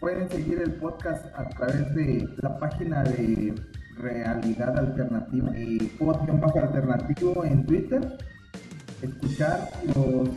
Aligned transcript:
pueden 0.00 0.28
seguir 0.30 0.60
el 0.60 0.72
podcast 0.74 1.26
a 1.36 1.48
través 1.50 1.94
de 1.94 2.28
la 2.42 2.58
página 2.58 3.04
de 3.04 3.54
Realidad 3.98 4.78
Alternativa 4.78 5.56
y 5.58 5.78
podcast 5.98 6.56
alternativo 6.56 7.44
en 7.44 7.66
Twitter. 7.66 8.18
Escuchar 9.02 9.68
los, 9.94 10.30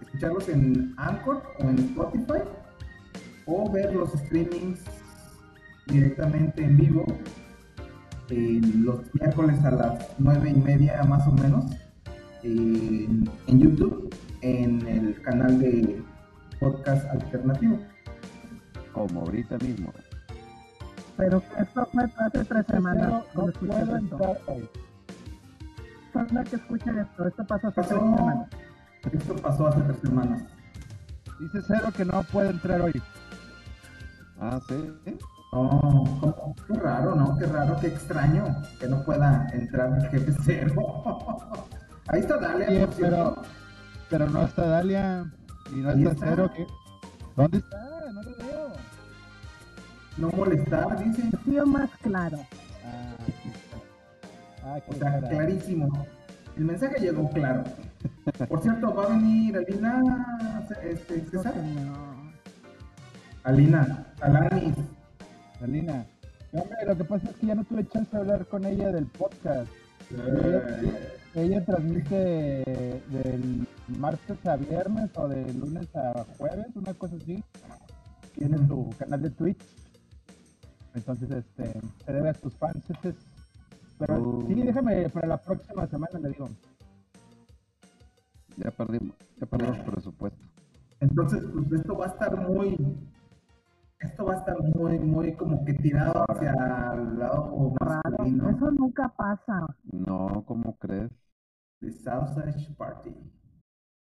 escucharlos 0.00 0.48
en 0.48 0.94
Anchor 0.96 1.42
o 1.58 1.62
en 1.62 1.78
Spotify 1.78 2.42
o 3.46 3.70
ver 3.70 3.94
los 3.94 4.12
streamings 4.12 4.80
directamente 5.86 6.64
en 6.64 6.76
vivo 6.76 7.04
los 8.30 9.14
miércoles 9.14 9.62
a 9.64 9.70
las 9.72 10.08
nueve 10.18 10.50
y 10.50 10.58
media 10.58 11.02
más 11.04 11.26
o 11.26 11.32
menos 11.32 11.66
en, 12.42 13.28
YouTube 13.46 14.14
en 14.40 14.86
el 14.86 15.20
canal 15.22 15.58
de 15.58 16.02
podcast 16.58 17.06
alternativo. 17.10 17.78
Como 18.92 19.20
ahorita 19.20 19.58
mismo. 19.58 19.92
Pero 21.16 21.42
esto 21.58 21.88
fue 21.92 22.04
hace 22.04 22.44
tres 22.44 22.66
semanas. 22.66 23.24
No, 23.34 23.46
no 23.46 23.52
puedo 23.52 23.96
entrar 23.96 24.38
hoy. 24.46 24.68
que 26.50 26.56
escuchen 26.56 26.98
esto. 26.98 27.28
Esto 27.28 27.46
pasó 27.46 27.68
hace 27.68 27.82
tres 27.82 28.00
semanas. 28.00 28.48
Esto 29.12 29.36
pasó 29.36 29.66
hace 29.68 29.80
tres 29.80 29.98
semanas. 30.02 30.42
Dice 31.40 31.58
Cero 31.66 31.88
que 31.96 32.04
no 32.04 32.22
puede 32.24 32.50
entrar 32.50 32.80
hoy. 32.80 33.02
Ah, 34.40 34.60
sí. 34.68 34.94
Oh, 35.54 36.54
qué 36.66 36.74
raro, 36.74 37.14
¿no? 37.14 37.36
Qué 37.36 37.46
raro, 37.46 37.76
qué 37.80 37.88
extraño 37.88 38.44
que 38.80 38.88
no 38.88 39.04
pueda 39.04 39.46
entrar 39.52 39.98
el 39.98 40.08
jefe 40.08 40.32
cero. 40.44 40.72
Ahí 42.08 42.20
está 42.20 42.38
Dalia, 42.38 42.88
pero, 42.98 43.36
pero 44.08 44.30
no 44.30 44.42
está 44.42 44.66
Dalia 44.66 45.30
y 45.70 45.76
no 45.76 45.90
está, 45.90 46.14
cero. 46.18 46.50
¿qué? 46.56 46.66
¿Dónde 47.36 47.58
está? 47.58 47.76
No 48.12 48.22
lo 48.22 48.36
veo. 48.36 48.51
No 50.18 50.28
molestar, 50.30 51.02
dice. 51.02 51.22
Tío 51.44 51.66
más 51.66 51.90
claro. 52.02 52.38
Ah, 52.84 53.16
ah 54.64 54.78
o 54.86 54.94
sea, 54.94 55.20
clarísimo. 55.20 56.06
El 56.56 56.64
mensaje 56.64 57.00
llegó 57.00 57.30
claro. 57.30 57.64
Por 58.48 58.62
cierto, 58.62 58.94
va 58.94 59.04
a 59.04 59.08
venir 59.08 59.56
Alina, 59.56 60.68
este, 60.82 61.24
César. 61.24 61.54
Alina, 63.44 64.06
Alanis. 64.20 64.76
Alina. 65.62 66.06
Hombre, 66.52 66.76
lo 66.86 66.96
que 66.96 67.04
pasa 67.04 67.30
es 67.30 67.36
que 67.36 67.46
ya 67.46 67.54
no 67.54 67.64
tuve 67.64 67.86
chance 67.88 68.10
de 68.12 68.18
hablar 68.18 68.46
con 68.46 68.64
ella 68.66 68.92
del 68.92 69.06
podcast. 69.06 69.70
Ella, 71.34 71.64
transmite 71.64 73.02
del 73.08 73.66
martes 73.98 74.44
a 74.46 74.56
viernes 74.56 75.10
o 75.14 75.28
de 75.28 75.54
lunes 75.54 75.88
a 75.96 76.26
jueves, 76.36 76.66
una 76.74 76.92
cosa 76.92 77.16
así. 77.16 77.42
Tiene 78.36 78.58
su 78.66 78.90
canal 78.98 79.22
de 79.22 79.30
Twitch. 79.30 79.81
Entonces, 80.94 81.30
este, 81.30 81.80
se 82.04 82.12
debe 82.12 82.30
a 82.30 82.34
tus 82.34 82.54
fans. 82.56 82.84
pero 83.98 84.20
uh. 84.20 84.46
sí, 84.46 84.54
déjame 84.54 85.08
para 85.08 85.28
la 85.28 85.38
próxima 85.38 85.86
semana, 85.86 86.18
le 86.18 86.28
digo. 86.30 86.48
Ya 88.56 88.70
perdimos, 88.70 89.16
ya 89.40 89.46
perdimos 89.46 89.78
presupuesto. 89.78 90.44
Entonces, 91.00 91.42
pues 91.52 91.72
esto 91.72 91.96
va 91.96 92.06
a 92.06 92.08
estar 92.08 92.48
muy, 92.48 92.76
esto 94.00 94.24
va 94.24 94.34
a 94.34 94.36
estar 94.36 94.56
muy, 94.74 94.98
muy 94.98 95.34
como 95.34 95.64
que 95.64 95.74
tirado 95.74 96.24
hacia 96.28 96.52
el 96.94 97.18
lado 97.18 97.74
masculino. 97.80 98.50
Eso 98.50 98.70
nunca 98.70 99.08
pasa. 99.08 99.66
No, 99.90 100.44
¿cómo 100.46 100.76
crees? 100.76 101.10
The 101.80 101.90
Sausage 101.90 102.72
Party. 102.76 103.14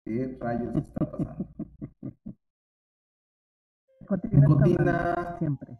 ¿Qué 0.05 0.37
rayos 0.41 0.75
está 0.77 1.11
pasando? 1.11 1.47
Nicotina. 4.33 5.37
Siempre. 5.39 5.79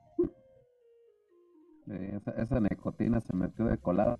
Esa, 1.91 2.31
esa 2.33 2.61
nicotina 2.61 3.21
se 3.21 3.37
metió 3.37 3.67
de 3.67 3.79
colado. 3.79 4.19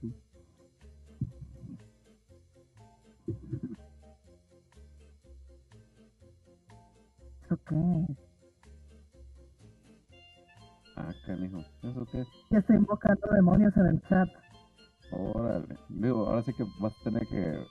¿Eso 7.45 7.57
qué 7.69 7.77
Ah, 10.97 11.15
canijo. 11.27 11.65
¿Eso 11.83 12.07
qué? 12.13 12.25
Que 12.51 12.59
está 12.59 12.75
invocando 12.75 13.29
demonios 13.33 13.75
en 13.77 13.87
el 13.87 14.03
chat. 14.03 14.29
Órale. 15.11 15.77
Digo, 15.89 16.27
ahora 16.27 16.43
sí 16.43 16.53
que 16.53 16.65
vas 16.79 16.93
a 17.01 17.05
tener 17.05 17.27
que 17.27 17.67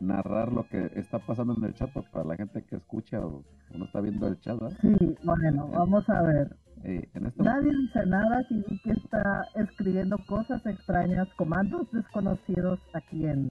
narrar 0.00 0.52
lo 0.52 0.66
que 0.68 0.90
está 0.96 1.18
pasando 1.18 1.54
en 1.56 1.64
el 1.64 1.74
chat 1.74 1.90
para 2.10 2.24
la 2.24 2.36
gente 2.36 2.64
que 2.64 2.76
escucha 2.76 3.20
o, 3.20 3.44
no 3.74 3.84
está 3.84 4.00
viendo 4.00 4.26
el 4.26 4.38
chat, 4.40 4.58
¿verdad? 4.58 4.76
Sí, 4.80 5.16
bueno, 5.24 5.68
vamos 5.68 6.08
a 6.08 6.22
ver. 6.22 6.56
Este 6.82 7.20
Nadie 7.42 7.70
dice 7.70 8.06
nada, 8.06 8.38
aquí 8.38 8.80
que 8.82 8.90
está 8.92 9.46
escribiendo 9.54 10.16
cosas 10.26 10.64
extrañas, 10.66 11.28
comandos 11.36 11.90
desconocidos 11.92 12.80
aquí 12.94 13.26
en, 13.26 13.48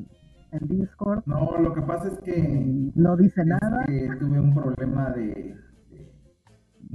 en 0.51 0.67
Discord. 0.67 1.23
No, 1.25 1.57
lo 1.59 1.73
que 1.73 1.81
pasa 1.81 2.09
es 2.09 2.19
que... 2.19 2.91
No 2.95 3.15
dice 3.17 3.43
nada. 3.45 3.85
Que 3.85 4.09
tuve 4.19 4.39
un 4.39 4.53
problema 4.53 5.11
de 5.11 5.55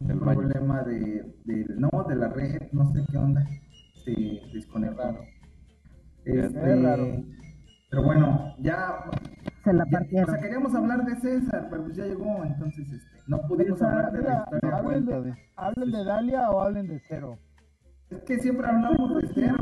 el 0.06 0.18
problema 0.18 0.82
de, 0.82 1.34
no, 1.76 1.90
de 2.08 2.16
la 2.16 2.28
red, 2.28 2.70
no 2.72 2.92
sé 2.92 3.04
qué 3.10 3.18
onda, 3.18 3.44
se 4.04 4.40
desconectaron. 4.52 5.24
Este, 6.24 7.18
pero 7.90 8.02
bueno, 8.04 8.54
ya, 8.60 9.10
se 9.64 9.72
la 9.72 9.84
partieron. 9.86 10.28
o 10.28 10.32
sea, 10.32 10.40
queríamos 10.40 10.74
hablar 10.74 11.04
de 11.04 11.16
César, 11.16 11.66
pero 11.70 11.84
pues 11.84 11.96
ya 11.96 12.06
llegó, 12.06 12.44
entonces 12.44 12.92
este, 12.92 13.22
no 13.26 13.40
pudimos 13.42 13.80
hablar 13.82 14.12
de 14.12 14.22
la 14.22 14.44
historia. 14.44 14.76
Hablen 14.76 15.06
de, 15.06 15.34
hablen 15.56 15.90
de 15.90 16.04
Dalia 16.04 16.50
o 16.50 16.60
hablen 16.60 16.86
de 16.88 17.00
Cero. 17.08 17.38
Es 18.10 18.22
que 18.22 18.38
siempre 18.38 18.66
hablamos 18.66 19.22
de 19.22 19.28
Cero. 19.34 19.56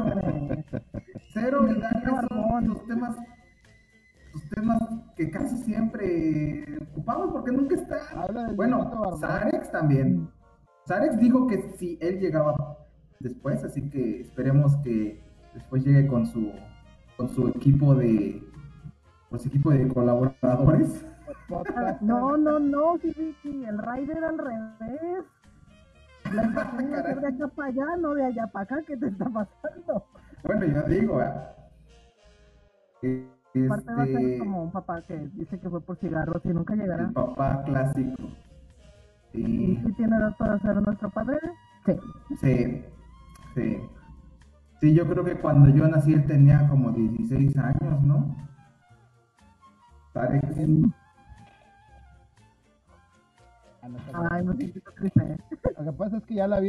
Cero 1.33 1.67
y 1.69 1.81
Dalia 1.81 2.27
son 2.29 2.69
los 2.69 2.87
temas 2.87 3.17
temas 4.49 4.83
que 5.17 5.31
casi 5.31 5.57
siempre 5.59 6.65
ocupamos 6.91 7.33
porque 7.33 7.53
nunca 7.53 7.75
está. 7.75 8.27
Bueno, 8.55 8.91
Sarex 9.21 9.71
también. 9.71 10.28
Sarex 10.84 11.19
dijo 11.19 11.47
que 11.47 11.75
si 11.78 11.99
él 12.01 12.21
llegaba 12.21 12.55
después, 13.21 13.63
así 13.65 13.89
que 13.89 14.21
esperemos 14.21 14.77
que 14.78 15.21
después 15.55 15.84
llegue 15.84 16.07
con 16.07 16.27
su 16.27 16.53
con 17.17 17.31
su 17.31 17.49
equipo 17.49 17.95
de 17.95 18.43
con 19.31 19.38
su 19.38 19.48
equipo 19.48 19.70
de 19.70 19.88
colaboradores. 19.88 21.06
No, 22.00 22.37
no, 22.37 22.59
no, 22.59 22.98
sí, 22.98 23.37
sí, 23.42 23.64
el 23.64 23.78
Rider 23.78 24.25
al 24.25 24.38
revés. 24.38 25.25
La 26.32 27.14
de 27.14 27.26
acá 27.28 27.47
para 27.54 27.69
allá, 27.69 27.97
no 28.00 28.15
de 28.15 28.25
allá 28.25 28.48
para 28.48 28.65
acá, 28.65 28.82
¿qué 28.86 28.97
te 28.97 29.06
está 29.06 29.26
pasando? 29.26 30.04
Bueno, 30.42 30.66
yo 30.66 30.82
digo, 30.82 31.22
¿eh? 31.22 31.32
Aparte 33.65 33.94
va 33.94 34.03
a 34.03 34.06
ser 34.06 34.20
este, 34.20 34.38
como 34.38 34.62
un 34.65 34.70
papá 34.70 35.03
que 35.03 35.16
dice 35.34 35.59
que 35.59 35.70
fue 35.70 35.81
por 35.81 35.97
cigarros 35.97 36.44
y 36.44 36.48
nunca 36.48 36.75
llegará. 36.75 37.04
El 37.04 37.12
papá 37.12 37.62
clásico. 37.65 38.22
¿Y 39.32 39.76
si 39.76 39.92
tiene 39.92 40.16
edad 40.16 40.36
para 40.36 40.59
ser 40.60 40.82
nuestro 40.82 41.10
padre? 41.10 41.38
Sí. 41.84 41.92
Sí, 42.41 42.84
sí. 43.54 43.81
Sí, 44.81 44.94
yo 44.94 45.09
creo 45.09 45.25
que 45.25 45.36
cuando 45.36 45.70
yo 45.70 45.88
nací 45.88 46.12
él 46.12 46.26
tenía 46.26 46.69
como 46.69 46.91
16 46.91 47.56
años, 47.56 48.03
¿no? 48.03 48.36
Ay, 54.31 54.44
no 54.44 54.54
sé 54.54 54.72
Lo 55.78 55.84
que 55.84 55.93
pasa 55.93 56.16
es 56.16 56.25
que 56.25 56.34
ya 56.34 56.49
la, 56.49 56.60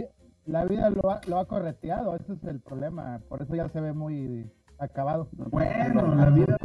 la 0.45 0.65
vida 0.65 0.89
lo 0.89 1.09
ha, 1.09 1.21
lo 1.27 1.39
ha 1.39 1.47
correteado, 1.47 2.15
ese 2.15 2.33
es 2.33 2.43
el 2.43 2.59
problema. 2.59 3.19
Por 3.29 3.41
eso 3.41 3.55
ya 3.55 3.69
se 3.69 3.81
ve 3.81 3.93
muy 3.93 4.51
acabado. 4.77 5.29
Bueno, 5.49 6.15
la 6.15 6.29
vida, 6.29 6.57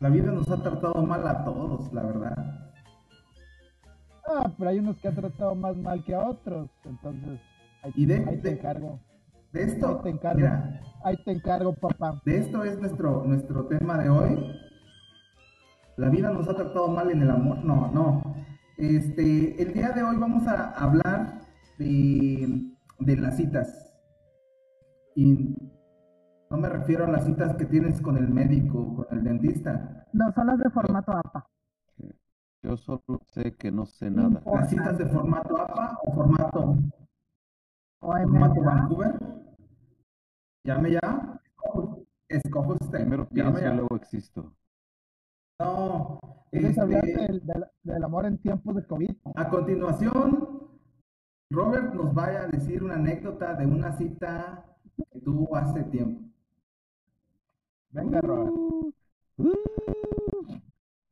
la 0.00 0.08
vida 0.08 0.30
nos 0.32 0.50
ha 0.50 0.62
tratado 0.62 1.02
mal 1.02 1.26
a 1.26 1.44
todos, 1.44 1.92
la 1.92 2.02
verdad. 2.02 2.70
Ah, 4.28 4.50
pero 4.58 4.70
hay 4.70 4.78
unos 4.78 4.96
que 4.98 5.08
han 5.08 5.14
tratado 5.14 5.54
más 5.54 5.76
mal 5.76 6.02
que 6.04 6.14
a 6.14 6.28
otros, 6.28 6.68
entonces 6.84 7.40
ahí, 7.82 8.06
te 8.06 8.50
encargo. 8.50 8.98
De 9.52 9.62
esto, 9.62 9.88
ahí 9.88 10.02
te 10.02 10.10
encargo, 10.10 10.46
ahí 11.04 11.16
te 11.24 11.32
encargo, 11.32 11.72
papá. 11.74 12.20
De 12.24 12.38
esto 12.38 12.64
es 12.64 12.78
nuestro, 12.78 13.22
nuestro 13.24 13.66
tema 13.66 13.98
de 13.98 14.08
hoy. 14.08 14.65
La 15.96 16.10
vida 16.10 16.30
nos 16.30 16.48
ha 16.48 16.54
tratado 16.54 16.88
mal 16.88 17.10
en 17.10 17.22
el 17.22 17.30
amor. 17.30 17.64
No, 17.64 17.90
no. 17.90 18.22
Este, 18.76 19.60
el 19.62 19.72
día 19.72 19.90
de 19.92 20.02
hoy 20.02 20.16
vamos 20.16 20.46
a 20.46 20.72
hablar 20.72 21.40
de, 21.78 22.70
de 22.98 23.16
las 23.16 23.36
citas. 23.36 23.94
Y 25.14 25.56
no 26.50 26.58
me 26.58 26.68
refiero 26.68 27.04
a 27.04 27.10
las 27.10 27.24
citas 27.24 27.56
que 27.56 27.64
tienes 27.64 28.02
con 28.02 28.18
el 28.18 28.28
médico, 28.28 28.94
con 28.94 29.06
el 29.10 29.24
dentista. 29.24 30.06
No, 30.12 30.30
son 30.32 30.46
las 30.48 30.58
de 30.58 30.70
formato 30.70 31.12
APA. 31.12 31.46
Yo 32.62 32.76
solo 32.76 33.20
sé 33.28 33.54
que 33.56 33.70
no 33.70 33.86
sé 33.86 34.10
nada. 34.10 34.42
¿Las 34.44 34.68
citas 34.68 34.98
de 34.98 35.06
formato 35.06 35.56
APA 35.56 35.98
o 36.04 36.12
formato, 36.12 36.76
formato 38.00 38.62
Vancouver? 38.62 39.14
Llame 40.64 40.92
ya. 40.92 41.40
Escojo 42.28 42.76
usted. 42.80 42.98
Primero 43.00 43.28
pienso 43.28 43.60
y 43.60 43.74
luego 43.74 43.96
existo. 43.96 44.52
No. 45.58 46.18
¿Quieres 46.50 46.78
hablar 46.78 47.04
este 47.08 47.32
del, 47.32 47.42
del, 47.82 48.04
amor 48.04 48.26
en 48.26 48.38
tiempos 48.38 48.76
de 48.76 48.86
COVID? 48.86 49.10
A 49.34 49.48
continuación, 49.48 50.68
Robert 51.50 51.94
nos 51.94 52.14
vaya 52.14 52.42
a 52.42 52.48
decir 52.48 52.82
una 52.82 52.94
anécdota 52.94 53.54
de 53.54 53.66
una 53.66 53.92
cita 53.92 54.64
que 54.96 55.20
tuvo 55.20 55.56
hace 55.56 55.82
tiempo. 55.84 56.22
Venga, 57.90 58.20
Robert. 58.20 58.52
Uh, 58.52 58.92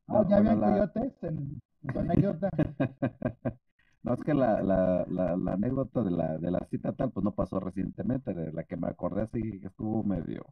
Ah, 0.07 0.23
no, 0.23 0.29
ya 0.29 0.37
había 0.37 0.55
coyotes 0.55 1.23
en, 1.23 1.61
en 1.83 1.93
tu 1.93 1.99
anécdota. 1.99 2.51
No, 4.03 4.13
es 4.13 4.21
que 4.23 4.35
la, 4.35 4.61
la, 4.63 5.07
la, 5.09 5.35
la 5.35 5.53
anécdota 5.55 6.03
de 6.03 6.11
la, 6.11 6.37
de 6.37 6.51
la 6.51 6.61
cita 6.71 6.93
tal, 6.93 7.11
pues 7.11 7.25
no 7.25 7.35
pasó 7.35 7.59
recientemente, 7.59 8.35
de 8.35 8.53
la 8.53 8.65
que 8.65 8.77
me 8.77 8.89
acordé 8.89 9.23
así 9.23 9.41
que 9.61 9.69
estuvo 9.69 10.03
medio, 10.05 10.45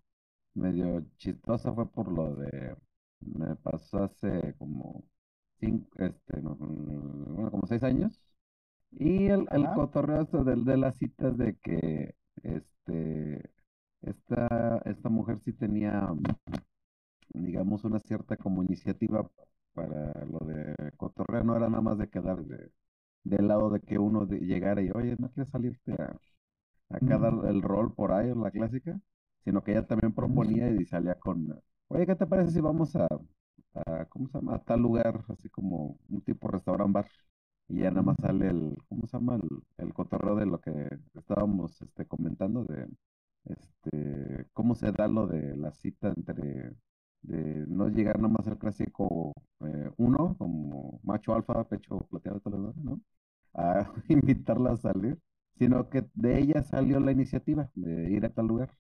medio 0.55 1.05
chistosa 1.19 1.71
fue 1.75 1.87
por 1.87 2.11
lo 2.11 2.35
de, 2.35 2.75
me 3.27 3.57
pasó 3.57 4.05
hace 4.05 4.55
como 4.59 5.05
cinco, 5.61 5.89
este, 5.99 6.41
no, 6.43 6.55
bueno, 6.57 7.51
como 7.51 7.67
seis 7.67 7.83
años, 7.83 8.21
y 8.93 9.27
el, 9.29 9.49
el 9.53 9.73
cotorreo 9.73 10.23
este 10.23 10.45
de, 10.45 10.57
de 10.57 10.77
las 10.79 10.97
citas 10.99 11.37
de 11.39 11.57
que, 11.59 12.15
este, 12.43 13.51
esta, 14.03 14.79
esta 14.87 15.09
mujer 15.11 15.41
sí 15.45 15.53
tenía, 15.55 16.09
digamos, 17.35 17.85
una 17.85 17.99
cierta 18.01 18.37
como 18.37 18.63
iniciativa 18.63 19.29
para 19.75 20.13
lo 20.27 20.39
de 20.47 20.93
cotorreo, 20.97 21.45
no 21.45 21.57
era 21.57 21.69
nada 21.69 21.83
más 21.83 21.99
de 21.99 22.09
quedar 22.09 22.45
de, 22.45 22.71
del 23.25 23.49
lado 23.49 23.71
de 23.71 23.81
que 23.81 23.99
uno 23.99 24.27
de- 24.27 24.41
llegara 24.41 24.83
y, 24.83 24.91
oye, 24.95 25.17
¿no 25.19 25.31
quieres 25.33 25.51
salirte 25.53 25.93
a, 25.95 26.17
dar 27.19 27.35
Ujú. 27.35 27.51
el 27.51 27.63
rol 27.63 27.95
por 27.95 28.13
ahí, 28.13 28.33
la 28.35 28.51
clásica? 28.53 29.01
Sino 29.45 29.63
que 29.65 29.73
ella 29.73 29.87
también 29.87 30.15
proponía 30.15 30.71
y 30.71 30.87
salía 30.87 31.17
con, 31.17 31.61
oye, 31.93 32.07
¿qué 32.07 32.15
te 32.17 32.27
parece 32.27 32.53
si 32.53 32.61
vamos 32.61 32.95
a, 32.97 33.07
a, 33.87 34.07
¿cómo 34.07 34.29
se 34.29 34.39
llama? 34.39 34.57
A 34.57 34.65
tal 34.65 34.81
lugar, 34.81 35.25
así 35.29 35.49
como 35.51 35.99
un 36.09 36.23
tipo 36.23 36.49
restaurant 36.49 36.93
bar. 36.93 37.07
Y 37.69 37.81
ya 37.81 37.91
nada 37.91 38.03
más 38.03 38.19
sale 38.19 38.49
el, 38.49 38.77
¿cómo 38.89 39.07
se 39.07 39.17
llama? 39.19 39.37
El, 39.37 39.49
el 39.79 39.95
cotorreo 39.95 40.37
de 40.37 40.47
lo 40.47 40.61
que 40.61 40.89
estábamos 41.15 41.81
este, 41.83 42.07
comentando, 42.07 42.65
de 42.65 42.89
este, 43.45 44.47
cómo 44.53 44.75
se 44.75 44.93
da 44.93 45.09
lo 45.09 45.27
de 45.27 45.57
la 45.57 45.73
cita 45.73 46.13
entre, 46.17 46.75
de 47.23 47.67
no 47.69 47.89
llegar 47.89 48.17
nada 48.19 48.29
más 48.35 48.47
al 48.49 48.59
clásico 48.59 49.33
eh, 49.67 49.91
uno, 49.99 50.37
como 50.39 51.01
macho 51.05 51.35
alfa, 51.35 51.65
pecho 51.69 52.01
plateado, 52.11 52.41
todo 52.41 52.75
¿no? 52.83 53.01
A 53.55 53.91
invitarla 54.09 54.73
a 54.73 54.77
salir, 54.77 55.19
sino 55.59 55.89
que 55.91 56.05
de 56.15 56.39
ella 56.41 56.63
salió 56.63 57.01
la 57.01 57.13
iniciativa 57.13 57.71
de 57.75 58.11
ir 58.11 58.25
a 58.27 58.31
tal 58.35 58.47
lugar. 58.49 58.71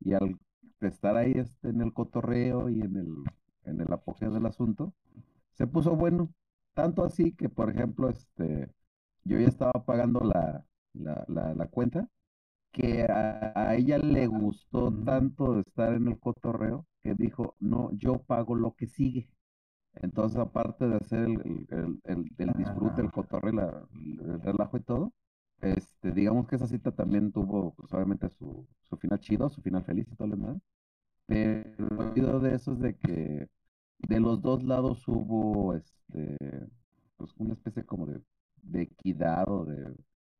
Y 0.00 0.12
al 0.14 0.38
estar 0.86 1.16
ahí 1.16 1.32
este, 1.36 1.68
en 1.70 1.80
el 1.82 1.92
cotorreo 1.92 2.68
y 2.70 2.80
en 2.82 2.96
el, 2.96 3.14
en 3.64 3.80
el 3.80 3.92
apogeo 3.92 4.30
del 4.32 4.46
asunto, 4.46 4.94
se 5.52 5.66
puso 5.66 5.96
bueno. 5.96 6.32
Tanto 6.74 7.04
así 7.04 7.32
que, 7.34 7.48
por 7.50 7.70
ejemplo, 7.70 8.08
este, 8.10 8.72
yo 9.24 9.38
ya 9.40 9.48
estaba 9.48 9.72
pagando 9.86 10.20
la, 10.20 10.66
la, 10.94 11.24
la, 11.28 11.54
la 11.54 11.66
cuenta, 11.68 12.08
que 12.72 13.04
a, 13.04 13.52
a 13.54 13.74
ella 13.76 13.98
le 13.98 14.26
gustó 14.26 14.94
tanto 15.04 15.60
estar 15.60 15.94
en 15.94 16.08
el 16.08 16.18
cotorreo 16.20 16.86
que 17.02 17.14
dijo, 17.14 17.56
no, 17.60 17.90
yo 17.94 18.22
pago 18.24 18.54
lo 18.56 18.74
que 18.74 18.86
sigue. 18.88 19.30
Entonces, 19.94 20.38
aparte 20.38 20.88
de 20.88 20.96
hacer 20.96 21.20
el, 21.24 21.40
el, 21.70 22.00
el, 22.04 22.32
el- 22.38 22.52
disfrute, 22.54 23.00
el 23.02 23.10
cotorreo, 23.12 23.88
el 23.92 24.40
relajo 24.42 24.76
y 24.76 24.82
todo, 24.82 25.12
este, 25.64 26.12
digamos 26.12 26.48
que 26.48 26.56
esa 26.56 26.66
cita 26.66 26.92
también 26.92 27.32
tuvo, 27.32 27.74
pues 27.74 27.92
obviamente, 27.92 28.28
su, 28.30 28.66
su 28.82 28.96
final 28.96 29.20
chido, 29.20 29.48
su 29.50 29.62
final 29.62 29.84
feliz 29.84 30.06
y 30.12 30.16
todo 30.16 30.28
lo 30.28 30.36
demás. 30.36 30.58
Pero 31.26 31.88
lo 31.90 32.14
chido 32.14 32.40
de 32.40 32.54
eso 32.56 32.72
es 32.74 32.80
de 32.80 32.96
que 32.98 33.48
de 33.98 34.20
los 34.20 34.42
dos 34.42 34.62
lados 34.64 35.06
hubo 35.08 35.74
este, 35.74 36.36
pues 37.16 37.32
una 37.38 37.54
especie 37.54 37.84
como 37.84 38.06
de, 38.06 38.20
de 38.62 38.82
equidad 38.82 39.46
de 39.66 39.94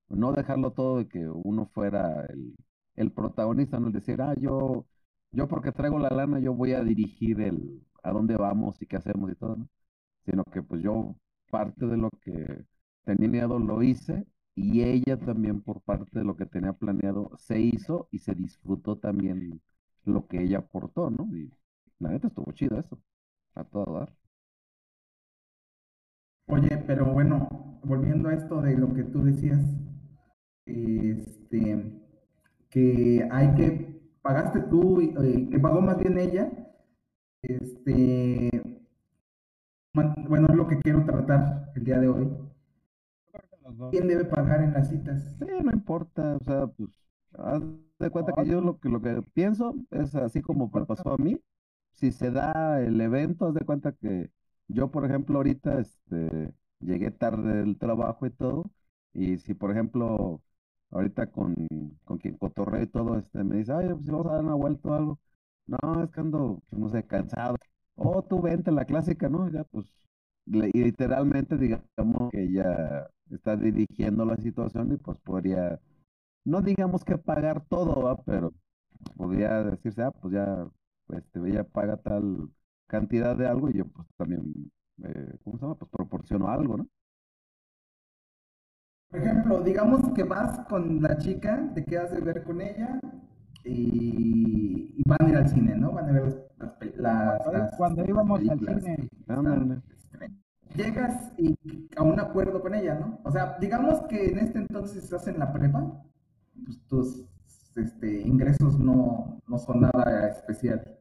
no 0.09 0.33
dejarlo 0.33 0.73
todo 0.73 0.99
de 0.99 1.09
que 1.09 1.29
uno 1.29 1.67
fuera 1.67 2.27
el, 2.27 2.55
el 2.97 3.13
protagonista, 3.13 3.81
no 3.81 3.89
el 3.89 3.93
decir, 3.93 4.21
ah, 4.23 4.35
yo, 4.39 4.87
yo 5.33 5.49
porque 5.49 5.73
traigo 5.73 5.99
la 5.99 6.11
lana, 6.11 6.41
yo 6.41 6.55
voy 6.55 6.73
a 6.73 6.83
dirigir 6.85 7.41
el 7.41 7.83
a 8.03 8.13
dónde 8.13 8.37
vamos 8.37 8.81
y 8.83 8.87
qué 8.87 8.97
hacemos 8.97 9.31
y 9.33 9.35
todo, 9.37 9.57
¿no? 9.57 9.69
Sino 10.27 10.45
que 10.45 10.63
pues 10.63 10.83
yo 10.83 11.17
parte 11.51 11.87
de 11.87 11.97
lo 11.97 12.11
que 12.23 12.67
tenía 13.05 13.29
miedo 13.29 13.59
lo 13.59 13.83
hice 13.83 14.27
y 14.55 14.83
ella 14.83 15.19
también 15.19 15.63
por 15.63 15.83
parte 15.83 16.19
de 16.19 16.25
lo 16.25 16.37
que 16.37 16.47
tenía 16.47 16.73
planeado 16.75 17.31
se 17.39 17.61
hizo 17.61 18.09
y 18.13 18.19
se 18.21 18.35
disfrutó 18.35 18.97
también 18.99 19.61
lo 20.05 20.27
que 20.29 20.43
ella 20.43 20.59
aportó, 20.59 21.11
¿no? 21.11 21.29
Y 21.37 21.53
la 21.99 22.11
neta 22.11 22.29
estuvo 22.29 22.53
chido 22.53 22.79
eso, 22.79 23.01
a 23.55 23.65
todo 23.65 23.99
dar. 24.01 24.15
Oye, 26.47 26.83
pero 26.87 27.05
bueno, 27.07 27.49
volviendo 27.85 28.29
a 28.31 28.35
esto 28.35 28.63
de 28.63 28.77
lo 28.79 28.95
que 28.95 29.03
tú 29.05 29.23
decías, 29.25 29.61
este, 30.67 31.85
que 32.71 33.29
hay 33.31 33.55
que, 33.57 34.01
pagaste 34.23 34.61
tú, 34.63 35.01
y- 35.01 35.15
eh, 35.19 35.49
que 35.51 35.59
pagó 35.61 35.81
más 35.81 35.99
bien 35.99 36.19
ella, 36.19 36.51
este, 37.43 38.51
bueno, 40.29 40.47
es 40.49 40.55
lo 40.57 40.69
que 40.69 40.79
quiero 40.81 41.05
tratar 41.07 41.73
el 41.75 41.85
día 41.85 41.99
de 41.99 42.09
hoy. 42.09 42.29
Los 43.65 43.77
dos. 43.79 43.91
¿Quién 43.91 44.09
debe 44.09 44.25
pagar 44.25 44.63
en 44.63 44.73
las 44.73 44.89
citas? 44.89 45.23
Sí, 45.39 45.47
no 45.63 45.73
importa, 45.73 46.37
o 46.37 46.45
sea, 46.45 46.67
pues, 46.69 46.91
haz 47.33 47.63
de 47.99 48.11
cuenta 48.11 48.33
que 48.33 48.47
yo 48.47 48.61
lo 48.61 48.79
que, 48.79 48.89
lo 48.89 49.01
que 49.01 49.23
pienso 49.33 49.75
es 49.91 50.15
así 50.15 50.43
como 50.43 50.71
me 50.73 50.85
pasó 50.87 51.13
a 51.15 51.17
mí. 51.19 51.41
Si 51.93 52.13
se 52.13 52.31
da 52.31 52.81
el 52.81 53.01
evento, 53.01 53.47
haz 53.47 53.55
de 53.55 53.65
cuenta 53.65 53.93
que 53.93 54.31
yo, 54.69 54.91
por 54.91 55.05
ejemplo, 55.05 55.37
ahorita 55.39 55.81
este, 55.81 56.53
llegué 56.81 57.11
tarde 57.11 57.55
del 57.59 57.79
trabajo 57.79 58.27
y 58.27 58.31
todo, 58.31 58.71
y 59.13 59.39
si, 59.39 59.55
por 59.55 59.71
ejemplo, 59.71 60.43
ahorita 60.91 61.31
con, 61.31 61.55
con 62.05 62.19
quien 62.19 62.37
cotorreo 62.37 62.83
y 62.83 62.87
todo, 62.87 63.19
este, 63.19 63.45
me 63.45 63.57
dice, 63.59 63.73
ay, 63.73 63.89
pues 63.95 64.07
vamos 64.07 64.27
a 64.27 64.35
dar 64.35 64.45
una 64.45 64.55
vuelta 64.55 64.89
o 64.91 64.95
algo. 64.95 65.21
No, 65.67 66.03
es 66.03 66.11
que 66.11 66.21
ando, 66.21 66.63
pues, 66.69 66.81
no 66.81 66.89
sé, 66.91 67.07
cansado. 67.07 67.57
Oh, 67.97 68.23
tú 68.23 68.41
vente, 68.43 68.71
la 68.73 68.85
clásica, 68.85 69.29
¿no? 69.29 69.49
Ya, 69.51 69.65
pues, 69.65 69.87
literalmente, 70.47 71.57
digamos 71.57 72.31
que 72.31 72.45
ella 72.45 73.09
está 73.31 73.57
dirigiendo 73.57 74.25
la 74.25 74.37
situación 74.37 74.93
y 74.93 74.97
pues 74.99 75.19
podría, 75.19 75.81
no 76.45 76.61
digamos 76.63 77.05
que 77.05 77.19
pagar 77.19 77.65
todo, 77.69 78.03
¿va? 78.05 78.17
Pero 78.25 78.53
podría 79.17 79.63
decirse, 79.65 80.03
ah, 80.03 80.11
pues 80.13 80.35
ya, 80.35 80.69
este, 81.11 81.41
ella 81.49 81.65
paga 81.65 81.97
tal 81.99 82.51
cantidad 82.89 83.37
de 83.37 83.47
algo 83.49 83.71
y 83.71 83.75
yo 83.79 83.87
pues 83.89 84.07
también, 84.17 84.71
eh, 85.05 85.39
¿cómo 85.45 85.59
se 85.59 85.63
llama? 85.65 85.77
Pues 85.77 85.91
proporciono 85.91 86.49
algo, 86.49 86.79
¿no? 86.79 86.89
Por 89.11 89.21
ejemplo, 89.21 89.61
digamos 89.63 90.13
que 90.13 90.25
vas 90.25 90.59
con 90.69 91.01
la 91.01 91.17
chica, 91.19 91.71
te 91.75 91.85
quedas 91.85 92.11
de 92.13 92.21
ver 92.21 92.43
con 92.43 92.61
ella 92.61 92.99
y, 93.65 94.93
y 94.97 95.03
van 95.07 95.19
a 95.23 95.29
ir 95.31 95.37
al 95.37 95.49
cine, 95.49 95.77
¿no? 95.77 95.93
Van 95.93 96.09
a 96.09 96.13
ver 96.13 96.49
las, 96.97 97.47
las, 97.53 97.77
Cuando- 97.77 98.05
íbamos 98.05 98.41
al 98.49 98.59
cine. 98.59 99.09
Llegas 100.75 101.33
y 101.39 101.57
a 101.97 102.03
un 102.03 102.19
acuerdo 102.19 102.61
con 102.61 102.75
ella, 102.75 102.95
¿no? 102.95 103.21
O 103.23 103.31
sea, 103.31 103.57
digamos 103.61 104.01
que 104.09 104.31
en 104.31 104.39
este 104.39 104.59
entonces 104.59 105.05
estás 105.05 105.29
en 105.29 105.39
la 105.39 105.53
prepa, 105.53 106.03
pues 106.65 106.81
tus 106.89 107.25
este, 107.77 108.23
ingresos 108.23 108.79
no, 108.79 109.41
no 109.47 109.59
son 109.59 109.83
nada 109.83 110.29
especial. 110.29 110.99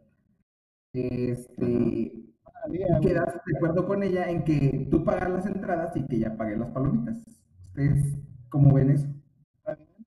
Este, 0.93 1.65
güey. 2.67 3.01
quedas 3.01 3.33
de 3.45 3.57
acuerdo 3.57 3.87
con 3.87 4.03
ella 4.03 4.29
en 4.29 4.43
que 4.43 4.87
tú 4.91 5.03
pagas 5.03 5.31
las 5.31 5.45
entradas 5.47 5.97
y 5.97 6.05
que 6.05 6.17
ella 6.17 6.37
pague 6.37 6.55
las 6.55 6.69
palomitas. 6.69 7.17
¿Ustedes 7.65 8.15
cómo 8.49 8.75
ven 8.75 8.91
eso? 8.91 9.07
¿Está 9.57 9.73
bien? 9.73 10.05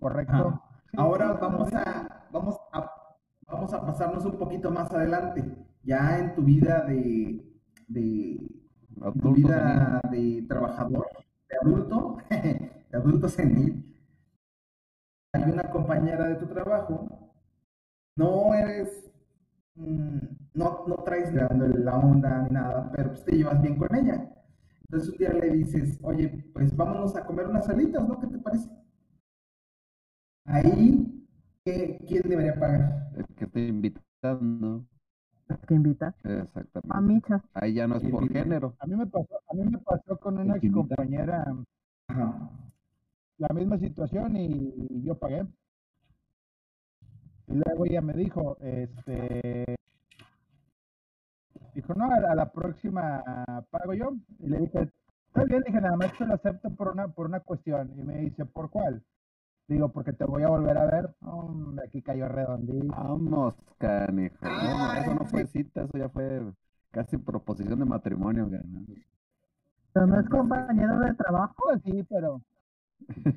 Correcto. 0.00 0.62
Ahora 0.96 1.32
vamos 1.34 1.72
a, 1.72 2.26
vamos 2.32 2.56
a, 2.72 2.90
vamos 3.46 3.72
a 3.72 3.86
pasarnos 3.86 4.24
un 4.24 4.36
poquito 4.36 4.70
más 4.72 4.92
adelante, 4.92 5.44
ya 5.84 6.18
en 6.18 6.34
tu 6.34 6.42
vida 6.42 6.82
de, 6.82 7.51
de 7.88 8.38
vida 9.34 10.00
de 10.10 10.44
trabajador, 10.48 11.06
de 11.48 11.56
adulto, 11.62 12.18
de 12.30 12.96
adulto 12.98 13.28
senil. 13.28 13.84
Hay 15.34 15.42
una 15.50 15.70
compañera 15.70 16.28
de 16.28 16.36
tu 16.36 16.46
trabajo, 16.46 17.08
no 18.16 18.54
eres, 18.54 19.10
mm, 19.76 20.18
no, 20.54 20.84
no 20.86 20.96
traes 21.04 21.32
la 21.34 21.98
onda 21.98 22.42
ni 22.42 22.50
nada, 22.50 22.90
pero 22.94 23.10
pues 23.10 23.24
te 23.24 23.36
llevas 23.36 23.60
bien 23.62 23.76
con 23.76 23.94
ella. 23.94 24.30
Entonces 24.82 25.10
un 25.10 25.18
día 25.18 25.32
le 25.32 25.50
dices, 25.50 25.98
oye, 26.02 26.50
pues 26.52 26.76
vámonos 26.76 27.16
a 27.16 27.24
comer 27.26 27.46
unas 27.48 27.66
salitas, 27.66 28.06
¿no? 28.08 28.18
¿Qué 28.20 28.26
te 28.28 28.38
parece? 28.38 28.68
Ahí, 30.44 31.26
¿qué- 31.64 31.98
¿quién 32.06 32.22
debería 32.28 32.54
pagar? 32.58 33.10
El 33.16 33.26
que 33.34 33.44
estoy 33.44 33.66
invitando, 33.68 34.86
¿Qué 35.66 35.74
invitas? 35.74 36.14
exactamente. 36.24 36.88
Mamichas. 36.88 37.42
Ahí 37.54 37.74
ya 37.74 37.86
no 37.86 37.96
es 37.96 38.02
por 38.10 38.22
Invita. 38.22 38.42
género. 38.42 38.74
A 38.78 38.86
mí 38.86 38.96
me 38.96 39.06
pasó, 39.06 39.38
a 39.48 39.54
mí 39.54 39.64
me 39.64 39.78
pasó 39.78 40.16
con 40.18 40.38
una 40.38 40.54
que 40.54 40.58
ex 40.58 40.64
invita. 40.66 40.96
compañera 40.96 41.44
Ajá. 42.08 42.50
la 43.38 43.48
misma 43.54 43.78
situación 43.78 44.36
y 44.36 45.02
yo 45.04 45.18
pagué. 45.18 45.46
Y 47.48 47.54
luego 47.54 47.84
ella 47.86 48.00
me 48.00 48.12
dijo, 48.14 48.56
este, 48.60 49.74
dijo, 51.74 51.94
no, 51.94 52.10
a 52.12 52.20
la, 52.20 52.32
a 52.32 52.34
la 52.34 52.52
próxima 52.52 53.22
pago 53.70 53.94
yo. 53.94 54.12
Y 54.38 54.46
le 54.48 54.58
dije, 54.60 54.90
Está 55.28 55.44
bien, 55.44 55.62
dije, 55.66 55.80
nada 55.80 55.96
más 55.96 56.12
te 56.18 56.26
lo 56.26 56.34
acepto 56.34 56.68
por 56.76 56.88
una, 56.88 57.08
por 57.08 57.24
una 57.26 57.40
cuestión. 57.40 57.90
Y 57.98 58.02
me 58.02 58.18
dice, 58.18 58.44
¿por 58.44 58.68
cuál? 58.70 59.02
Digo, 59.72 59.88
porque 59.90 60.12
te 60.12 60.24
voy 60.24 60.42
a 60.42 60.48
volver 60.48 60.76
a 60.76 60.84
ver. 60.86 61.14
Hombre, 61.22 61.86
aquí 61.86 62.02
cayó 62.02 62.28
redondito. 62.28 62.86
Vamos, 62.88 63.54
canijo. 63.78 64.36
No, 64.60 64.92
eso 64.92 65.14
no 65.14 65.24
fue 65.30 65.46
cita, 65.46 65.82
eso 65.84 65.96
ya 65.98 66.08
fue 66.10 66.42
casi 66.90 67.16
proposición 67.16 67.78
de 67.78 67.84
matrimonio. 67.86 68.50
Pero 69.92 70.06
no 70.06 70.20
es 70.20 70.28
compañero 70.28 70.98
de 71.00 71.14
trabajo. 71.14 71.54
Pues 71.64 71.80
sí, 71.84 72.02
pero 72.08 72.42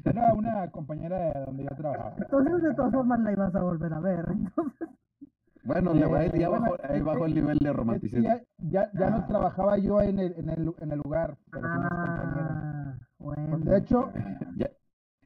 era 0.06 0.34
una 0.34 0.70
compañera 0.72 1.18
de 1.18 1.46
donde 1.46 1.64
yo 1.64 1.70
trabajaba. 1.76 2.16
Entonces, 2.18 2.64
de 2.64 2.74
todas 2.74 2.92
formas, 2.94 3.20
la 3.22 3.32
ibas 3.32 3.56
a 3.56 3.62
volver 3.62 3.94
a 3.94 4.00
ver. 4.00 4.26
Entonces, 4.30 4.90
Bueno, 5.64 5.92
Eh, 5.94 6.00
le 6.00 6.06
va- 6.06 6.20
ahí, 6.20 6.30
ya 6.40 6.50
bueno, 6.50 6.66
bajó, 6.66 6.78
ahí 6.90 7.02
bajó 7.02 7.26
el 7.26 7.34
nivel 7.36 7.58
de 7.60 7.74
romanticismo. 7.74 8.24
ya, 8.24 8.42
ya, 8.70 8.92
ya 8.94 9.10
no 9.10 9.26
trabajaba 9.28 9.78
yo 9.78 10.02
en 10.02 10.20
el, 10.20 10.34
en 10.38 10.50
el, 10.50 10.74
en 10.80 10.92
el 10.92 11.00
lugar, 11.00 11.38
pero 11.52 11.68
ah, 11.74 12.94
bueno. 13.18 13.58
De 13.58 13.78
hecho, 13.80 14.12
Ya, 14.58 14.70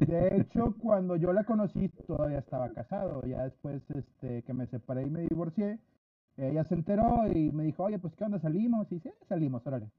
de 0.05 0.37
hecho, 0.37 0.75
cuando 0.81 1.15
yo 1.17 1.33
la 1.33 1.43
conocí, 1.43 1.89
todavía 2.07 2.39
estaba 2.39 2.69
casado. 2.71 3.21
Ya 3.25 3.43
después 3.43 3.81
este, 3.91 4.43
que 4.43 4.53
me 4.53 4.67
separé 4.67 5.03
y 5.03 5.09
me 5.09 5.21
divorcié, 5.21 5.79
ella 6.37 6.63
se 6.65 6.75
enteró 6.75 7.27
y 7.27 7.51
me 7.51 7.63
dijo, 7.63 7.83
oye, 7.83 7.99
pues, 7.99 8.15
¿qué 8.15 8.23
onda? 8.23 8.39
¿Salimos? 8.39 8.91
Y 8.91 8.99
sí, 8.99 9.11
salimos, 9.27 9.65
órale. 9.67 9.91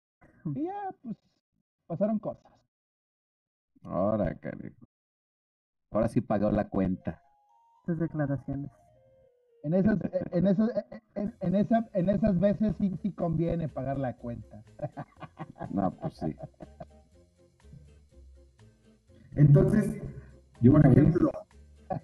Y 0.54 0.64
ya, 0.64 0.94
pues, 1.02 1.16
pasaron 1.86 2.18
cosas. 2.18 2.50
ahora, 3.82 4.34
canijo. 4.36 4.76
Ahora 5.92 6.08
sí 6.08 6.20
pagó 6.20 6.50
la 6.50 6.68
cuenta. 6.68 7.20
Tus 7.84 7.98
declaraciones. 7.98 8.70
En 9.62 9.74
esas, 9.74 9.98
en 10.32 10.46
esas, 10.46 10.70
en, 11.14 11.34
en 11.40 11.54
esa, 11.54 11.88
en 11.92 12.08
esas 12.08 12.40
veces 12.40 12.74
sí, 12.78 12.96
sí 13.02 13.12
conviene 13.12 13.68
pagar 13.68 13.98
la 13.98 14.16
cuenta. 14.16 14.64
No, 15.70 15.90
pues 15.96 16.14
sí. 16.14 16.34
Entonces, 19.36 20.00
Yo 20.60 20.72
por 20.72 20.86
ejemplo, 20.86 21.30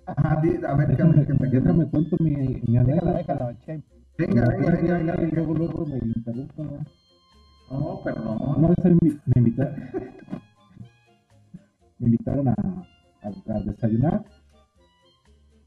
ajá, 0.06 0.32
a 0.32 0.40
ver, 0.40 0.60
Déjame, 0.60 0.96
¿qué 0.96 1.04
me- 1.04 1.26
qué 1.26 1.34
me- 1.34 1.48
déjame 1.50 1.86
cuento 1.90 2.16
mi, 2.20 2.30
mi 2.30 2.56
Déjala, 2.78 2.80
anécdota. 2.80 3.12
déjala, 3.18 3.58
che. 3.60 3.82
Venga, 4.18 4.48
venga, 4.48 4.70
venga, 4.70 4.96
venga, 4.96 5.22
y 5.22 5.30
luego, 5.32 5.52
venga. 5.54 5.72
luego 5.74 5.86
me 5.86 5.98
interrumpo, 5.98 6.64
¿no? 6.64 6.78
No, 7.70 8.00
perdón. 8.02 8.38
Una 8.56 8.68
vez 8.68 8.78
me, 8.84 8.92
invitaron, 9.36 9.74
me 11.98 12.06
invitaron 12.06 12.48
a, 12.48 12.54
a- 13.22 13.54
a 13.54 13.60
desayunar. 13.60 14.24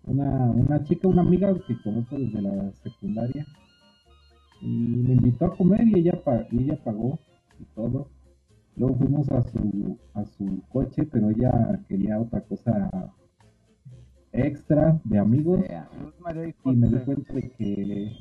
Una, 0.05 0.25
una 0.51 0.83
chica, 0.85 1.07
una 1.07 1.21
amiga 1.21 1.53
que 1.67 1.79
conozco 1.83 2.17
desde 2.17 2.41
la 2.41 2.71
secundaria. 2.83 3.45
Y 4.61 4.67
me 4.67 5.13
invitó 5.13 5.45
a 5.45 5.55
comer 5.55 5.87
y 5.87 5.99
ella, 5.99 6.19
y 6.51 6.63
ella 6.63 6.79
pagó 6.83 7.19
y 7.59 7.65
todo. 7.75 8.07
Luego 8.79 8.95
fuimos 8.95 9.29
a 9.29 9.43
su, 9.43 9.99
a 10.13 10.23
su 10.23 10.63
coche, 10.69 11.05
pero 11.11 11.29
ella 11.29 11.79
quería 11.89 12.17
otra 12.17 12.39
cosa 12.41 12.89
extra 14.31 14.99
de 15.03 15.19
amigos. 15.19 15.59
Y 16.63 16.75
me 16.75 16.87
di 16.87 17.03
cuenta 17.03 17.33
de 17.33 17.49
que 17.51 18.11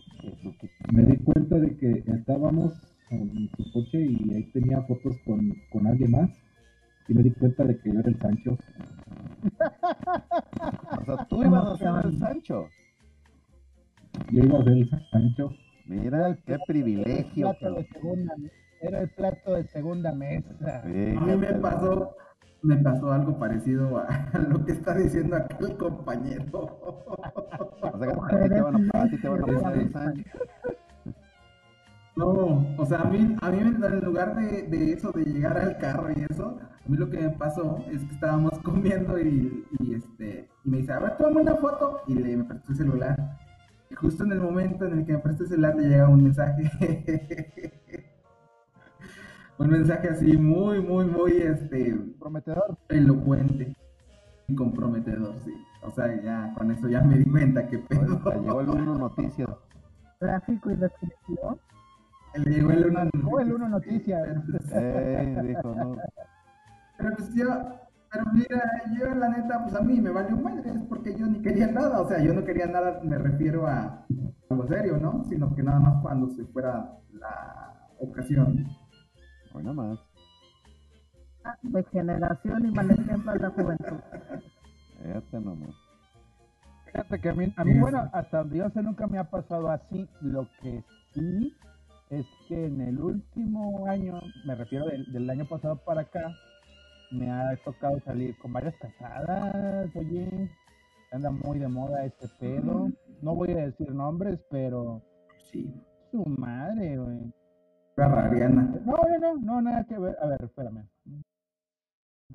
me 0.93 1.03
di 1.05 1.17
cuenta 1.19 1.59
de 1.61 1.77
que 1.77 2.03
estábamos 2.07 2.73
en 3.11 3.49
su 3.57 3.73
coche 3.73 4.05
y 4.05 4.35
ahí 4.35 4.51
tenía 4.53 4.83
fotos 4.83 5.17
con, 5.25 5.55
con 5.71 5.87
alguien 5.87 6.11
más 6.11 6.31
y 7.07 7.15
me 7.15 7.23
di 7.23 7.31
cuenta 7.31 7.63
de 7.65 7.79
que 7.79 7.93
yo 7.93 8.01
era 8.01 8.09
el 8.11 8.19
Sancho 8.19 8.59
O 11.01 11.05
sea, 11.05 11.25
tú 11.29 11.43
ibas 11.43 11.67
a 11.67 11.77
ser 11.77 12.13
el 12.13 12.19
Sancho. 12.19 12.69
yo 14.33 14.45
iba 14.45 14.59
a 14.59 14.65
ser 14.65 14.73
el 14.73 14.91
Sancho 15.11 15.51
Mira, 15.87 16.37
qué 16.45 16.59
privilegio. 16.67 17.55
Segunda, 17.55 18.35
era 18.81 19.01
el 19.01 19.09
plato 19.11 19.55
de 19.55 19.65
segunda 19.65 20.13
mesa. 20.13 20.83
Sí, 20.85 21.15
A 21.17 21.21
mí 21.21 21.37
me 21.37 21.53
pasó, 21.55 22.17
me 22.63 22.77
pasó 22.77 23.13
algo 23.13 23.39
parecido 23.39 23.99
a, 23.99 24.31
lo 24.49 24.65
que 24.65 24.73
está 24.73 24.95
diciendo 24.95 25.37
aquel 25.37 25.77
compañero. 25.77 26.45
O 26.53 27.99
sea, 27.99 28.09
que 28.09 28.35
a 28.37 28.43
ti 28.43 28.49
te 28.49 28.61
van 28.61 28.91
a, 28.95 29.11
ti 29.11 29.21
te 29.21 29.29
van 29.29 29.43
a 29.51 29.93
Sancho. 29.93 30.25
No, 32.19 32.67
o 32.77 32.85
sea, 32.85 33.03
a 33.03 33.05
mí, 33.05 33.37
a 33.41 33.51
mí 33.51 33.59
en 33.61 34.01
lugar 34.01 34.35
de, 34.35 34.63
de 34.63 34.93
eso, 34.93 35.13
de 35.13 35.25
llegar 35.25 35.57
al 35.57 35.79
carro 35.79 36.11
y 36.11 36.27
eso, 36.29 36.59
a 36.85 36.89
mí 36.89 36.97
lo 36.97 37.09
que 37.09 37.21
me 37.21 37.31
pasó 37.31 37.79
es 37.93 38.03
que 38.03 38.15
estábamos 38.15 38.59
comiendo 38.65 39.17
y, 39.21 39.65
y, 39.79 39.95
este, 39.95 40.49
y 40.65 40.69
me 40.69 40.79
dice, 40.79 40.93
a 40.95 40.99
ver, 40.99 41.17
toma 41.17 41.41
una 41.43 41.55
foto, 41.55 42.03
y 42.09 42.15
le 42.15 42.37
me 42.37 42.45
prestó 42.45 42.73
el 42.73 42.79
celular. 42.79 43.39
Y 43.89 43.95
justo 43.95 44.25
en 44.25 44.33
el 44.33 44.41
momento 44.41 44.85
en 44.85 44.99
el 44.99 45.07
que 45.07 45.13
me 45.13 45.19
prestó 45.21 45.45
el 45.45 45.51
celular 45.51 45.77
le 45.77 45.89
llega 45.89 46.09
un 46.09 46.25
mensaje. 46.25 47.73
un 49.59 49.71
mensaje 49.71 50.09
así 50.09 50.37
muy, 50.37 50.81
muy, 50.81 51.07
muy, 51.07 51.33
este, 51.33 51.95
Prometedor. 52.19 52.77
elocuente 52.89 53.75
y 54.47 54.55
comprometedor, 54.55 55.35
sí. 55.45 55.53
O 55.83 55.91
sea, 55.91 56.21
ya 56.23 56.53
con 56.57 56.71
eso 56.71 56.89
ya 56.89 57.01
me 57.03 57.19
di 57.19 57.25
cuenta 57.31 57.67
que 57.67 57.79
pedo. 57.79 58.19
Te 58.19 58.39
llegó 58.41 58.61
el 58.61 58.69
uno 58.71 58.95
noticias. 58.99 59.49
Tráfico 60.19 60.71
y 60.71 60.77
descripción. 60.77 61.59
Le 62.35 62.51
llegó 62.51 62.71
el 62.71 62.87
uno. 62.87 63.01
Oh, 63.31 63.41
el 63.41 63.53
uno 63.53 63.69
noticias. 63.69 64.23
Pero, 64.27 64.61
Eh, 64.73 65.43
dijo, 65.47 65.75
no. 65.75 65.97
pero 66.99 67.17
pues 67.17 67.35
yo, 67.35 67.47
pero 68.11 68.25
mira, 68.33 68.63
yo 68.99 69.15
la 69.15 69.29
neta, 69.29 69.63
pues 69.65 69.75
a 69.77 69.81
mí 69.83 70.01
me 70.01 70.11
valió 70.11 70.37
madre, 70.37 70.71
es 70.71 70.79
porque 70.89 71.15
yo 71.17 71.27
ni 71.27 71.41
quería 71.41 71.69
nada, 71.69 72.01
o 72.01 72.09
sea, 72.09 72.21
yo 72.21 72.33
no 72.35 72.45
quería 72.45 72.67
nada, 72.67 73.01
me 73.03 73.19
refiero 73.19 73.67
a 73.67 74.05
algo 74.51 74.67
serio, 74.67 74.99
¿no? 74.99 75.25
Sino 75.25 75.55
que 75.55 75.63
nada 75.63 75.79
más 75.79 76.03
cuando 76.03 76.29
se 76.31 76.45
fuera 76.47 76.91
la 77.13 77.87
ocasión. 78.01 78.67
Hoy 79.59 79.65
nada 79.65 79.75
más. 79.75 79.99
Degeneración 81.63 82.67
y 82.67 82.71
mal 82.71 82.91
ejemplo 82.93 83.33
de 83.33 83.39
la 83.41 83.51
juventud. 83.51 83.99
Fíjate 85.03 85.41
nomás. 85.41 85.75
Fíjate 86.85 87.21
que 87.21 87.29
a 87.29 87.35
mí, 87.35 87.53
a 87.57 87.65
mí, 87.65 87.81
bueno, 87.81 88.09
hasta 88.13 88.39
donde 88.39 88.59
yo 88.59 88.71
sé 88.71 88.83
nunca 88.83 89.09
me 89.09 89.19
ha 89.19 89.25
pasado 89.25 89.69
así. 89.69 90.09
Lo 90.21 90.47
que 90.61 90.85
sí 91.13 91.53
es 92.11 92.25
que 92.47 92.67
en 92.67 92.81
el 92.83 93.01
último 93.01 93.89
año, 93.89 94.21
me 94.47 94.55
refiero 94.55 94.87
del, 94.87 95.13
del 95.13 95.29
año 95.29 95.45
pasado 95.49 95.77
para 95.85 96.03
acá, 96.03 96.21
me 97.11 97.29
ha 97.29 97.57
tocado 97.65 97.99
salir 98.05 98.39
con 98.39 98.53
varias 98.53 98.77
casadas, 98.77 99.91
oye, 99.97 100.51
anda 101.11 101.31
muy 101.33 101.59
de 101.59 101.67
moda 101.67 102.05
este 102.05 102.29
pedo. 102.39 102.91
No 103.23 103.35
voy 103.35 103.51
a 103.51 103.67
decir 103.67 103.91
nombres, 103.91 104.41
pero 104.51 105.03
Sí, 105.51 105.75
su 106.13 106.25
madre, 106.25 106.97
güey. 106.97 107.33
No, 107.99 108.09
no, 108.85 109.19
no, 109.19 109.37
no, 109.39 109.61
nada 109.61 109.85
que 109.85 109.99
ver. 109.99 110.17
A 110.23 110.27
ver, 110.27 110.43
espérame. 110.45 110.89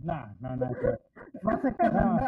No, 0.03 0.36
no, 0.41 0.55
nada 0.58 0.74
que 0.79 0.86
ver. 0.86 1.00
No 1.41 1.62
sé 1.62 1.75
qué 1.79 1.88
No, 1.89 2.20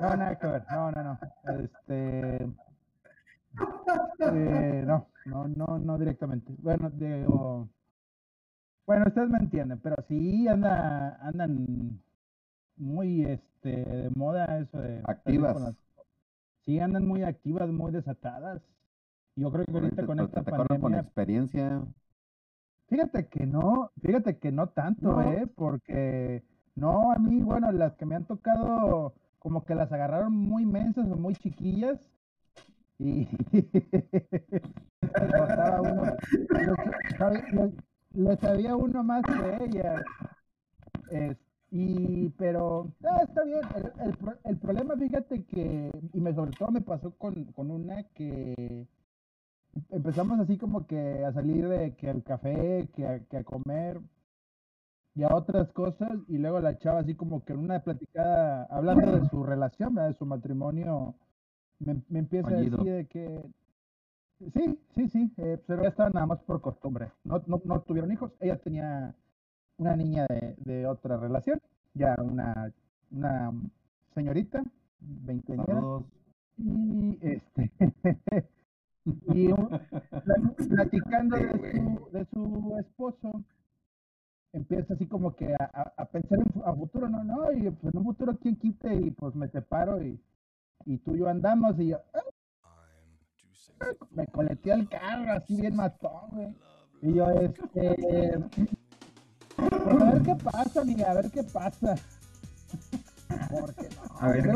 no, 0.00 0.16
nada 0.16 0.38
que 0.38 0.46
ver. 0.46 0.62
No, 0.70 0.90
no, 0.92 1.02
no. 1.04 1.18
Este. 1.62 2.44
eh, 4.20 4.84
no, 4.86 5.06
no, 5.24 5.48
no, 5.48 5.78
no 5.78 5.98
directamente. 5.98 6.54
Bueno, 6.58 6.90
digo. 6.90 7.68
Bueno, 8.86 9.04
ustedes 9.08 9.30
me 9.30 9.38
entienden, 9.38 9.80
pero 9.80 9.96
sí 10.08 10.46
anda, 10.46 11.16
andan 11.22 12.02
muy 12.76 13.24
este 13.24 13.70
de 13.82 14.10
moda 14.14 14.58
eso 14.58 14.78
de 14.78 15.00
Activas. 15.06 15.58
las- 15.58 15.76
sí, 16.66 16.78
andan 16.80 17.06
muy 17.06 17.22
activas, 17.22 17.70
muy 17.70 17.92
desatadas. 17.92 18.60
Yo 19.36 19.50
creo 19.50 19.64
que 19.64 19.72
ahorita 19.72 20.04
con 20.06 20.20
esta 20.20 20.42
te 20.42 20.50
corren 20.50 20.66
con 20.66 20.92
pandemia 20.92 21.00
experiencia. 21.00 21.82
Fíjate 22.88 23.26
que 23.28 23.46
no, 23.46 23.90
fíjate 24.02 24.38
que 24.38 24.52
no 24.52 24.68
tanto, 24.68 25.12
No. 25.12 25.22
¿eh? 25.32 25.46
Porque 25.54 26.42
no, 26.76 27.12
a 27.12 27.16
mí, 27.18 27.40
bueno, 27.42 27.72
las 27.72 27.94
que 27.96 28.06
me 28.06 28.14
han 28.16 28.24
tocado, 28.26 29.14
como 29.38 29.64
que 29.64 29.74
las 29.74 29.90
agarraron 29.92 30.32
muy 30.36 30.64
mensas 30.66 31.08
o 31.10 31.16
muy 31.16 31.34
chiquillas. 31.34 31.98
Y 32.98 33.26
uno, 35.80 37.72
les 38.14 38.38
sabía 38.40 38.76
uno 38.76 39.02
más 39.02 39.22
de 39.22 39.64
ellas. 39.64 40.02
Es- 41.10 41.36
y, 41.70 42.28
pero, 42.38 42.86
ah, 43.02 43.22
está 43.24 43.42
bien. 43.44 43.58
El, 43.74 44.08
el 44.08 44.14
el 44.44 44.56
problema, 44.58 44.94
fíjate 44.96 45.42
que, 45.44 45.90
y 46.12 46.20
me 46.20 46.32
sobre 46.32 46.52
todo 46.52 46.70
me 46.70 46.80
pasó 46.82 47.10
con, 47.18 47.46
con 47.46 47.70
una 47.72 48.04
que 48.14 48.86
empezamos 49.90 50.38
así 50.40 50.58
como 50.58 50.86
que 50.86 51.24
a 51.24 51.32
salir 51.32 51.68
de 51.68 51.94
que 51.96 52.10
al 52.10 52.22
café, 52.22 52.88
que 52.94 53.06
a, 53.06 53.20
que 53.24 53.36
a 53.38 53.44
comer 53.44 54.00
y 55.14 55.22
a 55.22 55.34
otras 55.34 55.70
cosas, 55.72 56.10
y 56.28 56.38
luego 56.38 56.60
la 56.60 56.78
chava 56.78 57.00
así 57.00 57.14
como 57.14 57.44
que 57.44 57.52
en 57.52 57.60
una 57.60 57.80
platicada, 57.80 58.64
hablando 58.64 59.12
de 59.12 59.28
su 59.28 59.44
relación, 59.44 59.94
¿verdad? 59.94 60.10
de 60.10 60.18
su 60.18 60.26
matrimonio, 60.26 61.14
me, 61.78 62.02
me 62.08 62.20
empieza 62.20 62.48
Fallido. 62.50 62.80
a 62.80 62.84
decir 62.84 62.92
de 62.94 63.06
que 63.06 63.42
sí, 64.52 64.78
sí, 64.94 65.08
sí, 65.08 65.32
eh, 65.38 65.62
pero 65.66 65.82
ya 65.82 65.90
estaba 65.90 66.10
nada 66.10 66.26
más 66.26 66.40
por 66.42 66.60
costumbre, 66.60 67.12
no, 67.24 67.42
no, 67.46 67.60
no 67.64 67.80
tuvieron 67.82 68.10
hijos, 68.12 68.32
ella 68.40 68.58
tenía 68.58 69.14
una 69.78 69.96
niña 69.96 70.26
de, 70.28 70.56
de 70.64 70.86
otra 70.86 71.16
relación, 71.16 71.60
ya 71.94 72.16
una, 72.20 72.72
una 73.12 73.52
señorita, 74.14 74.62
veinteañera, 75.00 75.80
y 76.58 77.18
este 77.22 77.70
y 79.04 79.52
un- 79.52 79.68
platicando 80.68 81.36
de 81.36 81.72
su, 81.72 82.08
de 82.12 82.24
su 82.26 82.76
esposo 82.78 83.30
empieza 84.52 84.94
así 84.94 85.06
como 85.06 85.34
que 85.34 85.52
a, 85.54 85.92
a- 85.96 86.04
pensar 86.06 86.38
en 86.38 86.62
a 86.64 86.72
futuro, 86.74 87.08
no, 87.08 87.24
no, 87.24 87.52
y 87.52 87.70
pues 87.70 87.92
en 87.92 87.98
un 87.98 88.04
futuro 88.04 88.36
quién 88.40 88.56
quite 88.56 88.94
y 88.94 89.10
pues 89.10 89.34
me 89.34 89.48
separo 89.48 90.00
y, 90.02 90.18
y 90.86 90.98
tú 90.98 91.14
y 91.14 91.18
yo 91.18 91.28
andamos 91.28 91.78
y 91.78 91.88
yo 91.88 91.98
"Ah". 92.14 92.20
me 94.10 94.26
coleteé 94.28 94.72
al 94.72 94.88
carro 94.88 95.32
así 95.32 95.56
bien 95.56 95.74
matón, 95.76 96.30
güey. 96.30 96.54
Y 97.02 97.14
yo, 97.14 97.28
este, 97.30 98.38
pues 99.56 100.00
a 100.00 100.12
ver 100.12 100.22
qué 100.22 100.36
pasa, 100.36 100.80
amiga, 100.80 101.10
a 101.10 101.14
ver 101.14 101.30
qué 101.30 101.42
pasa. 101.44 101.96
Porque 103.60 103.88
no, 103.90 104.18
A 104.20 104.28
ver 104.28 104.42
qué 104.42 104.48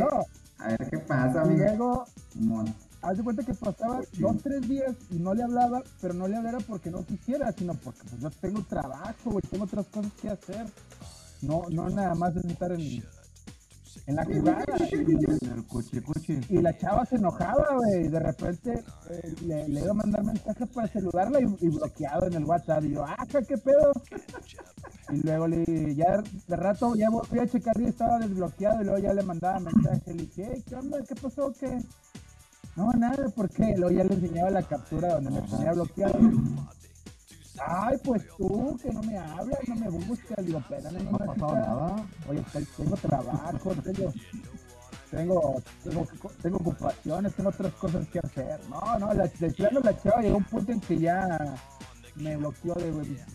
no, 0.00 0.24
A 0.58 0.68
ver 0.68 0.90
qué 0.90 0.98
pasa, 0.98 1.44
luego 1.44 2.06
Simón. 2.32 2.74
Haz 3.02 3.16
de 3.16 3.22
cuenta 3.24 3.44
que 3.44 3.54
pasaba 3.54 4.00
dos, 4.18 4.42
tres 4.42 4.68
días 4.68 4.96
y 5.10 5.18
no 5.18 5.34
le 5.34 5.42
hablaba, 5.42 5.82
pero 6.00 6.14
no 6.14 6.26
le 6.28 6.36
hablaba 6.36 6.58
porque 6.66 6.90
no 6.90 7.04
quisiera, 7.04 7.52
sino 7.52 7.74
porque 7.74 8.00
pues 8.08 8.20
yo 8.20 8.30
tengo 8.30 8.62
trabajo, 8.62 9.30
güey, 9.30 9.42
tengo 9.50 9.64
otras 9.64 9.86
cosas 9.86 10.12
que 10.20 10.30
hacer. 10.30 10.66
No, 11.42 11.62
no 11.70 11.88
nada 11.90 12.14
más 12.14 12.34
es 12.36 12.44
estar 12.46 12.72
en, 12.72 12.80
en 14.06 14.16
la 14.16 14.24
jugada. 14.24 14.64
Y 16.48 16.62
la 16.62 16.76
chava 16.78 17.04
se 17.06 17.16
enojaba, 17.16 17.66
güey, 17.76 18.06
y 18.06 18.08
de 18.08 18.20
repente 18.20 18.72
eh, 19.10 19.34
le, 19.42 19.68
le 19.68 19.80
iba 19.80 19.90
a 19.90 19.94
mandar 19.94 20.24
mensaje 20.24 20.66
para 20.66 20.88
saludarla 20.88 21.40
y, 21.40 21.44
y 21.60 21.68
bloqueado 21.68 22.26
en 22.26 22.34
el 22.34 22.44
WhatsApp. 22.44 22.84
Y 22.84 22.92
yo, 22.94 23.04
ah, 23.04 23.16
¿qué 23.28 23.56
pedo? 23.58 23.92
Y 25.12 25.20
luego 25.22 25.46
le 25.46 25.94
ya 25.94 26.20
de 26.48 26.56
rato 26.56 26.94
ya 26.96 27.08
volví 27.10 27.38
a 27.38 27.46
checar 27.46 27.80
y 27.80 27.86
estaba 27.86 28.18
desbloqueado 28.18 28.80
y 28.82 28.84
luego 28.86 28.98
ya 28.98 29.12
le 29.14 29.22
mandaba 29.22 29.60
mensaje. 29.60 30.14
Le 30.14 30.22
dije, 30.22 30.50
"Hey, 30.52 30.64
¿qué 30.66 30.74
onda? 30.74 30.98
¿Qué 31.06 31.14
pasó? 31.14 31.52
¿Qué? 31.58 31.78
No, 32.76 32.92
nada, 32.92 33.28
¿por 33.30 33.48
qué? 33.48 33.74
Luego 33.76 33.90
ya 33.96 34.04
le 34.04 34.14
enseñaba 34.14 34.50
la 34.50 34.62
captura 34.62 35.14
donde 35.14 35.30
me 35.30 35.40
tenía 35.42 35.72
bloqueado. 35.72 36.18
Ay, 37.66 37.96
pues 38.04 38.22
tú, 38.36 38.78
que 38.82 38.92
no 38.92 39.02
me 39.02 39.16
hablas, 39.18 39.58
no 39.66 39.76
me 39.76 39.88
buscas. 39.88 40.44
Digo, 40.44 40.58
espérame, 40.58 41.02
No 41.10 41.16
ha 41.16 41.18
pasado 41.26 41.54
nada. 41.56 42.06
Oye, 42.28 42.44
te- 42.52 42.66
tengo 42.76 42.96
trabajo, 42.96 43.70
tengo, 43.82 44.12
tengo, 45.10 45.62
tengo, 45.82 46.06
tengo 46.42 46.56
ocupaciones, 46.58 47.34
tengo 47.34 47.48
otras 47.48 47.72
cosas 47.74 48.06
que 48.08 48.18
hacer. 48.18 48.60
No, 48.68 48.98
no, 48.98 49.14
la, 49.14 49.26
de 49.26 49.50
plano 49.52 49.80
la 49.80 49.98
chava 50.02 50.20
llegó 50.20 50.34
a 50.34 50.38
un 50.38 50.44
punto 50.44 50.72
en 50.72 50.80
que 50.80 50.98
ya 50.98 51.38
me 52.16 52.36
bloqueó 52.36 52.74
de 52.74 52.92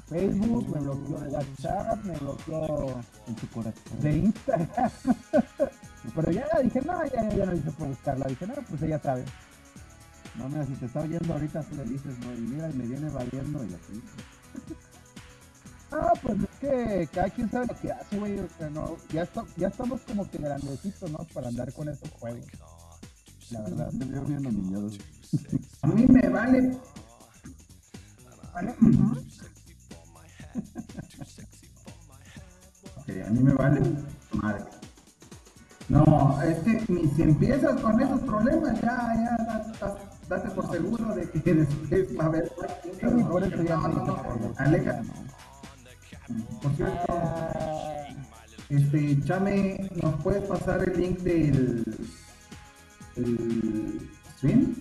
Facebook, 0.07 0.69
me 0.69 0.81
bloqueó 0.81 1.19
de 1.19 1.29
WhatsApp, 1.29 2.03
me 2.03 2.15
bloqueó 2.17 2.89
En 3.27 3.35
tu 3.35 3.47
corazón. 3.47 3.99
de 4.01 4.17
Instagram. 4.17 4.91
Pero 6.15 6.31
ya 6.31 6.47
dije, 6.63 6.81
no, 6.81 7.05
ya, 7.05 7.29
ya 7.29 7.53
hice 7.53 7.71
por 7.71 7.87
buscarla. 7.87 8.25
Dije, 8.27 8.47
no, 8.47 8.53
pues 8.69 8.81
ella 8.81 8.99
sabe. 8.99 9.23
No, 10.35 10.49
mira, 10.49 10.65
si 10.65 10.73
te 10.73 10.85
está 10.85 11.01
oyendo 11.01 11.33
ahorita, 11.33 11.61
tú 11.63 11.75
le 11.75 11.83
dices, 11.85 12.17
no, 12.19 12.33
y 12.33 12.39
mira, 12.41 12.69
y 12.69 12.73
me 12.73 12.85
viene 12.87 13.09
valiendo 13.09 13.63
y 13.63 13.73
así. 13.73 14.01
Ah, 15.93 16.13
pues 16.21 16.37
es 16.39 16.49
que 16.61 17.09
cada 17.13 17.29
quien 17.31 17.51
sabe 17.51 17.67
lo 17.67 17.77
que 17.77 17.91
hace, 17.91 18.17
güey. 18.17 18.39
O 18.39 18.69
no, 18.69 18.95
ya, 19.11 19.23
está- 19.23 19.43
ya 19.57 19.67
estamos 19.67 19.99
como 20.07 20.25
que 20.31 20.37
grandecitos, 20.37 21.11
¿no? 21.11 21.17
Para 21.33 21.49
andar 21.49 21.73
con 21.73 21.89
esos 21.89 22.09
juegos. 22.11 22.45
La 23.49 23.59
verdad. 23.59 23.91
Me 23.91 24.05
veo 24.05 24.21
bien 24.23 24.41
niñado. 24.41 24.87
A 25.81 25.87
mí 25.87 26.07
me 26.07 26.29
vale. 26.29 26.77
¿Vale? 28.53 28.75
Ok, 32.97 33.09
a 33.27 33.29
mí 33.31 33.39
me 33.43 33.53
vale 33.53 33.81
madre. 34.33 34.63
No, 35.91 36.41
es 36.41 36.57
que 36.59 36.83
ni 36.87 37.07
si 37.09 37.21
empiezas 37.23 37.81
con 37.81 37.99
esos 38.01 38.21
problemas, 38.21 38.79
ya, 38.81 39.13
ya, 39.13 39.43
da- 39.45 39.73
da- 39.79 39.97
date 40.29 40.49
por 40.51 40.71
seguro 40.71 41.13
de 41.15 41.29
que 41.29 41.53
después 41.53 42.17
va 42.17 42.23
a 42.23 42.27
haber 42.27 42.51
Sí, 42.99 43.23
por 43.29 43.43
eso 43.43 43.61
ya 43.63 43.75
no, 43.77 43.87
no, 43.89 44.23
por 44.23 44.53
aléjate. 44.57 45.09
Por 46.61 46.75
cierto, 46.75 47.05
Ah, 47.09 48.05
este, 48.69 49.21
Chame, 49.25 49.89
¿nos 50.01 50.21
puedes 50.23 50.43
pasar 50.45 50.87
el 50.87 50.97
link 50.97 51.19
del 51.19 51.83
el 53.17 54.09
stream? 54.37 54.75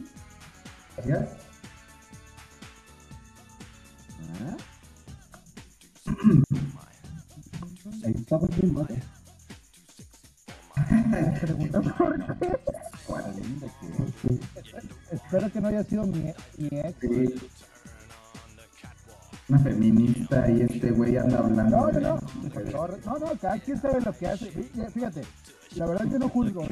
Gracias. 0.96 1.28
¿Eh? 4.20 4.56
Ahí 8.06 8.14
está 8.16 8.38
bien, 8.38 8.74
¿no? 8.74 8.86
Espero 15.12 15.50
que 15.52 15.60
no 15.60 15.68
haya 15.68 15.84
sido 15.84 16.06
mi, 16.06 16.32
mi 16.58 16.68
ex. 16.72 16.96
Sí. 17.00 17.34
Una 19.48 19.58
feminista 19.58 20.48
y 20.50 20.62
este 20.62 20.90
güey 20.92 21.16
anda 21.16 21.38
hablando. 21.38 21.76
No, 21.76 21.90
no, 21.92 22.00
no. 22.00 22.20
No, 23.04 23.18
no, 23.18 23.32
cada 23.40 23.58
quien 23.58 23.80
sabe 23.80 24.00
lo 24.00 24.12
que 24.12 24.28
hace. 24.28 24.52
Fí- 24.52 24.90
Fíjate, 24.92 25.22
la 25.74 25.86
verdad 25.86 26.04
yo 26.08 26.18
no 26.20 26.28
juzgo. 26.28 26.64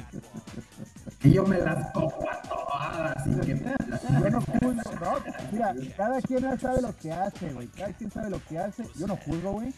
Y 1.25 1.31
yo 1.33 1.45
me 1.45 1.59
las 1.59 1.91
cojo 1.93 2.25
a 2.31 2.41
todas. 2.43 3.27
Y 3.27 3.41
que 3.41 3.57
Yo 4.23 4.31
no 4.31 4.41
juzgo, 4.41 4.73
no. 4.75 5.17
Mira, 5.51 5.75
cada 5.97 6.21
quien 6.21 6.61
sabe 6.61 6.83
lo 6.83 6.97
que 6.97 7.13
hace, 7.13 7.53
güey. 7.53 7.67
Cada 7.69 7.93
quien 7.95 8.11
sabe 8.13 8.31
lo 8.31 8.45
que 8.45 8.59
hace. 8.59 8.85
Yo 8.97 9.07
no 9.09 9.17
juzgo, 9.17 9.53
güey. 9.53 9.75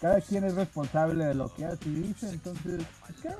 Cada 0.00 0.20
quien 0.20 0.44
es 0.44 0.54
responsable 0.54 1.24
de 1.24 1.34
lo 1.34 1.52
que 1.54 1.64
hace 1.64 1.88
y 1.88 1.94
dice, 1.94 2.30
entonces, 2.30 2.86
pues. 3.00 3.36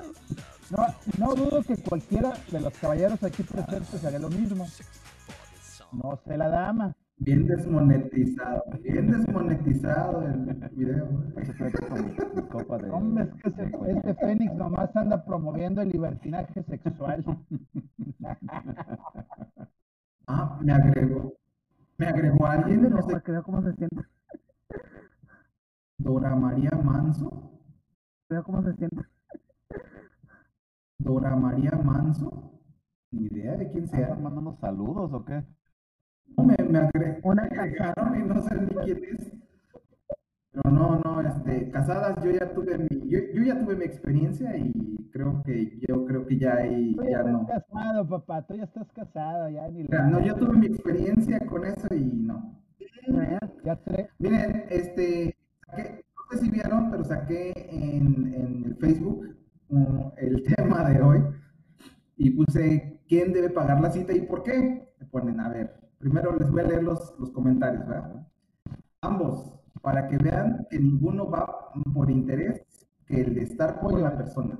No, 0.71 0.87
no 1.19 1.35
dudo 1.35 1.63
que 1.63 1.77
cualquiera 1.77 2.33
de 2.51 2.61
los 2.61 2.73
caballeros 2.79 3.23
aquí 3.23 3.43
presentes 3.43 4.05
haga 4.05 4.19
lo 4.19 4.29
mismo. 4.29 4.67
No 5.93 6.19
sé 6.27 6.37
la 6.37 6.49
dama. 6.49 6.95
Bien 7.19 7.47
desmonetizado. 7.47 8.65
Bien 8.83 9.11
desmonetizado 9.11 10.23
el 10.23 10.71
video. 10.73 11.09
Se 11.45 11.53
trata 11.53 11.89
con 11.89 12.05
mi 12.05 12.43
copa 12.49 12.79
de. 12.79 12.91
Hombre, 12.91 13.31
es 13.45 13.53
que 13.53 13.91
este 13.91 14.15
Fénix 14.15 14.55
nomás 14.55 14.95
anda 14.97 15.25
promoviendo 15.25 15.83
el 15.83 15.91
libertinaje 15.91 16.63
sexual. 16.63 17.25
Ah, 20.29 20.59
me 20.61 20.73
agregó. 20.73 21.35
Me 21.99 22.07
agregó 22.09 22.47
alguien, 22.49 22.83
no 22.83 22.97
sé, 22.97 23.13
para 23.13 23.21
que 23.21 23.31
vea 23.31 23.43
cómo 23.43 23.63
se 23.63 23.73
siente. 23.75 24.03
Dora 25.99 26.35
María 26.37 26.71
Manso. 26.83 27.61
Vea 28.29 28.43
cómo 28.43 28.63
se 28.63 28.75
siente. 28.75 29.03
Dora 30.99 31.37
María 31.37 31.73
Manso. 31.83 32.53
Ni 33.13 33.27
idea 33.27 33.57
de 33.57 33.71
quién 33.71 33.85
¿Estás 33.85 34.01
sea. 34.01 34.15
mandando 34.17 34.53
saludos 34.61 35.13
o 35.13 35.25
qué? 35.25 35.43
No, 36.37 36.45
me, 36.45 36.57
me 36.69 36.79
agre- 36.81 37.21
Una 37.23 37.45
agregaron 37.45 38.21
y 38.21 38.25
no 38.25 38.43
sé 38.43 38.55
ni 38.61 38.67
quién 38.85 39.05
es. 39.05 39.33
Pero 40.53 40.71
no, 40.71 40.99
no, 41.01 41.21
este, 41.21 41.71
casadas, 41.71 42.17
yo 42.25 42.31
ya 42.31 42.53
tuve 42.53 42.79
mi, 42.79 43.09
yo, 43.11 43.19
yo 43.35 43.43
ya 43.43 43.59
tuve 43.59 43.77
mi 43.77 43.85
experiencia 43.85 44.57
y 44.57 44.73
creo 45.13 45.43
que, 45.45 45.79
yo 45.87 46.05
creo 46.07 46.27
que 46.27 46.39
ya 46.39 46.55
ahí, 46.57 46.95
Tú 46.97 47.05
ya 47.05 47.11
ya 47.11 47.23
no. 47.25 47.43
estás 47.43 47.65
casado, 47.71 48.09
papá. 48.09 48.47
Tú 48.47 48.55
ya 48.55 48.65
estás 48.65 48.91
casado, 48.93 49.49
ya 49.51 49.69
ni 49.69 49.85
la- 49.85 50.07
no, 50.09 50.21
yo 50.21 50.35
tuve 50.35 50.57
mi 50.59 50.67
experiencia 50.67 51.41
con 51.47 51.65
eso 51.65 51.95
y 51.95 52.05
no. 52.05 52.59
Miren, 54.19 54.65
este, 54.71 55.37
saqué- 55.67 56.05
no 56.17 56.23
sé 56.39 56.45
si 56.45 56.51
vieron, 56.51 56.91
pero 56.91 57.05
saqué 57.05 57.53
en, 57.71 58.35
en 58.35 58.65
el 58.67 58.77
Facebook 58.77 59.37
um, 59.69 60.11
el 60.17 60.43
tema 60.57 60.89
de 60.91 61.03
hoy 61.03 61.21
y 62.17 62.31
puse 62.31 63.01
quién 63.09 63.33
debe 63.33 63.51
pagar 63.51 63.81
la 63.81 63.91
cita 63.91 64.13
y 64.13 64.23
por 64.23 64.43
qué. 64.43 64.89
Me 64.99 65.07
ponen, 65.07 65.41
a 65.41 65.49
ver, 65.51 65.75
primero 65.99 66.35
les 66.37 66.51
voy 66.51 66.63
a 66.63 66.65
leer 66.65 66.83
los, 66.83 67.15
los 67.19 67.31
comentarios, 67.31 67.87
¿verdad? 67.87 68.27
Ambos, 69.03 69.53
para 69.83 70.09
que 70.09 70.17
vean 70.19 70.67
que 70.71 70.79
ninguno 70.79 71.31
va 71.31 71.71
por 71.95 72.11
interés 72.11 72.63
que 73.07 73.21
el 73.21 73.35
de 73.35 73.43
estar 73.43 73.79
con 73.81 74.03
la 74.03 74.17
persona. 74.17 74.59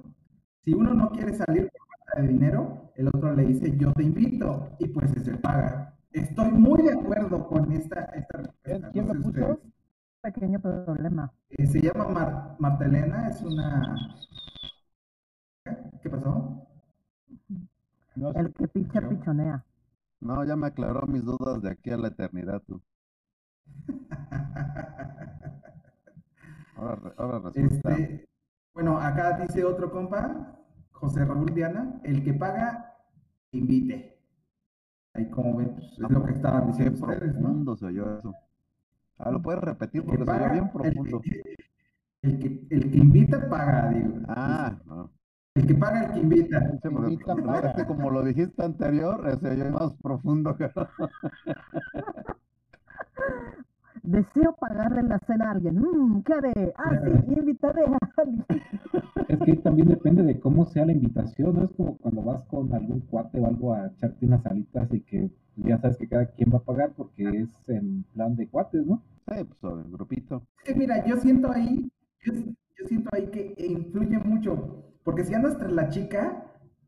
Si 0.63 0.75
uno 0.75 0.95
no 0.95 1.11
quiere 1.11 1.35
salir 1.35 1.71
por 1.71 1.89
falta 1.99 2.23
de 2.23 2.29
dinero, 2.29 2.93
el 2.97 3.09
otro 3.09 3.35
le 3.35 3.45
dice 3.47 3.77
yo 3.77 3.93
te 3.93 4.03
invito 4.05 4.71
y 4.79 4.89
pues 4.89 5.11
se 5.25 5.37
paga. 5.39 5.95
Estoy 6.13 6.51
muy 6.53 6.83
de 6.83 6.93
acuerdo 6.93 7.47
con 7.49 7.73
esta, 7.73 8.05
esta 8.15 8.39
respuesta. 8.39 8.91
¿Quién 8.93 9.07
no 9.07 9.15
lo 9.15 9.15
sé 9.15 9.19
puso? 9.21 9.29
ustedes. 9.31 9.59
Pequeño 10.27 10.59
problema. 10.59 11.33
Eh, 11.51 11.67
se 11.69 11.81
llama 11.81 12.09
Mar- 12.09 12.57
Marta 12.59 12.85
Elena, 12.85 13.29
es 13.29 13.41
una... 13.43 13.95
¿Qué 16.03 16.11
pasó? 16.11 16.67
no. 18.17 18.33
El 18.33 18.53
que 18.53 18.67
picha 18.67 19.01
Yo. 19.03 19.09
pichonea. 19.09 19.65
No, 20.21 20.45
ya 20.45 20.57
me 20.57 20.67
aclaró 20.67 21.07
mis 21.07 21.25
dudas 21.25 21.63
de 21.63 21.71
aquí 21.71 21.91
a 21.91 21.97
la 21.97 22.09
eternidad, 22.09 22.61
tú. 22.67 22.83
Ahora, 26.77 27.15
ahora 27.19 27.39
resulta. 27.39 27.93
Este, 27.95 28.29
bueno, 28.75 28.99
acá 28.99 29.39
dice 29.39 29.65
otro 29.65 29.93
compa, 29.93 30.59
José 30.91 31.25
Raúl 31.25 31.55
Diana, 31.55 32.01
el 32.03 32.25
que 32.25 32.35
paga, 32.35 32.97
invite. 33.53 34.19
Ahí 35.15 35.31
como 35.31 35.57
ven, 35.57 35.73
pues, 35.77 35.93
es 35.93 35.99
lo 36.11 36.25
que 36.25 36.33
estaban 36.33 36.67
diciendo 36.67 37.07
ustedes, 37.07 37.35
¿no? 37.37 37.77
se 37.77 37.87
oyó 37.87 38.19
eso. 38.19 38.35
Ah, 39.19 39.31
lo 39.31 39.43
puedes 39.43 39.61
repetir 39.63 40.05
porque 40.05 40.19
se 40.19 40.25
paga, 40.25 40.53
bien 40.53 40.65
el 40.65 40.71
profundo. 40.71 41.21
que, 41.21 41.43
el 42.23 42.39
que, 42.39 42.75
el 42.75 42.91
que 42.91 42.99
invita, 42.99 43.49
paga, 43.49 43.91
digo. 43.91 44.15
Ah, 44.29 44.77
no. 44.85 45.11
El 45.55 45.67
que 45.67 45.75
paga, 45.75 46.05
el 46.05 46.13
que 46.13 46.21
invita. 46.21 46.61
Sí, 46.83 46.89
porque 46.91 47.13
invita, 47.13 47.35
paga. 47.37 47.71
es 47.71 47.77
que 47.77 47.87
como 47.87 48.11
lo 48.11 48.23
dijiste 48.23 48.63
anterior, 48.63 49.39
se 49.41 49.49
oyó 49.51 49.71
más 49.71 49.93
profundo. 50.03 50.57
que- 54.11 55.13
a 55.13 55.19
cenar 55.27 55.49
a 55.49 55.51
alguien. 55.53 55.79
Mm, 55.79 56.23
¿Qué 56.23 56.33
haré? 56.35 56.73
Ah, 56.77 57.01
sí, 57.05 57.35
invitaré 57.37 57.85
a 57.85 57.99
alguien. 58.17 58.45
Es 59.29 59.39
que 59.41 59.57
también 59.57 59.89
depende 59.89 60.23
de 60.23 60.39
cómo 60.39 60.67
sea 60.67 60.87
la 60.87 60.93
invitación, 60.93 61.57
¿no? 61.57 61.65
Es 61.65 61.73
como 61.73 61.97
cuando 61.99 62.23
vas 62.23 62.45
con 62.45 62.73
algún 62.73 63.01
cuate 63.01 63.41
o 63.41 63.47
algo 63.47 63.75
a 63.75 63.89
echarte 63.89 64.25
unas 64.25 64.47
alitas 64.47 64.93
y 64.95 65.01
que 65.01 65.31
ya 65.57 65.79
sabes 65.79 65.97
que 65.97 66.09
cada 66.09 66.27
quien 66.27 66.53
va 66.53 66.59
a 66.59 66.63
pagar 66.65 66.93
porque 66.97 67.25
es 67.29 67.69
en 67.69 68.05
plan 68.15 68.37
de 68.37 68.49
cuates, 68.49 68.87
¿no? 68.87 69.03
Sí, 69.29 69.43
pues 69.43 69.65
o 69.65 69.81
el 69.81 69.91
grupito. 69.91 70.43
Es 70.59 70.73
que 70.73 70.79
mira, 70.79 71.05
yo 71.05 71.17
siento 71.17 71.51
ahí, 71.51 71.91
yo, 72.25 72.35
yo 72.35 72.87
siento 72.87 73.11
ahí 73.13 73.27
que 73.27 73.55
influye 73.67 74.19
mucho, 74.19 74.85
porque 75.03 75.25
si 75.25 75.35
andas 75.35 75.59
tras 75.59 75.73
la 75.73 75.89
chica, 75.89 76.45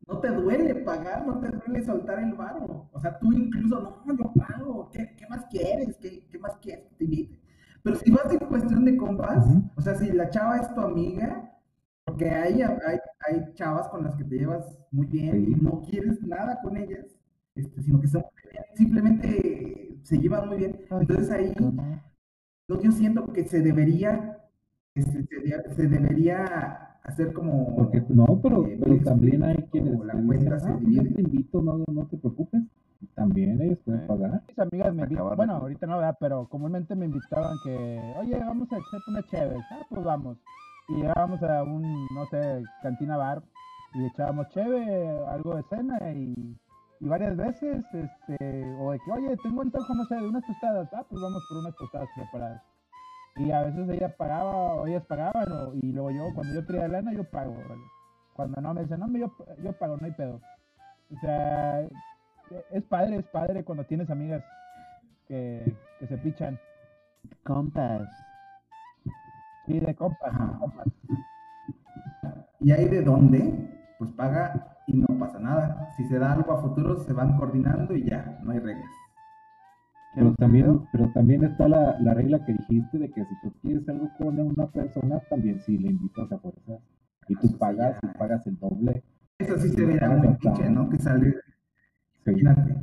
no 0.09 0.21
te 0.21 0.29
duele 0.29 0.75
pagar, 0.77 1.27
no 1.27 1.39
te 1.41 1.49
duele 1.51 1.85
soltar 1.85 2.19
el 2.21 2.33
varo. 2.35 2.89
O 2.93 3.01
sea, 3.01 3.19
tú 3.19 3.33
incluso, 3.33 4.03
no, 4.07 4.17
yo 4.17 4.33
pago, 4.35 4.91
¿qué, 4.91 5.15
qué 5.17 5.27
más 5.29 5.45
quieres? 5.51 5.97
¿Qué, 5.99 6.27
¿Qué 6.31 6.39
más 6.39 6.57
quieres 6.59 6.87
que 6.89 6.95
te 6.97 7.05
invite? 7.05 7.41
Pero 7.83 7.97
si 7.97 8.11
vas 8.11 8.33
en 8.33 8.39
cuestión 8.41 8.85
de 8.85 8.97
compas, 8.97 9.47
Ujú. 9.47 9.63
o 9.77 9.81
sea, 9.83 9.95
si 9.95 10.11
la 10.13 10.31
chava 10.31 10.57
es 10.59 10.75
tu 10.75 10.81
amiga, 10.81 11.53
porque 12.05 12.29
hay, 12.31 12.63
hay, 12.63 12.99
hay 13.29 13.53
chavas 13.55 13.89
con 13.89 14.03
las 14.05 14.17
que 14.17 14.25
te 14.25 14.37
llevas 14.39 14.79
muy 14.91 15.07
bien 15.07 15.45
Sí. 15.45 15.53
y 15.53 15.55
no 15.63 15.83
quieres 15.83 16.23
nada 16.23 16.59
con 16.63 16.77
ellas, 16.77 17.05
este, 17.55 17.83
sino 17.83 18.01
que 18.01 18.09
son, 18.09 18.25
simplemente 18.75 19.99
se 20.03 20.19
llevan 20.19 20.49
muy 20.49 20.57
bien. 20.59 20.81
Entonces 20.91 21.31
ahí 21.31 21.53
yo, 22.69 22.81
yo 22.81 22.93
siento 22.93 23.33
que 23.33 23.45
se 23.45 23.61
debería, 23.61 24.39
este, 24.95 25.27
se 25.77 25.87
debería 25.87 26.88
hacer 27.09 27.33
como... 27.33 27.75
Porque 27.77 28.03
no, 28.09 28.27
pero, 28.43 28.67
eh, 28.67 28.77
pero 28.79 28.95
muy 28.95 29.01
también 29.01 29.43
hay 29.43 29.57
quienes 29.71 29.99
la 30.01 30.15
te 30.15 30.25
cuenta 30.25 30.55
dicen, 30.57 30.61
se 30.61 30.69
ah, 30.69 30.79
pues 30.83 31.15
te 31.15 31.23
invito, 31.23 31.63
no, 31.63 31.85
no 31.93 32.07
te 32.07 32.17
preocupes. 32.17 32.63
También 33.15 33.61
ellos 33.61 33.79
pueden 33.85 34.07
pagar. 34.07 34.43
Mis 34.49 34.59
amigas 34.59 34.95
me 34.95 35.03
invitan, 35.03 35.37
bueno, 35.37 35.55
ahorita 35.55 35.87
no, 35.87 35.99
¿verdad? 35.99 36.17
Pero 36.19 36.49
comúnmente 36.49 36.95
me 36.95 37.07
invitaban 37.07 37.57
que, 37.65 38.15
oye, 38.19 38.39
vamos 38.39 38.71
a 38.73 38.77
echar 38.77 39.01
una 39.07 39.23
chévere. 39.23 39.61
Ah, 39.71 39.87
pues 39.89 40.05
vamos. 40.05 40.37
Y 40.89 40.95
llegábamos 40.95 41.43
a 41.43 41.63
un, 41.63 41.83
no 42.15 42.27
sé, 42.31 42.63
cantina 42.83 43.17
bar 43.17 43.43
y 43.95 44.05
echábamos 44.07 44.49
cheve, 44.49 45.09
algo 45.29 45.57
de 45.57 45.63
cena 45.65 45.99
y, 46.13 46.57
y 47.01 47.09
varias 47.09 47.37
veces, 47.37 47.85
este, 47.93 48.77
o 48.81 48.93
de 48.93 48.99
que, 48.99 49.13
oye, 49.13 49.37
tengo 49.43 49.63
antojo, 49.63 49.95
no 49.95 50.05
sé, 50.07 50.17
de 50.17 50.29
unas 50.29 50.45
tostadas. 50.47 50.89
Ah, 50.93 51.05
pues 51.09 51.23
vamos 51.23 51.43
por 51.49 51.59
unas 51.59 51.77
tostadas 51.77 52.09
preparadas. 52.17 52.63
Y 53.39 53.53
a 53.53 53.63
veces 53.63 53.89
ella 53.89 54.17
pagaba, 54.17 54.75
o 54.75 54.87
ellas 54.87 55.05
pagaban, 55.07 55.51
o- 55.53 55.75
y 55.75 55.93
luego 55.93 56.11
yo, 56.11 56.35
cuando 56.35 56.55
yo 56.55 56.67
traía 56.67 56.89
lana, 56.89 57.13
yo 57.13 57.25
pago, 57.25 57.55
¿vale? 57.69 57.83
Cuando 58.35 58.61
no, 58.61 58.75
me 58.75 58.83
dicen, 58.83 59.01
no, 59.01 59.09
yo, 59.17 59.33
yo 59.63 59.73
pago, 59.73 59.97
no 59.97 60.07
hay 60.07 60.13
pedo. 60.13 60.41
O 61.15 61.19
sea, 61.21 61.81
es 62.71 62.83
padre, 62.85 63.17
es 63.17 63.27
padre 63.27 63.65
cuando 63.65 63.85
tienes 63.85 64.11
amigas 64.11 64.43
que, 65.27 65.73
que 65.99 66.07
se 66.07 66.19
pichan. 66.19 66.59
Compas. 67.45 68.09
Sí, 69.67 69.79
de 69.81 69.95
compas, 69.95 70.33
de 70.39 70.45
Ajá. 70.45 70.59
compas. 70.59 70.87
Y 72.61 72.73
ahí 72.73 72.89
de 72.89 73.03
dónde, 73.03 73.71
pues 73.99 74.11
paga 74.13 74.77
y 74.87 74.95
no 74.97 75.07
pasa 75.19 75.39
nada. 75.39 75.93
Si 75.97 76.05
se 76.07 76.19
da 76.19 76.33
algo 76.33 76.53
a 76.53 76.61
futuro, 76.63 76.97
se 77.05 77.13
van 77.13 77.37
coordinando 77.37 77.95
y 77.95 78.05
ya, 78.05 78.39
no 78.43 78.53
hay 78.53 78.59
reglas. 78.59 78.91
Pero 80.15 80.35
también, 80.35 80.83
pero 80.93 81.11
también 81.13 81.45
está 81.45 81.69
la, 81.69 81.97
la 82.01 82.15
regla 82.15 82.45
que 82.45 82.53
dijiste 82.55 82.99
de 82.99 83.11
que 83.11 83.25
si 83.25 83.35
tú 83.43 83.53
quieres 83.61 83.89
algo 83.89 84.09
con 84.19 84.39
una 84.41 84.67
persona, 84.69 85.21
también 85.31 85.61
sí 85.61 85.79
le 85.79 85.91
invitas 85.91 86.33
a 86.33 86.39
fuerzas. 86.39 86.81
Y 87.29 87.35
tú 87.37 87.47
Eso 87.47 87.59
pagas 87.59 87.99
y 88.03 88.19
pagas 88.19 88.47
el 88.47 88.59
doble. 88.59 89.03
Eso 89.39 89.57
sí 89.59 89.69
se 89.69 89.85
vería 89.85 90.09
muy 90.09 90.35
pinche, 90.37 90.69
¿no? 90.71 90.89
Que 90.89 90.99
salir, 90.99 91.41
Sí. 92.25 92.33
imagínate, 92.41 92.75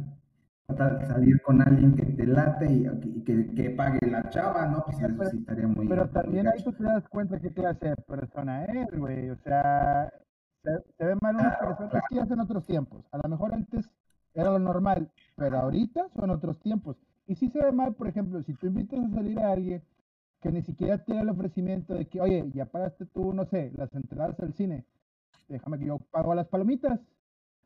salir 1.08 1.42
con 1.42 1.62
alguien 1.62 1.94
que 1.96 2.06
te 2.06 2.26
late 2.26 2.72
y, 2.72 2.88
y 3.04 3.24
que, 3.24 3.54
que 3.54 3.70
pague 3.72 4.00
la 4.10 4.30
chava, 4.30 4.68
¿no? 4.68 4.84
Pues 4.86 4.98
Sí, 4.98 5.04
eso 5.06 5.14
pero- 5.18 5.30
sí 5.32 5.38
estaría 5.40 5.68
muy 5.68 5.88
Pero 5.88 6.10
también 6.10 6.48
ahí 6.48 6.64
tú 6.64 6.72
te 6.74 6.84
das 6.84 7.08
cuenta 7.10 7.40
qué 7.40 7.50
clase 7.52 7.90
de 7.90 7.96
persona 8.08 8.66
es, 8.66 8.88
güey. 8.98 9.30
O 9.32 9.36
sea, 9.38 10.12
se, 10.64 10.72
se 10.98 11.06
ve 11.06 11.16
mal 11.22 11.36
una 11.36 11.58
Claro, 11.58 11.76
persona. 11.78 12.00
Es 12.12 12.20
que 12.22 12.26
son 12.28 12.40
otros 12.40 12.66
tiempos. 12.66 13.04
A 13.12 13.18
lo 13.24 13.30
mejor 13.30 13.54
antes 13.54 13.90
era 14.34 14.52
lo 14.52 14.60
normal, 14.60 15.10
pero 15.36 15.58
ahorita 15.58 16.08
son 16.16 16.30
otros 16.30 16.60
tiempos. 16.60 16.98
Y 17.28 17.36
sí 17.36 17.50
se 17.50 17.64
ve 17.64 17.72
mal, 17.72 17.96
por 17.96 18.08
ejemplo, 18.08 18.42
si 18.44 18.54
tú 18.54 18.68
invitas 18.68 19.00
a 19.00 19.10
salir 19.10 19.40
a 19.40 19.52
alguien 19.52 19.82
que 20.42 20.52
ni 20.52 20.62
siquiera 20.62 21.04
da 21.08 21.22
el 21.22 21.30
ofrecimiento 21.30 21.96
de 21.96 22.06
que, 22.06 22.22
oye, 22.22 22.50
ya 22.54 22.66
pagaste 22.66 23.06
tú, 23.08 23.34
no 23.34 23.46
sé, 23.46 23.72
las 23.76 23.94
entradas 23.96 24.40
al 24.40 24.54
cine, 24.54 24.86
déjame 25.48 25.80
que 25.80 25.86
yo 25.86 25.98
pago 26.12 26.36
las 26.36 26.48
palomitas. 26.48 27.00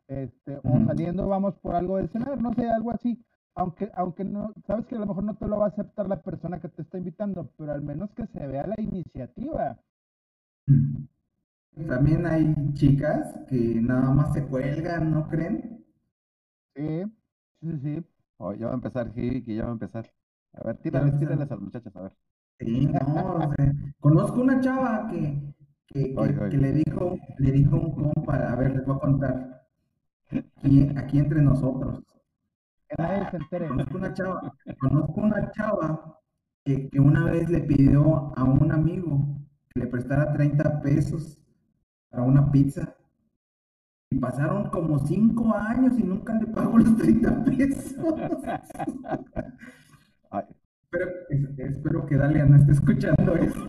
Este, 0.07 0.57
o 0.57 0.85
saliendo 0.87 1.27
vamos 1.27 1.53
por 1.55 1.75
algo 1.75 1.97
de 1.97 2.07
cenar, 2.07 2.41
no 2.41 2.53
sé, 2.53 2.67
algo 2.67 2.91
así. 2.91 3.23
Aunque, 3.53 3.91
aunque 3.95 4.23
no, 4.23 4.53
sabes 4.65 4.85
que 4.87 4.95
a 4.95 4.99
lo 4.99 5.05
mejor 5.05 5.23
no 5.23 5.35
te 5.35 5.47
lo 5.47 5.59
va 5.59 5.65
a 5.65 5.69
aceptar 5.69 6.07
la 6.07 6.21
persona 6.21 6.59
que 6.59 6.69
te 6.69 6.81
está 6.81 6.97
invitando, 6.97 7.51
pero 7.57 7.73
al 7.73 7.83
menos 7.83 8.09
que 8.13 8.25
se 8.27 8.47
vea 8.47 8.65
la 8.65 8.81
iniciativa. 8.81 9.77
También 11.87 12.25
hay 12.25 12.55
chicas 12.73 13.35
que 13.47 13.81
nada 13.81 14.09
más 14.11 14.33
se 14.33 14.45
cuelgan, 14.47 15.11
¿no 15.11 15.27
creen? 15.27 15.85
Sí, 16.75 17.03
sí, 17.61 17.79
sí. 17.83 18.05
Oh, 18.39 18.53
ya 18.53 18.65
va 18.67 18.71
a 18.71 18.75
empezar, 18.75 19.11
que 19.13 19.41
ya 19.55 19.63
va 19.65 19.69
a 19.69 19.73
empezar. 19.73 20.11
A 20.53 20.63
ver, 20.63 20.77
tírales, 20.77 21.13
a 21.13 21.19
tírales 21.19 21.41
empezar. 21.43 21.53
a 21.53 21.55
las 21.55 21.61
muchachas, 21.61 21.95
a 21.95 22.01
ver. 22.01 22.13
Sí, 22.59 22.85
no, 22.87 23.33
o 23.35 23.53
sea, 23.55 23.73
conozco 23.99 24.41
una 24.41 24.59
chava 24.61 25.07
que, 25.09 25.53
que, 25.87 26.13
que- 26.49 26.57
le 26.57 26.71
dijo, 26.73 27.17
le 27.37 27.51
dijo 27.51 27.75
un 27.77 27.91
compa, 27.95 28.35
a 28.51 28.55
ver, 28.55 28.75
les 28.75 28.85
voy 28.85 28.95
a 28.95 28.99
contar, 28.99 29.61
aquí, 30.57 30.89
aquí 30.97 31.19
entre 31.19 31.41
nosotros. 31.41 32.03
Que 32.89 32.95
nadie 33.03 33.29
se 33.31 33.37
entere. 33.37 33.67
Conozco 33.69 33.97
una 33.97 34.13
chava, 34.13 34.53
conozco 34.79 35.21
una 35.21 35.51
chava 35.51 36.19
que, 36.65 36.89
que 36.89 36.99
una 36.99 37.25
vez 37.25 37.49
le 37.49 37.61
pidió 37.61 38.33
a 38.37 38.43
un 38.43 38.71
amigo 38.71 39.25
que 39.69 39.81
le 39.81 39.87
prestara 39.87 40.33
30 40.33 40.81
pesos 40.81 41.39
para 42.09 42.23
una 42.23 42.51
pizza. 42.51 42.95
Y 44.11 44.17
pasaron 44.19 44.69
como 44.71 44.97
5 44.99 45.53
años 45.55 45.97
y 45.99 46.03
nunca 46.03 46.33
le 46.33 46.47
pagó 46.47 46.79
los 46.79 46.97
30 46.97 47.43
pesos. 47.45 47.95
Ay, 50.31 50.45
Pero 50.89 51.05
es- 51.29 51.59
espero 51.59 52.05
que 52.07 52.15
Dalia 52.17 52.45
no 52.45 52.55
esté 52.57 52.71
escuchando 52.71 53.35
esto. 53.35 53.67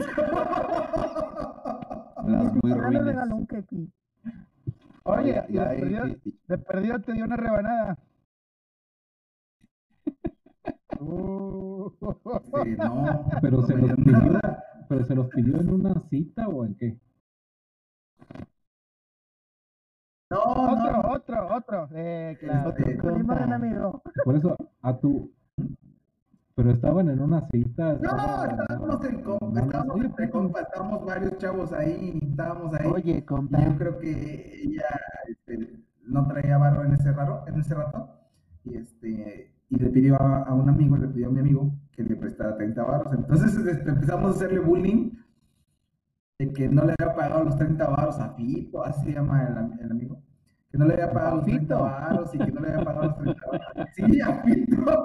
las 2.27 2.55
muy. 2.63 3.91
Oye, 5.05 5.43
y 5.49 5.53
ya, 5.55 5.69
de 5.71 5.79
perdido, 5.81 6.05
de 6.49 6.59
perdido 6.59 7.01
te 7.01 7.13
dio 7.13 7.25
una 7.25 7.37
rebanada. 7.37 7.99
Uh, 11.01 11.91
Sí, 12.65 12.77
no, 12.79 13.25
Pero 13.43 13.57
no 13.61 13.67
se 13.67 13.77
los 13.77 13.97
pidió, 13.97 14.41
pero 14.89 15.05
se 15.05 15.15
los 15.15 15.29
pidió 15.29 15.61
en 15.61 15.71
una 15.71 15.95
cita 16.09 16.49
o 16.49 16.65
en 16.65 16.75
qué? 16.77 16.99
No, 20.31 20.39
otro, 20.45 20.93
no, 20.93 21.11
otro, 21.13 21.57
otro. 21.57 21.89
Eh, 21.93 22.37
claro. 22.41 22.73
Amigo. 23.53 24.03
Por 24.25 24.37
eso, 24.37 24.57
a 24.83 24.97
tu. 24.97 25.33
Pero 26.55 26.71
estaban 26.71 27.09
en 27.09 27.21
una 27.21 27.49
cita. 27.49 27.95
No, 28.01 28.45
estábamos 28.45 29.05
en 29.05 29.23
compa, 29.23 29.47
no, 29.47 29.53
no, 29.53 29.61
estábamos 29.63 29.95
oye, 29.97 30.05
entre 30.07 30.29
pues, 30.29 30.31
compa, 30.31 30.61
estábamos 30.61 31.05
varios 31.07 31.39
chavos 31.39 31.73
ahí, 31.73 32.21
estábamos 32.31 32.75
ahí. 32.75 32.87
Oye, 32.87 33.17
Y 33.19 33.23
compa. 33.23 33.65
yo 33.65 33.77
creo 33.77 33.99
que 33.99 34.63
ella 34.63 34.85
este, 35.29 35.81
no 36.07 36.27
traía 36.29 36.59
barro 36.59 36.85
en 36.85 36.93
ese 36.95 37.13
raro, 37.13 37.45
en 37.47 37.61
ese 37.61 37.75
rato. 37.75 38.09
Y 38.65 38.77
este, 38.77 39.55
y 39.71 39.77
le 39.77 39.89
pidió 39.91 40.21
a, 40.21 40.43
a 40.43 40.55
un 40.55 40.69
amigo, 40.69 40.97
le 40.97 41.09
pidió 41.09 41.29
a 41.29 41.33
mi 41.33 41.41
amigo 41.41 41.73
que 41.93 42.03
le 42.03 42.15
prestara 42.17 42.57
30 42.57 42.83
barros. 42.85 43.13
Entonces 43.15 43.57
este, 43.57 43.91
empezamos 43.91 44.33
a 44.33 44.37
hacerle 44.37 44.61
bullying 44.61 45.13
de 46.41 46.53
que 46.55 46.69
no 46.71 46.85
le 46.87 46.95
había 46.99 47.15
pagado 47.15 47.45
los 47.45 47.57
30 47.57 47.87
barros 47.91 48.19
a 48.19 48.31
Fito, 48.35 48.83
así 48.83 49.05
se 49.07 49.13
llama 49.13 49.47
el, 49.47 49.59
am- 49.59 49.79
el 49.79 49.91
amigo. 49.91 50.23
Que 50.71 50.79
no 50.79 50.87
le 50.87 50.95
había 50.95 51.13
pagado 51.13 51.37
los 51.37 51.45
30 51.45 51.61
Fito? 51.77 51.83
barros 51.85 52.35
y 52.35 52.39
que 52.39 52.53
no 52.53 52.61
le 52.61 52.69
había 52.69 52.85
pagado 52.85 53.07
los 53.09 53.17
30 53.19 53.47
barros. 53.47 53.89
Sí, 53.95 54.21
a 54.23 54.43
Fito. 54.43 55.05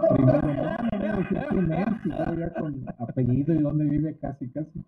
Primero, 1.50 2.54
con 2.60 2.86
apellido 3.00 3.54
y 3.54 3.58
dónde 3.62 3.84
vive 3.86 4.18
casi, 4.18 4.50
casi. 4.50 4.86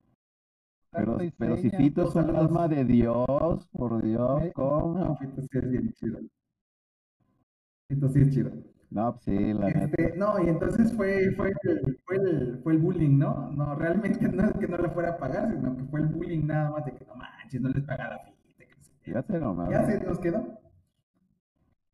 Pero, 0.91 1.17
pero 1.38 1.57
si. 1.57 1.69
Fito 1.69 2.07
es 2.07 2.15
un 2.15 2.33
alma 2.36 2.67
de 2.69 2.86
Dios, 2.86 3.67
por 3.73 4.01
Dios, 4.01 4.41
Eh, 4.43 4.51
¿cómo? 4.55 5.17
Fito 5.17 5.41
sí 5.41 5.49
es 5.51 5.69
bien 5.69 5.91
chido. 5.93 6.19
Fito 7.89 8.07
sí 8.10 8.21
es 8.21 8.29
chido. 8.33 8.51
No, 8.89 9.12
pues 9.13 9.23
sí, 9.26 9.54
la 9.54 9.67
neta. 9.67 9.86
Este, 9.86 10.17
no, 10.17 10.41
y 10.43 10.47
entonces 10.50 10.93
fue, 10.95 11.32
fue, 11.36 11.50
el, 11.63 12.00
fue, 12.06 12.15
el, 12.17 12.60
fue 12.63 12.73
el 12.73 12.80
bullying, 12.80 13.17
¿no? 13.17 13.52
No, 13.52 13.76
realmente 13.76 14.28
no 14.32 14.45
es 14.45 14.54
que 14.58 14.67
no 14.67 14.78
le 14.78 14.89
fuera 14.89 15.10
a 15.12 15.17
pagar, 15.17 15.50
sino 15.52 15.76
que 15.76 15.84
fue 15.86 16.00
el 16.02 16.08
bullying 16.08 16.45
nada 16.47 16.71
más 16.71 16.86
de 16.86 16.93
que 16.93 17.06
no 17.06 17.15
manches, 17.15 17.62
no 17.62 17.69
les 17.69 17.84
pagara 17.84 18.15
a 18.15 18.19
Fito. 18.19 18.38
que 18.58 18.65
no 18.76 18.84
sé 18.84 18.91
qué. 19.00 19.06
Fíjate 19.12 19.39
nomás. 19.39 19.69
Ya 19.69 19.86
se 19.86 20.00
nos 20.00 20.19
quedó. 20.19 20.60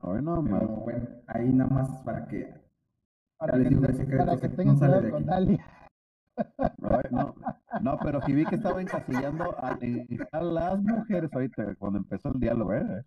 Hoy 0.02 0.22
nomás. 0.22 0.60
Pero 0.62 0.76
bueno, 0.76 1.08
ahí 1.28 1.50
nada 1.52 1.70
más 1.70 2.02
para 2.04 2.28
que. 2.28 2.54
Para 3.38 3.58
les 3.58 3.64
que, 3.64 3.70
digo 3.70 3.82
para 4.18 4.36
que 4.36 4.42
que 4.42 4.50
tengan 4.50 4.76
no 4.76 4.80
cuidado 4.80 5.10
con 5.10 5.16
aquí. 5.16 5.26
Dalia. 5.26 5.66
No, 7.12 7.36
no, 7.82 7.98
pero 8.04 8.20
que 8.22 8.34
vi 8.34 8.46
que 8.46 8.56
estaba 8.56 8.82
encasillando 8.82 9.56
a, 9.58 9.78
en- 9.82 10.08
a 10.32 10.42
las 10.42 10.82
mujeres 10.82 11.30
ahorita 11.34 11.76
cuando 11.76 12.00
empezó 12.00 12.30
el 12.34 12.40
diálogo, 12.40 12.74
¿eh? 12.74 13.04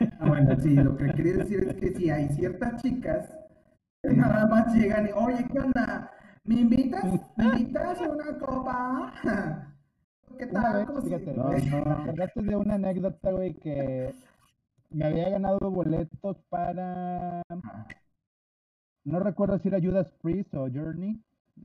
Ah, 0.00 0.28
bueno, 0.28 0.56
sí, 0.60 0.74
lo 0.74 0.96
que 0.96 1.12
quería 1.12 1.36
decir 1.38 1.64
es 1.68 1.74
que 1.76 1.94
sí 1.94 2.10
hay 2.10 2.28
ciertas 2.28 2.80
chicas 2.82 3.34
Nada 4.04 4.46
más 4.46 4.72
llegan 4.74 5.08
y, 5.08 5.10
oye, 5.12 5.44
¿qué 5.52 5.58
onda? 5.58 6.10
¿Me 6.44 6.60
invitas? 6.60 7.04
¿Me 7.36 7.44
invitas 7.46 8.00
a 8.00 8.08
una 8.08 8.38
copa? 8.38 9.12
¿Qué 10.38 10.46
tal? 10.46 10.76
vez, 10.76 10.86
¿Cómo 10.86 11.00
se- 11.00 11.06
fíjate, 11.18 11.36
No, 11.36 11.50
no. 11.50 12.42
de 12.42 12.56
una 12.56 12.74
anécdota, 12.74 13.32
güey, 13.32 13.54
que 13.54 14.14
me 14.90 15.04
había 15.04 15.30
ganado 15.30 15.58
boletos 15.70 16.38
para, 16.48 17.42
no 19.04 19.20
recuerdo 19.20 19.58
si 19.58 19.68
era 19.68 19.80
Judas 19.80 20.12
Priest 20.22 20.54
o 20.54 20.68
Journey, 20.72 21.20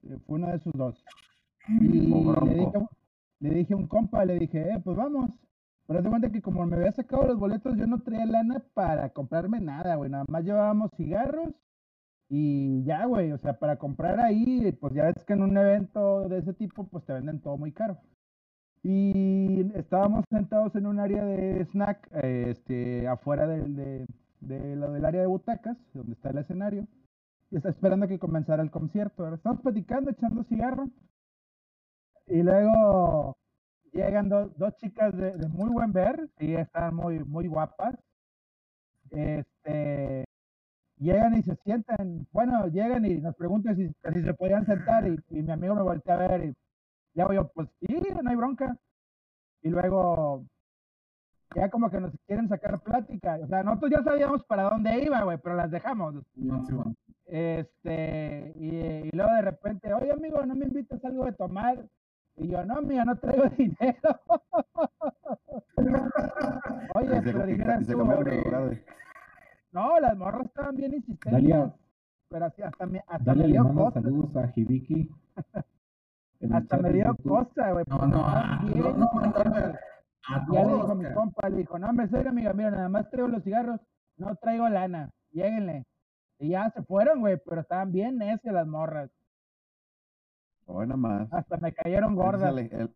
eh, 0.09 0.17
fue 0.25 0.37
uno 0.39 0.47
de 0.47 0.55
esos 0.55 0.73
dos. 0.73 1.05
Y 1.69 1.87
le 1.99 2.53
dije, 2.55 2.71
le 3.39 3.49
dije 3.51 3.73
a 3.73 3.77
un 3.77 3.87
compa, 3.87 4.25
le 4.25 4.39
dije, 4.39 4.59
eh, 4.73 4.81
pues 4.83 4.97
vamos. 4.97 5.29
Pero 5.87 6.01
de 6.01 6.09
cuenta 6.09 6.31
que 6.31 6.41
como 6.41 6.65
me 6.65 6.77
había 6.77 6.91
sacado 6.91 7.27
los 7.27 7.37
boletos, 7.39 7.77
yo 7.77 7.85
no 7.87 8.01
traía 8.01 8.25
lana 8.25 8.63
para 8.73 9.09
comprarme 9.09 9.59
nada, 9.59 9.95
güey. 9.95 10.09
Nada 10.09 10.25
más 10.29 10.43
llevábamos 10.43 10.91
cigarros 10.95 11.49
y 12.29 12.83
ya, 12.85 13.05
güey. 13.05 13.31
O 13.31 13.37
sea, 13.37 13.59
para 13.59 13.77
comprar 13.77 14.19
ahí, 14.19 14.71
pues 14.79 14.93
ya 14.93 15.05
ves 15.05 15.23
que 15.25 15.33
en 15.33 15.43
un 15.43 15.57
evento 15.57 16.27
de 16.29 16.39
ese 16.39 16.53
tipo, 16.53 16.85
pues 16.87 17.05
te 17.05 17.13
venden 17.13 17.41
todo 17.41 17.57
muy 17.57 17.71
caro. 17.73 17.97
Y 18.83 19.71
estábamos 19.75 20.25
sentados 20.29 20.75
en 20.75 20.85
un 20.87 20.99
área 20.99 21.23
de 21.25 21.65
snack, 21.71 22.09
este, 22.23 23.07
afuera 23.07 23.47
del, 23.47 23.75
de, 23.75 24.05
del 24.41 25.05
área 25.05 25.21
de 25.21 25.27
butacas, 25.27 25.77
donde 25.93 26.13
está 26.13 26.29
el 26.31 26.39
escenario. 26.39 26.87
Y 27.51 27.57
está 27.57 27.69
esperando 27.69 28.07
que 28.07 28.19
comenzara 28.19 28.63
el 28.63 28.71
concierto. 28.71 29.33
Estamos 29.33 29.61
platicando, 29.61 30.11
echando 30.11 30.43
cigarro. 30.43 30.89
Y 32.27 32.41
luego 32.41 33.35
llegan 33.93 34.27
do- 34.29 34.49
dos 34.57 34.75
chicas 34.77 35.15
de, 35.15 35.33
de 35.37 35.47
muy 35.47 35.69
buen 35.69 35.91
ver, 35.93 36.29
y 36.39 36.53
están 36.55 36.95
muy, 36.95 37.19
muy 37.23 37.47
guapas. 37.47 37.95
Este, 39.11 40.25
llegan 40.97 41.35
y 41.37 41.43
se 41.43 41.55
sientan, 41.57 42.27
bueno, 42.31 42.67
llegan 42.67 43.05
y 43.05 43.15
nos 43.17 43.35
preguntan 43.35 43.75
si, 43.75 43.87
si 43.87 44.23
se 44.23 44.33
podían 44.33 44.65
sentar, 44.65 45.07
y, 45.07 45.15
y 45.29 45.43
mi 45.43 45.51
amigo 45.51 45.75
me 45.75 45.83
voltea 45.83 46.15
a 46.15 46.27
ver, 46.27 46.45
y 46.45 46.53
le 47.13 47.21
hago 47.23 47.33
yo, 47.33 47.47
pues 47.53 47.69
sí, 47.79 47.95
no 48.21 48.29
hay 48.29 48.35
bronca. 48.35 48.75
Y 49.61 49.69
luego, 49.69 50.43
ya 51.55 51.69
como 51.69 51.89
que 51.89 51.99
nos 51.99 52.11
quieren 52.25 52.49
sacar 52.49 52.81
plática, 52.81 53.39
o 53.41 53.47
sea, 53.47 53.63
nosotros 53.63 53.91
ya 53.91 54.03
sabíamos 54.03 54.43
para 54.45 54.63
dónde 54.63 55.03
iba, 55.03 55.21
güey, 55.23 55.37
pero 55.37 55.55
las 55.55 55.71
dejamos. 55.71 56.15
No, 56.35 56.65
sí, 56.65 56.73
bueno. 56.73 56.95
Este, 57.25 58.53
y, 58.57 58.75
y 59.07 59.11
luego 59.13 59.33
de 59.33 59.41
repente, 59.43 59.93
oye 59.93 60.11
amigo, 60.11 60.45
¿no 60.45 60.55
me 60.55 60.65
invitas 60.65 61.03
algo 61.05 61.25
de 61.25 61.31
tomar? 61.33 61.85
Y 62.37 62.47
yo, 62.47 62.63
no, 62.65 62.77
amiga, 62.77 63.05
no 63.05 63.15
traigo 63.17 63.43
dinero. 63.57 64.19
Oye, 66.95 67.21
pero 67.23 67.45
lugar, 67.45 67.83
güey. 67.83 68.83
no, 69.71 69.99
las 69.99 70.17
morras 70.17 70.45
estaban 70.45 70.75
bien 70.75 70.93
insistentes. 70.93 71.31
Dalia, 71.31 71.73
Pero 72.29 72.45
así 72.45 72.61
hasta 72.61 72.85
me, 72.85 72.99
hasta 73.07 73.23
Dalia 73.23 73.43
me 73.43 73.47
le 73.47 73.53
dio 73.53 73.73
cosa, 73.73 74.01
saludos 74.01 74.35
a 74.35 74.51
Hibiki. 74.55 75.09
Hasta 76.51 76.77
me 76.77 76.91
dio 76.91 77.15
cosa, 77.23 77.71
güey. 77.71 77.85
No, 77.87 78.05
no, 78.05 78.25
ah, 78.25 78.61
no, 78.75 78.97
no. 78.97 79.09
A 80.27 80.45
Y 80.49 80.53
ya 80.53 80.65
le 80.65 80.73
dijo 80.73 80.95
mi 80.95 81.13
compa, 81.13 81.49
le 81.49 81.57
dijo, 81.57 81.79
no, 81.79 81.89
hombre, 81.89 82.07
serio, 82.09 82.29
amiga, 82.31 82.51
mira, 82.53 82.71
nada 82.71 82.89
más 82.89 83.09
traigo 83.09 83.29
los 83.29 83.43
cigarros, 83.43 83.79
no 84.17 84.35
traigo 84.35 84.67
lana, 84.67 85.09
lléguenle. 85.31 85.85
Y 86.39 86.49
ya 86.49 86.69
se 86.71 86.83
fueron, 86.83 87.21
güey, 87.21 87.37
pero 87.45 87.61
estaban 87.61 87.93
bien 87.93 88.17
necias 88.17 88.53
las 88.53 88.67
morras. 88.67 89.09
Hoy 90.65 90.87
nada 90.87 90.97
más. 90.97 91.33
Hasta 91.33 91.57
me 91.57 91.73
cayeron 91.73 92.15
es 92.17 92.17
gordas. 92.17 92.43
el, 92.43 92.59
el- 92.59 92.95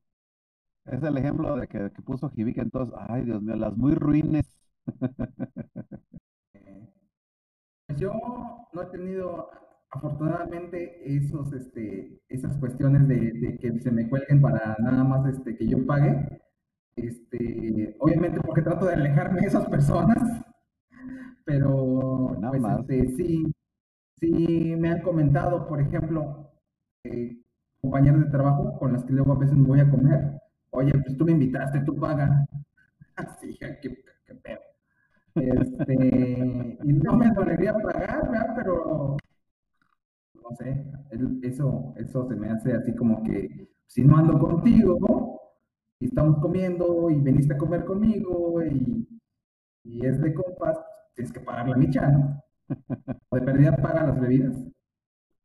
es 0.86 1.04
el 1.04 1.18
ejemplo 1.18 1.56
de 1.58 1.68
que, 1.68 1.92
que 1.92 2.02
puso 2.04 2.32
Hibiki 2.36 2.60
entonces, 2.62 2.96
ay 3.10 3.24
Dios 3.26 3.42
mío, 3.44 3.56
las 3.58 3.76
muy 3.78 3.96
ruines. 3.96 4.46
Pues 7.88 8.00
yo 8.00 8.14
no 8.74 8.82
he 8.82 8.86
tenido 8.88 9.50
afortunadamente 9.90 11.02
esos, 11.16 11.54
este, 11.54 12.22
esas 12.30 12.58
cuestiones 12.58 13.08
de, 13.08 13.32
de 13.34 13.58
que 13.60 13.80
se 13.80 13.92
me 13.92 14.10
cuelguen 14.10 14.42
para 14.42 14.76
nada 14.80 15.04
más 15.04 15.28
este, 15.34 15.56
que 15.56 15.68
yo 15.68 15.86
pague. 15.86 16.42
Este, 16.96 17.96
obviamente 18.00 18.42
porque 18.42 18.64
trato 18.64 18.86
de 18.86 18.96
alejarme 18.96 19.42
de 19.42 19.48
esas 19.48 19.68
personas, 19.70 20.18
pero 21.46 22.38
Nada 22.40 22.52
pues 22.52 22.62
más. 22.62 22.80
este, 22.82 23.08
sí, 23.16 23.44
sí 24.20 24.76
me 24.78 24.90
han 24.92 25.02
comentado, 25.02 25.68
por 25.68 25.82
ejemplo, 25.82 26.52
eh, 27.06 27.38
compañeros 27.82 28.26
de 28.26 28.32
trabajo 28.32 28.78
con 28.80 28.94
las 28.94 29.04
que 29.06 29.14
luego 29.14 29.34
a 29.34 29.38
veces 29.40 29.56
me 29.58 29.68
voy 29.68 29.80
a 29.80 29.90
comer, 29.90 30.42
oye, 30.72 30.92
pues 31.04 31.18
tú 31.18 31.26
me 31.26 31.32
invitaste, 31.34 31.82
tú 31.82 31.96
pagas. 31.96 32.48
Así, 33.16 33.58
qué, 33.60 33.80
qué 34.26 34.36
pedo. 34.36 34.60
Este, 35.36 35.94
y 36.84 36.94
no 36.94 37.14
me 37.18 37.32
dolería 37.32 37.74
pagar, 37.74 38.30
¿verdad? 38.30 38.54
Pero 38.56 39.18
no 40.50 40.56
sé, 40.56 40.86
eso, 41.42 41.94
eso 41.98 42.28
se 42.28 42.36
me 42.36 42.50
hace 42.50 42.74
así 42.74 42.96
como 42.96 43.24
que 43.24 43.68
si 43.86 44.04
no 44.04 44.18
ando 44.18 44.40
contigo 44.40 45.42
y 46.00 46.06
estamos 46.06 46.40
comiendo 46.40 47.10
y 47.10 47.20
veniste 47.22 47.54
a 47.54 47.58
comer 47.58 47.86
conmigo 47.86 48.64
y, 48.64 49.08
y 49.84 50.06
es 50.06 50.22
de 50.22 50.34
compas, 50.34 50.78
tienes 51.16 51.34
que 51.34 51.40
pagar 51.40 51.70
la 51.70 51.78
micha, 51.78 52.08
¿no? 52.08 52.42
O 53.30 53.36
de 53.40 53.42
perdida 53.42 53.76
paga 53.78 54.08
las 54.08 54.20
bebidas. 54.20 54.56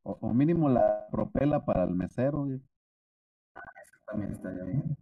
O, 0.05 0.19
o 0.21 0.35
mínimo 0.35 0.69
la 0.69 1.07
propela 1.11 1.65
para 1.65 1.85
el 1.85 1.95
mesero, 1.95 2.45
güey. 2.45 2.61
También 4.07 4.33
estaría 4.33 4.65
bien. 4.65 4.97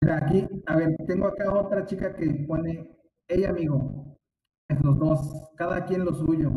Mira, 0.00 0.16
aquí, 0.18 0.46
a 0.66 0.76
ver, 0.76 0.96
tengo 1.06 1.26
acá 1.26 1.52
otra 1.52 1.86
chica 1.86 2.14
que 2.14 2.44
pone, 2.46 2.98
ella 3.28 3.50
amigo, 3.50 4.18
es 4.68 4.80
los 4.82 4.98
dos, 4.98 5.50
cada 5.56 5.84
quien 5.86 6.04
lo 6.04 6.14
suyo. 6.14 6.50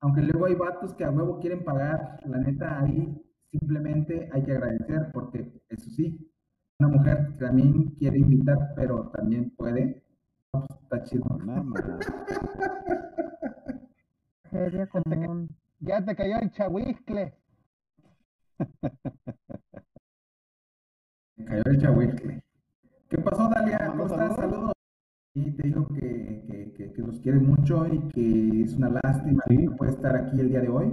Aunque 0.00 0.22
luego 0.22 0.46
hay 0.46 0.54
vatos 0.54 0.94
que 0.94 1.04
a 1.04 1.10
huevo 1.10 1.40
quieren 1.40 1.64
pagar, 1.64 2.20
la 2.24 2.38
neta 2.38 2.80
ahí 2.80 3.20
simplemente 3.50 4.28
hay 4.32 4.42
que 4.42 4.52
agradecer 4.52 5.10
porque 5.12 5.62
eso 5.68 5.90
sí, 5.90 6.32
una 6.78 6.90
mujer 6.90 7.36
también 7.38 7.90
quiere 7.98 8.18
invitar, 8.18 8.74
pero 8.76 9.08
también 9.10 9.50
puede. 9.56 10.04
Pues, 10.50 10.64
está 10.82 11.02
chido. 11.02 11.24
Nada 11.44 11.62
más. 11.62 11.82
Seria 14.50 14.86
común. 14.86 15.48
Ya 15.86 16.04
te 16.04 16.16
cayó 16.16 16.36
el 16.40 16.50
chahuiscle. 16.50 17.32
Cayó 21.46 21.62
el 21.64 21.80
chahuitle. 21.80 22.42
¿Qué 23.08 23.18
pasó, 23.18 23.48
Dalia? 23.48 23.86
¿Cómo 23.86 24.06
estás? 24.06 24.34
saludos. 24.34 24.72
Y 25.34 25.52
te 25.52 25.62
digo 25.62 25.86
que, 25.86 26.42
que, 26.48 26.72
que, 26.72 26.92
que 26.92 27.02
los 27.02 27.20
quiere 27.20 27.38
mucho 27.38 27.86
y 27.86 28.00
que 28.08 28.62
es 28.62 28.74
una 28.74 28.88
lástima 28.88 29.44
Sí. 29.46 29.56
que 29.56 29.62
no 29.62 29.76
puede 29.76 29.92
estar 29.92 30.16
aquí 30.16 30.40
el 30.40 30.48
día 30.48 30.60
de 30.60 30.68
hoy. 30.68 30.92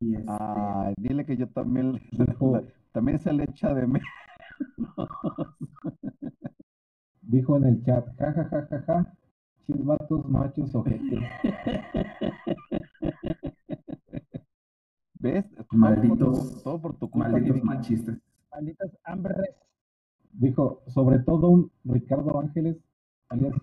Y 0.00 0.14
este, 0.14 0.32
Ay, 0.32 0.94
dile 0.96 1.26
que 1.26 1.36
yo 1.36 1.46
también, 1.48 2.00
Dijo, 2.12 2.62
también 2.92 3.18
se 3.18 3.30
le 3.34 3.44
echa 3.44 3.74
de 3.74 3.86
menos. 3.86 4.08
dijo 7.20 7.58
en 7.58 7.64
el 7.64 7.84
chat, 7.84 8.06
ja, 8.16 8.32
ja, 8.32 8.44
ja, 8.44 8.66
ja, 8.70 8.82
ja, 8.86 9.16
machos, 10.28 10.74
ojete. 10.74 11.18
Malditos- 15.72 16.62
todo 16.62 16.80
por 16.80 16.94
tu 16.98 17.10
culpa, 17.10 17.28
malditos 17.28 17.62
machistas. 17.64 18.18
Malditas 18.50 18.90
hambres. 19.04 19.36
Dijo, 20.32 20.82
sobre 20.88 21.18
todo 21.20 21.48
un 21.48 21.70
Ricardo 21.84 22.38
Ángeles, 22.38 22.76
alias. 23.28 23.54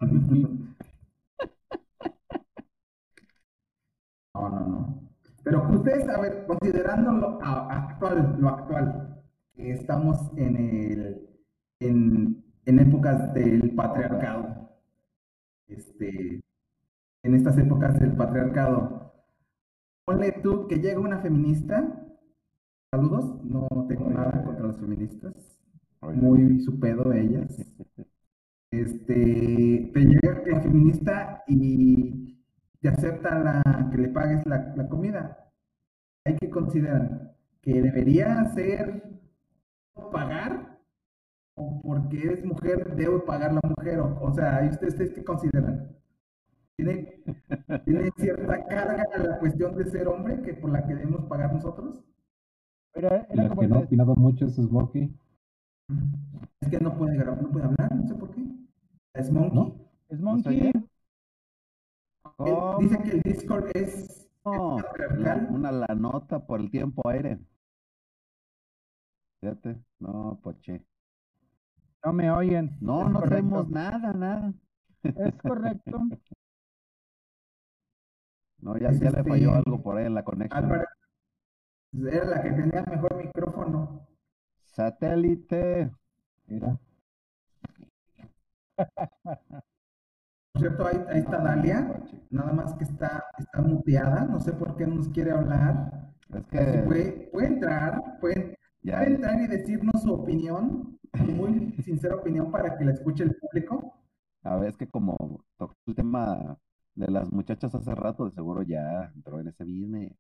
No, 4.34 4.50
no, 4.50 4.60
no. 4.68 5.00
Pero 5.44 5.70
ustedes, 5.70 6.08
a 6.10 6.20
ver, 6.22 6.46
considerando 6.48 7.12
lo 7.12 7.40
actual, 7.44 8.36
lo 8.40 8.50
actual, 8.50 9.22
estamos 9.56 10.18
en 10.38 10.56
el 10.58 11.30
en, 11.80 12.44
en 12.66 12.80
épocas 12.80 13.34
del 13.34 13.76
patriarcado. 13.76 14.70
Este, 15.68 16.42
en 17.24 17.36
estas 17.36 17.58
épocas 17.58 18.00
del 18.00 18.14
patriarcado. 18.16 19.03
Ponle 20.06 20.32
tú 20.44 20.68
que 20.68 20.78
llega 20.78 21.00
una 21.00 21.20
feminista. 21.20 22.06
Saludos, 22.92 23.44
no 23.44 23.68
tengo 23.88 24.10
nada 24.10 24.44
contra 24.44 24.68
las 24.68 24.78
feministas. 24.78 25.34
Oye, 26.02 26.18
Muy 26.18 26.60
su 26.60 26.80
pedo 26.80 27.14
ellas. 27.14 27.58
Este, 28.72 29.92
te 29.94 30.00
llega 30.00 30.44
la 30.46 30.62
feminista 30.62 31.44
y 31.48 32.38
te 32.82 32.90
acepta 32.90 33.40
la, 33.40 33.90
que 33.92 33.98
le 33.98 34.10
pagues 34.10 34.46
la, 34.46 34.74
la 34.76 34.90
comida. 34.90 35.52
Hay 36.26 36.36
que 36.38 36.50
considerar 36.50 37.36
que 37.62 37.82
debería 37.82 38.44
ser 38.54 39.04
pagar 40.12 40.80
o 41.56 41.82
porque 41.82 42.24
eres 42.24 42.46
mujer 42.46 42.96
debo 42.96 43.24
pagar 43.26 43.54
la 43.54 43.62
mujer. 43.78 44.00
O, 44.00 44.20
o 44.22 44.34
sea, 44.34 44.66
¿y 44.66 44.70
ustedes, 44.70 44.94
ustedes 44.94 45.14
qué 45.14 45.24
consideran? 45.24 45.96
¿Tiene, 46.76 47.22
¿Tiene 47.86 48.10
cierta 48.18 48.66
carga 48.66 49.06
la 49.18 49.40
cuestión 49.40 49.76
de 49.76 49.86
ser 49.86 50.08
hombre 50.08 50.42
que 50.42 50.54
por 50.56 50.72
la 50.72 50.86
que 50.86 50.96
debemos 50.96 51.24
pagar 51.26 51.54
nosotros? 51.54 52.04
Pero 52.94 53.08
era 53.08 53.28
La 53.34 53.50
como 53.50 53.62
que 53.62 53.68
no 53.68 53.76
ha 53.76 53.80
opinado 53.80 54.16
mucho 54.16 54.46
es 54.46 54.56
Smokey. 54.56 55.12
Es 56.62 56.70
que 56.70 56.80
no 56.80 56.98
puede 56.98 57.18
grabar, 57.18 57.42
no 57.44 57.50
puede 57.50 57.66
hablar, 57.66 57.96
no 57.96 58.08
sé 58.08 58.16
por 58.16 58.32
qué. 58.32 58.42
Es 59.14 59.32
Monkey. 59.32 59.56
¿No? 59.56 59.76
es 60.10 60.20
¿No 60.20 60.38
se 60.40 60.50
Monkey. 60.50 60.72
dice 62.80 62.98
que 63.04 63.12
el 63.12 63.22
Discord 63.22 63.70
es 63.76 64.30
No, 64.46 64.78
una 65.50 65.72
la 65.72 65.96
nota 65.96 66.46
por 66.46 66.60
el 66.60 66.72
tiempo 66.72 67.08
aire. 67.10 67.40
Fíjate, 69.42 69.78
no, 70.00 70.40
poche. 70.42 70.82
No 72.06 72.14
me 72.14 72.32
oyen. 72.32 72.78
No, 72.82 73.02
Es 73.02 73.10
no 73.10 73.20
correcto. 73.20 73.36
tenemos 73.36 73.70
nada, 73.70 74.14
nada. 74.14 74.54
Es 75.04 75.36
correcto. 75.42 76.00
No, 78.64 78.78
ya, 78.78 78.92
ya 78.92 79.12
le 79.12 79.20
este- 79.20 79.24
falló 79.30 79.54
algo 79.56 79.82
por 79.84 79.98
ahí 79.98 80.06
en 80.06 80.14
la 80.16 80.24
conexión. 80.24 80.64
Álvaro, 80.64 80.86
era 82.10 82.26
la 82.26 82.42
que 82.42 82.52
tenía 82.52 82.80
el 82.80 82.92
mejor 82.92 83.16
micrófono. 83.18 84.08
Satélite. 84.64 85.92
Era. 86.48 86.80
Por 90.54 90.62
cierto, 90.62 90.88
ahí, 90.88 91.04
ahí 91.10 91.20
está 91.20 91.38
Dalia, 91.40 91.88
Poche. 91.88 92.22
nada 92.30 92.54
más 92.54 92.74
que 92.76 92.84
está, 92.86 93.24
está 93.38 93.62
muteada, 93.62 94.26
no 94.26 94.40
sé 94.40 94.54
por 94.54 94.76
qué 94.78 94.86
no 94.88 94.96
nos 94.96 95.10
quiere 95.10 95.32
hablar. 95.32 96.12
Es 96.34 96.46
que 96.48 96.84
puede, 96.86 97.30
puede 97.32 97.48
entrar, 97.48 98.18
puede, 98.20 98.58
ya, 98.82 99.00
puede 99.00 99.16
entrar 99.16 99.40
y 99.42 99.48
decirnos 99.48 100.02
su 100.02 100.14
opinión, 100.14 100.98
su 101.18 101.24
muy 101.26 101.72
sincera 101.84 102.16
opinión 102.16 102.52
para 102.52 102.78
que 102.78 102.86
la 102.86 102.92
escuche 102.94 103.24
el 103.24 103.36
público. 103.36 104.00
a 104.44 104.56
ver, 104.58 104.70
es 104.70 104.78
que 104.78 104.88
como 104.88 105.18
tocó 105.58 105.74
el 105.88 105.96
tema 105.96 106.58
de 106.96 107.12
las 107.12 107.32
muchachas 107.32 107.74
hace 107.74 107.96
rato, 107.96 108.26
de 108.26 108.32
seguro 108.32 108.64
ya 108.64 109.12
entró 109.16 109.40
en 109.40 109.48
ese 109.48 109.64
business. 109.64 110.14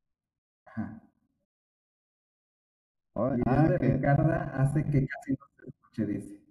Y 3.15 3.19
el 3.19 3.41
ah, 3.45 3.67
de 3.67 3.77
que, 3.77 3.93
Ricarda 3.93 4.43
hace 4.55 4.83
que 4.83 5.05
casi 5.05 5.33
no 5.33 5.45
se 5.57 5.69
escuche, 5.69 6.05
dice. 6.05 6.43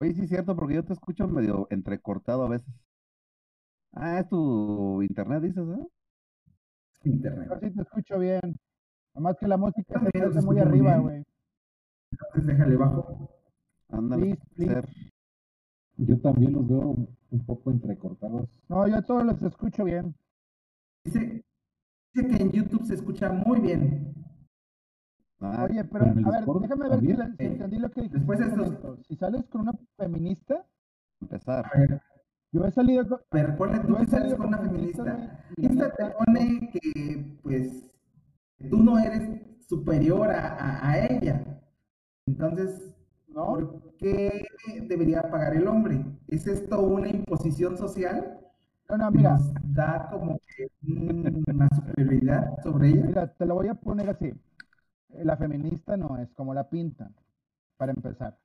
oye, 0.00 0.14
sí 0.14 0.22
es 0.22 0.28
cierto, 0.28 0.56
porque 0.56 0.74
yo 0.74 0.84
te 0.84 0.92
escucho 0.92 1.28
medio 1.28 1.68
entrecortado 1.70 2.42
a 2.42 2.48
veces. 2.48 2.74
Ah, 3.92 4.18
es 4.18 4.28
tu 4.28 5.00
internet, 5.02 5.42
dices, 5.42 5.64
¿eh? 5.68 5.86
Internet. 7.04 7.48
Yo 7.48 7.58
sí 7.60 7.74
te 7.74 7.82
escucho 7.82 8.18
bien. 8.18 8.58
Nomás 9.14 9.36
que 9.38 9.46
la 9.46 9.56
música 9.56 10.00
se 10.00 10.18
escucha 10.18 10.40
muy 10.42 10.58
arriba, 10.58 10.98
güey. 10.98 11.24
Entonces 12.10 12.46
déjale 12.46 12.76
bajo. 12.76 13.30
Ándale, 13.90 14.36
Please, 14.56 14.82
please. 14.82 15.07
Yo 15.98 16.18
también 16.20 16.52
los 16.52 16.68
veo 16.68 16.96
un 17.30 17.44
poco 17.46 17.70
entrecortados. 17.70 18.48
No, 18.68 18.86
yo 18.86 19.02
todos 19.02 19.24
los 19.24 19.42
escucho 19.42 19.84
bien. 19.84 20.14
Dice, 21.04 21.44
dice 22.14 22.28
que 22.28 22.42
en 22.42 22.52
YouTube 22.52 22.84
se 22.86 22.94
escucha 22.94 23.30
muy 23.32 23.60
bien. 23.60 24.14
Ah, 25.40 25.66
Oye, 25.68 25.84
pero 25.84 26.04
a 26.04 26.08
ver, 26.08 26.16
Discord 26.16 26.62
déjame 26.62 26.88
ver 26.88 27.00
si, 27.00 27.06
también. 27.06 27.18
la- 27.18 27.26
si 27.36 27.42
Eh, 27.44 27.46
entendí 27.46 27.78
lo 27.78 27.90
que 27.90 28.00
dijiste. 28.02 28.18
después 28.18 28.40
momento. 28.56 28.98
Si 29.08 29.16
sales 29.16 29.44
con 29.48 29.60
una 29.62 29.72
feminista, 29.96 30.64
empezar. 31.20 31.64
A 31.72 31.78
ver, 31.78 32.00
yo 32.52 32.64
he 32.64 32.70
salido 32.70 33.08
con... 33.08 33.18
a 33.18 33.36
ver, 33.36 33.56
ponle 33.56 33.78
tú 33.80 33.96
que 33.96 34.06
sales 34.06 34.34
con 34.34 34.46
una 34.48 34.58
feminista. 34.58 35.44
Esta 35.56 35.90
te 35.94 36.04
pone 36.10 36.70
que, 36.72 37.38
pues, 37.42 37.84
tú 38.70 38.78
no 38.82 38.98
eres 38.98 39.40
superior 39.68 40.30
a, 40.30 40.54
a- 40.56 40.90
a 40.90 41.06
ella. 41.06 41.60
Entonces, 42.26 42.94
¿no? 43.28 43.54
¿por 43.56 43.94
qué 43.98 44.46
debería 44.88 45.22
pagar 45.30 45.56
el 45.56 45.66
hombre? 45.68 46.04
¿Es 46.28 46.46
esto 46.46 46.80
una 46.80 47.08
imposición 47.08 47.76
social? 47.76 48.38
No, 48.88 48.96
no, 48.98 49.10
mira, 49.10 49.38
nos 49.38 49.52
da 49.74 50.08
como 50.10 50.38
que 50.40 50.68
un- 50.82 51.44
una 51.46 51.68
superioridad 51.74 52.62
sobre 52.62 52.88
ella. 52.90 53.06
mira, 53.06 53.32
te 53.34 53.46
lo 53.46 53.54
voy 53.54 53.68
a 53.68 53.74
poner 53.74 54.08
así. 54.10 54.32
La 55.10 55.36
feminista 55.36 55.96
no 55.96 56.18
es 56.18 56.30
como 56.34 56.54
la 56.54 56.68
pintan, 56.70 57.14
para 57.78 57.92
empezar. 57.92 58.38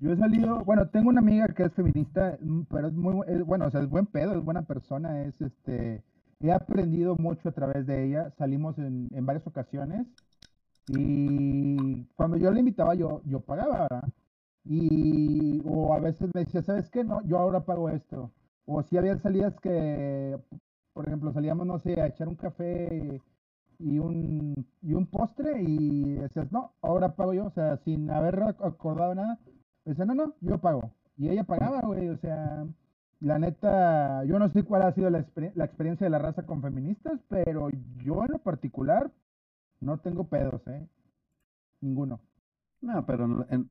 Yo 0.00 0.12
he 0.12 0.16
salido, 0.18 0.64
bueno, 0.64 0.88
tengo 0.90 1.10
una 1.10 1.20
amiga 1.20 1.48
que 1.48 1.64
es 1.64 1.74
feminista, 1.74 2.38
mm, 2.40 2.62
pero 2.70 2.88
es 2.88 2.94
muy, 2.94 3.24
es- 3.28 3.44
bueno, 3.44 3.66
o 3.66 3.70
sea, 3.70 3.82
es 3.82 3.88
buen 3.90 4.06
pedo, 4.06 4.34
es 4.38 4.44
buena 4.44 4.62
persona, 4.64 5.22
es 5.24 5.40
este, 5.42 6.02
he 6.40 6.52
aprendido 6.52 7.16
mucho 7.16 7.50
a 7.50 7.52
través 7.52 7.86
de 7.86 8.04
ella, 8.06 8.30
salimos 8.38 8.78
en, 8.78 9.08
en 9.12 9.26
varias 9.26 9.46
ocasiones 9.46 10.06
y 10.88 12.04
cuando 12.16 12.36
yo 12.38 12.50
le 12.52 12.60
invitaba 12.60 12.94
yo, 12.94 13.22
yo 13.26 13.40
pagaba, 13.40 13.82
¿verdad? 13.90 14.04
Y, 14.64 15.60
o 15.66 15.94
a 15.94 16.00
veces 16.00 16.30
me 16.34 16.44
decía, 16.44 16.62
¿sabes 16.62 16.88
qué? 16.90 17.04
No, 17.04 17.22
yo 17.26 17.38
ahora 17.38 17.64
pago 17.64 17.88
esto. 17.90 18.30
O 18.66 18.82
si 18.82 18.96
había 18.96 19.18
salidas 19.18 19.58
que, 19.60 20.38
por 20.92 21.06
ejemplo, 21.06 21.32
salíamos, 21.32 21.66
no 21.66 21.78
sé, 21.80 22.00
a 22.00 22.06
echar 22.06 22.28
un 22.28 22.36
café 22.36 23.20
y 23.78 23.98
un, 23.98 24.66
y 24.82 24.94
un 24.94 25.06
postre 25.06 25.62
y 25.62 26.14
decías, 26.14 26.52
no, 26.52 26.72
ahora 26.82 27.16
pago 27.16 27.34
yo, 27.34 27.46
o 27.46 27.50
sea, 27.50 27.76
sin 27.78 28.10
haber 28.10 28.36
ac- 28.40 28.64
acordado 28.66 29.14
nada, 29.14 29.38
dice, 29.84 30.06
no, 30.06 30.14
no, 30.14 30.34
yo 30.40 30.58
pago. 30.60 30.92
Y 31.16 31.28
ella 31.28 31.44
pagaba, 31.44 31.80
güey, 31.82 32.08
o 32.08 32.16
sea, 32.18 32.66
la 33.20 33.38
neta, 33.38 34.24
yo 34.24 34.38
no 34.38 34.48
sé 34.50 34.62
cuál 34.64 34.82
ha 34.82 34.92
sido 34.94 35.10
la, 35.10 35.20
exper- 35.26 35.52
la 35.54 35.64
experiencia 35.64 36.04
de 36.06 36.10
la 36.10 36.18
raza 36.18 36.44
con 36.46 36.62
feministas, 36.62 37.20
pero 37.28 37.68
yo 38.04 38.24
en 38.24 38.32
lo 38.32 38.38
particular 38.38 39.10
no 39.80 39.98
tengo 40.00 40.24
pedos, 40.28 40.62
¿eh? 40.68 40.88
Ninguno. 41.80 42.20
No, 42.82 43.06
pero 43.06 43.26
en- 43.50 43.70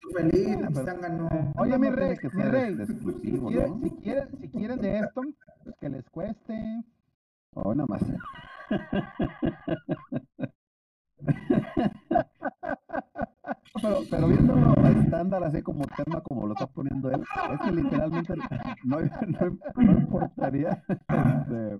tú 0.00 0.08
feliz, 0.14 0.56
Ah, 0.62 0.68
pero- 0.72 0.84
Zángano. 0.86 1.52
Oye, 1.58 1.70
no 1.72 1.78
mi 1.78 1.90
rey, 1.90 2.16
que 2.18 2.30
mi 2.30 2.42
rey, 2.42 2.76
este, 2.80 2.86
si 2.86 2.94
quieren, 3.40 3.70
¿no? 3.70 3.80
si 3.82 3.90
quieren, 3.96 4.28
si 4.40 4.48
quieren 4.48 4.80
de 4.80 4.98
esto, 4.98 5.22
pues 5.64 5.76
que 5.80 5.88
les 5.88 6.08
cueste. 6.10 6.84
Oh, 7.54 7.74
nada 7.74 7.86
más. 7.88 8.02
Pero, 13.82 14.00
pero 14.10 14.28
viéndolo 14.28 14.74
a 14.82 14.90
estándar, 14.90 15.44
así 15.44 15.60
como 15.62 15.84
tema, 15.86 16.20
como 16.22 16.46
lo 16.46 16.54
está 16.54 16.66
poniendo 16.66 17.10
él, 17.10 17.22
es 17.52 17.60
que 17.60 17.72
literalmente 17.72 18.34
no, 18.84 19.00
no, 19.28 19.58
no 19.76 19.92
importaría 19.98 20.82
este, 20.88 21.78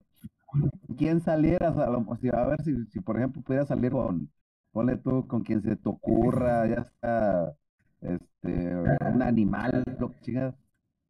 quién 0.99 1.21
salieras, 1.21 1.77
a, 1.79 1.89
lo, 1.89 2.05
si- 2.21 2.29
a 2.29 2.45
ver 2.47 2.63
si, 2.63 2.85
si 2.87 3.01
por 3.01 3.17
ejemplo 3.17 3.41
pudieras 3.43 3.69
salir 3.69 3.93
con, 3.93 4.31
ponle 4.73 4.97
tú, 4.99 5.27
con 5.27 5.43
quien 5.43 5.63
se 5.63 5.77
te 5.77 5.89
ocurra, 5.89 6.67
ya 6.67 6.85
sea 7.01 7.53
este, 8.01 8.75
un 8.77 9.23
animal, 9.23 9.85
lo 9.99 10.11
que 10.13 10.21
chingas. 10.21 10.55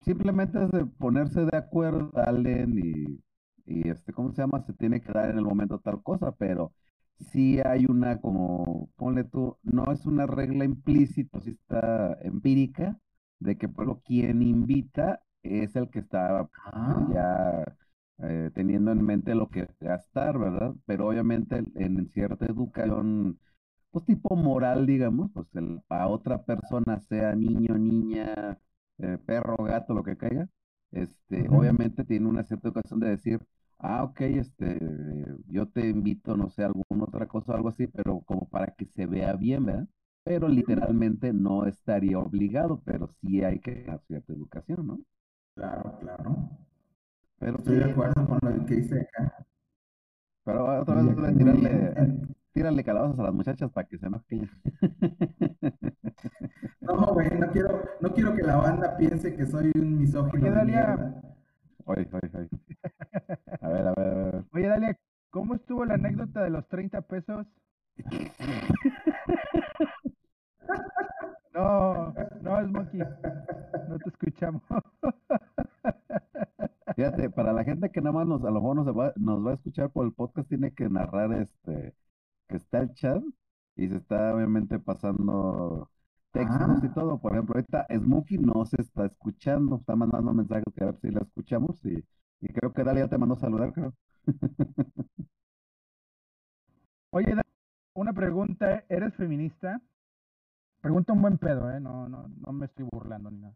Simplemente 0.02 0.62
es 0.64 0.70
de 0.72 0.86
ponerse 0.86 1.44
de 1.44 1.56
acuerdo, 1.56 2.12
alguien 2.16 2.78
y, 2.78 3.20
y 3.66 3.88
este, 3.88 4.12
¿cómo 4.12 4.32
se 4.32 4.42
llama? 4.42 4.62
Se 4.66 4.72
tiene 4.74 5.00
que 5.00 5.12
dar 5.12 5.30
en 5.30 5.38
el 5.38 5.44
momento 5.44 5.78
tal 5.80 6.02
cosa, 6.02 6.32
pero 6.32 6.72
sí 7.18 7.60
hay 7.60 7.86
una 7.86 8.20
como, 8.20 8.90
ponle 8.96 9.24
tú, 9.24 9.56
no 9.62 9.90
es 9.92 10.06
una 10.06 10.26
regla 10.26 10.64
implícita, 10.64 11.40
sí 11.40 11.50
está 11.50 12.18
empírica, 12.22 12.98
de 13.40 13.56
que 13.58 13.68
por 13.68 13.86
lo 13.86 14.00
quien 14.00 14.42
invita 14.42 15.22
es 15.42 15.76
el 15.76 15.90
que 15.90 16.00
está 16.00 16.48
Ah, 16.64 17.06
ya 17.12 17.64
eh, 18.18 18.50
teniendo 18.54 18.92
en 18.92 19.02
mente 19.04 19.34
lo 19.34 19.48
que 19.48 19.68
gastar, 19.80 20.38
¿verdad? 20.38 20.74
Pero 20.86 21.08
obviamente 21.08 21.62
en 21.76 22.08
cierta 22.10 22.46
educación, 22.46 23.38
pues 23.96 24.06
tipo 24.06 24.36
moral, 24.36 24.86
digamos, 24.86 25.30
pues 25.32 25.46
el, 25.54 25.80
a 25.88 26.08
otra 26.08 26.44
persona, 26.44 27.00
sea 27.00 27.34
niño, 27.34 27.78
niña, 27.78 28.58
eh, 28.98 29.18
perro, 29.26 29.56
gato, 29.64 29.94
lo 29.94 30.02
que 30.04 30.16
caiga, 30.16 30.48
este, 30.92 31.48
obviamente 31.50 32.04
tiene 32.04 32.28
una 32.28 32.44
cierta 32.44 32.68
ocasión 32.70 33.00
de 33.00 33.08
decir, 33.10 33.40
ah, 33.78 34.04
ok, 34.04 34.20
este, 34.22 34.78
yo 35.48 35.66
te 35.68 35.88
invito, 35.88 36.36
no 36.36 36.50
sé, 36.50 36.62
a 36.64 36.66
alguna 36.66 37.04
otra 37.04 37.26
cosa, 37.28 37.54
algo 37.54 37.68
así, 37.70 37.86
pero 37.86 38.20
como 38.22 38.48
para 38.48 38.74
que 38.74 38.86
se 38.86 39.06
vea 39.06 39.32
bien, 39.34 39.64
¿verdad? 39.66 39.88
Pero 40.24 40.48
literalmente 40.48 41.32
no 41.32 41.66
estaría 41.66 42.18
obligado, 42.18 42.82
pero 42.84 43.08
sí 43.22 43.42
hay 43.44 43.60
que 43.60 43.84
dar 43.84 44.00
cierta 44.06 44.32
educación, 44.32 44.86
¿no? 44.86 44.98
claro, 45.54 45.98
claro. 46.00 46.50
Pero 47.38 47.58
Estoy 47.58 47.76
sí, 47.76 47.78
de 47.78 47.84
acuerdo 47.84 48.26
con 48.28 48.38
lo 48.42 48.66
que 48.66 48.76
dice 48.76 49.00
acá. 49.02 49.46
pero 50.44 50.80
otra 50.80 50.94
vez 50.96 51.04
Muy 51.04 52.14
tírale, 52.56 52.82
calabazas 52.82 53.18
a 53.18 53.22
las 53.24 53.34
muchachas 53.34 53.70
para 53.70 53.86
que 53.86 53.98
se 53.98 54.06
enojen. 54.06 54.50
No, 56.80 57.12
güey, 57.12 57.28
no 57.38 57.48
quiero, 57.48 57.82
no 58.00 58.14
quiero 58.14 58.34
que 58.34 58.42
la 58.42 58.56
banda 58.56 58.96
piense 58.96 59.34
que 59.34 59.44
soy 59.44 59.72
un 59.74 59.98
misógino 59.98 60.46
Oye, 60.46 60.54
Dalia. 60.54 61.22
Oye, 61.84 62.08
oye, 62.12 62.30
oye. 62.32 62.48
A 63.60 63.68
ver, 63.68 63.86
a 63.88 63.92
ver, 63.94 64.08
a 64.08 64.14
ver, 64.14 64.18
a 64.18 64.30
ver. 64.30 64.44
Oye, 64.52 64.68
Dalia, 64.68 64.98
¿cómo 65.30 65.56
estuvo 65.56 65.84
la 65.84 65.94
anécdota 65.94 66.44
de 66.44 66.50
los 66.50 66.66
30 66.68 67.02
pesos? 67.02 67.46
No, 71.52 72.14
no, 72.42 72.60
es 72.60 72.68
Monkey. 72.68 73.00
No 73.88 73.98
te 73.98 74.08
escuchamos. 74.10 74.62
Fíjate, 76.94 77.30
para 77.30 77.52
la 77.52 77.64
gente 77.64 77.90
que 77.90 78.00
nada 78.00 78.12
más 78.12 78.26
nos, 78.26 78.44
a 78.44 78.50
lo 78.50 78.60
mejor 78.60 78.76
nos 78.76 78.86
va, 78.86 79.12
nos 79.16 79.44
va 79.44 79.50
a 79.52 79.54
escuchar 79.54 79.90
por 79.90 80.06
el 80.06 80.12
podcast, 80.12 80.48
tiene 80.48 80.72
que 80.72 80.88
narrar 80.88 81.32
este, 81.32 81.94
que 82.48 82.56
está 82.56 82.80
el 82.80 82.92
chat 82.94 83.22
y 83.76 83.88
se 83.88 83.96
está 83.96 84.34
obviamente 84.34 84.78
pasando 84.78 85.90
textos 86.32 86.60
Ah. 86.60 86.80
y 86.82 86.88
todo. 86.94 87.18
Por 87.20 87.32
ejemplo, 87.32 87.54
ahorita 87.56 87.86
Smokey 87.90 88.38
no 88.38 88.64
se 88.66 88.80
está 88.82 89.06
escuchando, 89.06 89.76
está 89.76 89.96
mandando 89.96 90.32
mensajes 90.34 90.64
que 90.74 90.82
a 90.84 90.86
ver 90.88 90.98
si 91.00 91.10
la 91.10 91.20
escuchamos 91.20 91.84
y, 91.84 92.04
y 92.40 92.48
creo 92.52 92.72
que 92.72 92.84
Dalia 92.84 93.04
ya 93.04 93.10
te 93.10 93.18
mandó 93.18 93.34
a 93.36 93.38
saludar, 93.40 93.72
creo. 93.72 93.94
Oye, 97.10 97.26
Dalia, 97.30 97.42
una 97.94 98.12
pregunta, 98.12 98.84
¿eres 98.88 99.14
feminista? 99.16 99.80
Pregunta 100.80 101.12
un 101.12 101.20
buen 101.22 101.36
pedo, 101.38 101.70
¿eh? 101.70 101.80
No, 101.80 102.08
no, 102.08 102.28
no 102.28 102.52
me 102.52 102.64
estoy 102.66 102.86
burlando 102.90 103.30
ni 103.30 103.40
nada. 103.40 103.54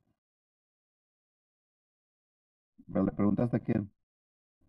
Pero 2.93 3.05
le 3.07 3.12
preguntaste 3.12 3.57
a 3.57 3.61
quién. 3.61 3.91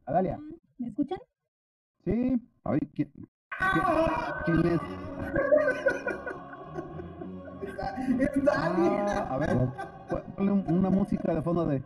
A 0.05 0.11
Dalia. 0.13 0.39
¿Me 0.77 0.87
escuchan? 0.89 1.19
Sí, 2.05 2.41
Ay, 2.63 2.79
¿quién, 2.93 3.11
quién- 4.45 4.65
es? 4.65 4.81
Es 8.19 8.43
Dani. 8.43 8.87
Ah, 8.89 9.27
a 9.29 9.37
ver, 9.37 9.49
pon- 10.09 10.23
ponle 10.35 10.51
un- 10.51 10.71
una 10.77 10.89
música 10.89 11.33
de 11.35 11.41
fondo 11.41 11.65
de. 11.65 11.81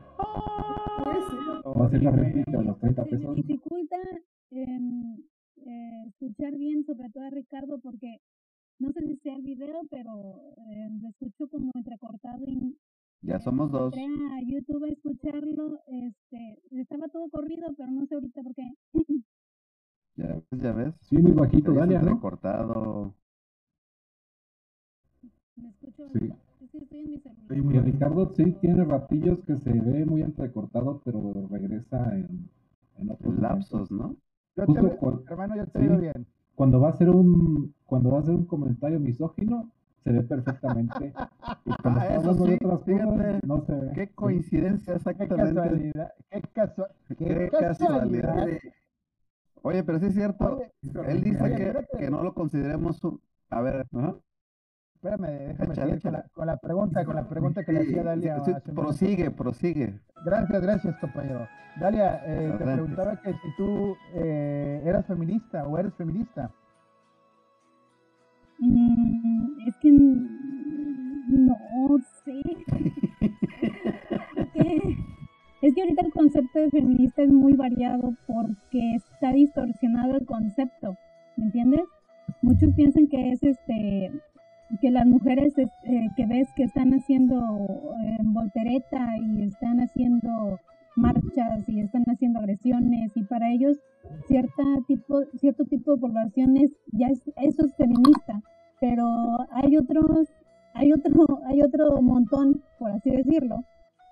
Va 1.78 1.86
a 1.86 1.90
ser 1.90 2.04
la 2.04 2.12
réplica 2.12 2.58
de 2.58 2.64
los 2.64 2.80
30 2.80 3.04
Se 3.06 3.12
me 3.12 3.18
pesos. 3.18 3.36
dificulta 3.36 3.98
em, 4.52 5.18
eh, 5.66 6.04
escuchar 6.08 6.54
bien, 6.56 6.86
sobre 6.86 7.10
todo 7.10 7.24
a 7.26 7.30
Ricardo, 7.30 7.80
porque 7.80 8.18
no 8.80 8.92
sé 8.92 9.02
si 9.02 9.18
sea 9.18 9.36
el 9.36 9.42
video, 9.42 9.82
pero 9.90 10.54
eh, 10.58 10.88
lo 11.02 11.10
escucho 11.10 11.48
como 11.50 11.72
entrecortado 11.74 12.44
y 12.48 12.78
Ya 13.22 13.40
somos 13.40 13.72
dos. 13.72 13.94
entré 13.94 14.06
a 14.06 14.42
YouTube 14.42 14.86
a 14.86 14.90
escucharlo, 14.90 15.80
este, 15.88 16.60
estaba 16.72 17.08
todo 17.10 17.28
corrido, 17.30 17.68
pero 17.78 17.92
no 17.92 18.06
sé 18.06 18.16
ahorita 18.16 18.42
por 18.44 18.54
qué. 18.56 18.72
Ya 20.18 20.28
ves, 20.28 20.44
ya 20.62 20.72
ves. 20.72 20.94
Sí, 21.02 21.18
muy 21.18 21.32
bajito, 21.34 21.74
Dalia, 21.74 22.02
¿no? 22.02 22.16
recortado. 22.16 23.14
Me 25.58 25.70
escucho, 25.70 26.04
Sí. 26.14 26.32
estoy 26.62 27.00
en 27.00 27.12
mi 27.12 27.18
celular. 27.20 27.42
Estoy 27.42 27.62
muy. 27.62 27.80
Ricardo 27.80 28.30
sí 28.36 28.52
tiene 28.62 28.84
ratillos 28.86 29.40
que 29.46 29.56
se 29.58 29.72
ve 29.72 30.06
muy 30.06 30.22
entrecortado, 30.22 31.02
pero 31.06 31.48
regresa 31.50 32.14
en, 32.16 32.50
en 32.98 33.10
otros 33.10 33.34
momentos. 33.36 33.42
Lapsos, 33.42 33.92
¿no? 33.92 34.16
yo 34.58 34.66
te 34.66 34.82
veo- 34.82 34.98
cuando- 34.98 35.24
hermano, 35.28 35.56
yo 35.56 35.66
te 35.68 35.80
sí. 35.80 35.88
veo 35.88 35.98
bien. 36.00 36.26
Cuando 36.56 36.80
va 36.80 36.88
a 36.88 36.92
hacer 36.92 37.10
un 37.10 37.74
cuando 37.86 38.12
va 38.12 38.18
a 38.18 38.22
hacer 38.22 38.34
un 38.36 38.46
comentario 38.46 39.00
misógino, 39.00 39.70
se 40.04 40.12
ve 40.12 40.22
perfectamente. 40.24 41.14
Y 41.66 41.74
cuando 41.82 42.00
Ah, 42.00 42.04
está 42.04 42.16
hablando 42.18 42.46
de 42.46 42.58
sí, 42.58 42.66
otras 42.66 42.80
cosas, 42.80 43.44
no 43.48 43.62
se 43.66 43.74
ve. 43.74 43.92
Qué 43.96 44.08
coincidencia, 44.10 44.94
Qué 44.94 44.98
exactamente. 44.98 45.54
casualidad, 45.56 46.14
qué, 46.30 46.42
casua- 46.54 46.90
qué 47.08 47.16
Qué 47.26 47.50
casualidad. 47.50 48.36
casualidad. 48.36 48.60
Oye, 49.66 49.84
pero 49.84 49.98
sí 50.00 50.06
es 50.06 50.14
cierto. 50.14 50.58
Oye, 50.58 50.72
Él 51.08 51.24
dice 51.24 51.44
Oye, 51.44 51.74
que, 51.98 52.12
no 52.12 52.22
lo 52.22 52.36
consideremos 52.36 53.04
un... 53.04 53.20
A 53.50 53.62
ver, 53.62 53.88
ajá. 53.92 54.16
espérame, 54.94 55.48
déjame 55.48 55.74
Échale, 55.74 55.88
seguir 55.88 56.02
con 56.04 56.12
la, 56.14 56.20
échale. 56.20 56.32
con 56.36 56.46
la 56.48 56.58
pregunta, 56.58 57.04
con 57.06 57.16
la 57.16 57.28
pregunta 57.28 57.64
que 57.64 57.72
le 57.72 57.80
hacía 57.80 58.04
Dalia. 58.04 58.40
Sí, 58.46 58.54
prosigue, 58.76 59.32
prosigue. 59.32 60.00
Gracias, 60.24 60.62
gracias, 60.62 60.96
compañero. 60.98 61.48
Dalia, 61.80 62.22
eh, 62.28 62.54
te 62.60 62.64
preguntaba 62.64 63.20
que 63.22 63.32
si 63.34 63.56
tú 63.58 63.96
eh, 64.14 64.84
eras 64.86 65.08
feminista 65.08 65.68
o 65.68 65.80
eres 65.80 65.96
feminista. 65.96 66.52
Mm, 68.60 69.68
es 69.68 69.76
que 69.78 69.92
no 69.92 71.58
sé. 72.24 72.42
Porque- 74.36 75.05
Es 75.66 75.74
que 75.74 75.82
ahorita 75.82 76.06
el 76.06 76.12
concepto 76.14 76.60
de 76.60 76.70
feminista 76.70 77.24
es 77.24 77.32
muy 77.32 77.54
variado 77.54 78.14
porque 78.28 78.94
está 78.98 79.32
distorsionado 79.32 80.16
el 80.18 80.24
concepto, 80.28 80.96
¿me 81.38 81.46
entiendes? 81.46 81.82
Muchos 82.44 82.70
piensan 82.76 83.08
que 83.08 83.32
es 83.32 83.42
este 83.42 84.12
que 84.80 84.92
las 84.92 85.08
mujeres 85.08 85.58
es- 85.58 85.72
eh, 85.86 86.10
que 86.16 86.28
ves 86.28 86.48
que 86.56 86.64
están 86.66 86.94
haciendo 86.94 87.36
eh, 88.04 88.18
voltereta 88.22 89.18
y 89.18 89.42
están 89.42 89.80
haciendo 89.80 90.60
marchas 90.96 91.68
y 91.68 91.80
están 91.80 92.04
haciendo 92.14 92.42
agresiones 92.42 93.12
y 93.18 93.24
para 93.24 93.50
ellos 93.52 93.76
cierta 94.28 94.64
tipo 94.88 95.22
cierto 95.40 95.66
tipo 95.66 95.96
de 95.96 96.02
poblaciones 96.02 96.70
ya 96.92 97.08
es, 97.08 97.24
eso 97.38 97.66
es 97.66 97.76
feminista 97.76 98.40
pero 98.80 99.08
hay 99.50 99.78
otros 99.78 100.30
hay 100.76 100.92
otro 100.94 101.42
hay 101.48 101.64
otro 101.64 102.00
montón 102.04 102.62
por 102.78 102.92
así 102.92 103.10
decirlo 103.10 103.64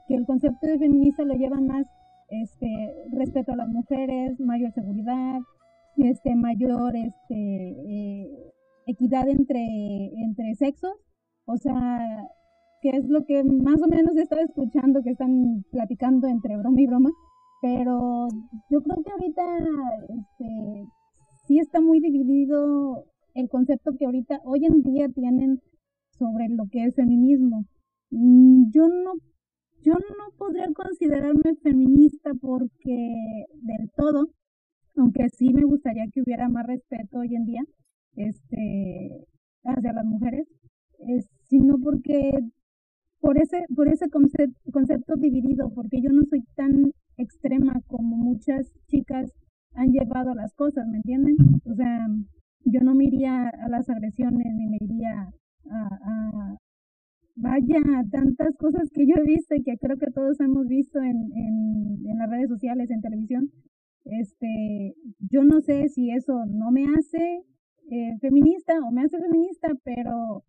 que 0.08 0.16
el 0.16 0.26
concepto 0.26 0.68
de 0.68 0.80
feminista 0.80 1.24
lo 1.24 1.34
lleva 1.36 1.60
más 1.60 1.86
este 2.30 2.68
respeto 3.12 3.54
a 3.54 3.58
las 3.58 3.70
mujeres 3.70 4.39
mayor 4.39 4.72
seguridad 4.72 5.39
este 5.97 6.36
mayor 6.36 6.95
este 6.95 7.36
eh, 7.36 8.54
equidad 8.88 9.28
entre 9.30 9.64
entre 10.16 10.56
sexos 10.56 10.93
o 11.45 11.58
sea 11.58 12.28
que 12.82 12.89
es 12.89 13.08
lo 13.08 13.26
que 13.26 13.43
más 13.43 13.82
o 13.82 13.88
menos 13.88 14.18
estaba 14.18 14.41
escuchando 14.41 15.04
que 15.04 15.12
están 15.12 15.64
platicando 15.72 16.28
entre 16.28 16.58
broma 16.58 16.82
y 16.82 16.88
broma 16.88 17.10
pero 17.62 18.28
yo 18.70 18.82
creo 18.82 19.04
que 19.04 19.12
ahorita 19.12 19.41
este 20.10 20.86
sí 21.47 21.60
está 21.60 21.80
muy 21.80 21.99
dividido 21.99 23.06
el 23.34 23.49
concepto 23.49 23.95
que 23.97 24.06
ahorita 24.06 24.41
hoy 24.43 24.66
en 24.66 24.82
día 24.84 25.08
tienen 25.10 25.62
sobre 26.12 26.49
lo 26.49 26.66
que 26.72 26.86
es 26.86 26.95
feminismo. 26.95 27.66
Mm, 28.12 28.72
Yo 28.72 28.88
no 28.88 29.14
yo 29.84 29.93
no 29.93 30.38
podría 30.38 30.67
considerarme 30.73 31.55
feminista 31.61 32.31
porque 32.41 33.45
del 33.61 33.89
todo, 33.95 34.29
aunque 34.95 35.29
sí 35.29 35.53
me 35.53 35.63
gustaría 35.63 36.05
que 36.11 36.21
hubiera 36.21 36.47
más 36.49 36.65
respeto 36.67 37.19
hoy 37.19 37.36
en 37.36 37.45
día 37.45 37.63
este 38.15 39.25
hacia 39.65 39.93
las 39.93 40.05
mujeres, 40.05 40.47
es, 40.99 41.27
sino 41.49 41.77
porque 41.79 42.31
por 43.19 43.38
ese 43.38 43.65
por 43.75 43.88
ese 43.88 44.09
concepto, 44.09 44.59
concepto 44.71 45.15
dividido, 45.15 45.69
porque 45.73 46.01
yo 46.01 46.11
no 46.11 46.23
soy 46.29 46.43
tan 46.55 46.91
extrema 47.17 47.81
como 47.88 48.17
muchas 48.17 48.73
chicas 48.88 49.31
han 49.75 49.89
llevado 49.91 50.34
las 50.36 50.53
cosas, 50.53 50.88
¿me 50.88 50.97
entienden? 50.97 51.36
O 51.65 51.73
sea, 51.73 52.07
yo 52.65 52.79
no 52.81 52.93
me 52.95 53.05
iría 53.05 53.49
a 53.49 53.69
las 53.69 53.89
agresiones 53.89 54.45
ni 54.55 54.67
me 54.67 54.77
iría 54.79 55.29
a, 55.69 55.88
a 55.88 56.57
vaya, 57.36 57.81
tantas 58.11 58.55
cosas 58.57 58.89
que 58.93 59.05
yo 59.07 59.15
he 59.17 59.23
visto 59.23 59.55
y 59.55 59.63
que 59.63 59.77
creo 59.77 59.97
que 59.97 60.11
todos 60.11 60.39
hemos 60.39 60.67
visto 60.67 60.99
en, 60.99 61.31
en, 61.36 62.07
en 62.07 62.17
las 62.17 62.29
redes 62.29 62.49
sociales, 62.49 62.89
en 62.91 63.01
televisión. 63.01 63.51
Este, 64.05 64.95
yo 65.19 65.43
no 65.43 65.61
sé 65.61 65.88
si 65.89 66.11
eso 66.11 66.45
no 66.47 66.71
me 66.71 66.86
hace 66.97 67.43
eh, 67.89 68.17
feminista 68.19 68.73
o 68.86 68.91
me 68.91 69.03
hace 69.03 69.17
feminista, 69.19 69.69
pero 69.84 70.43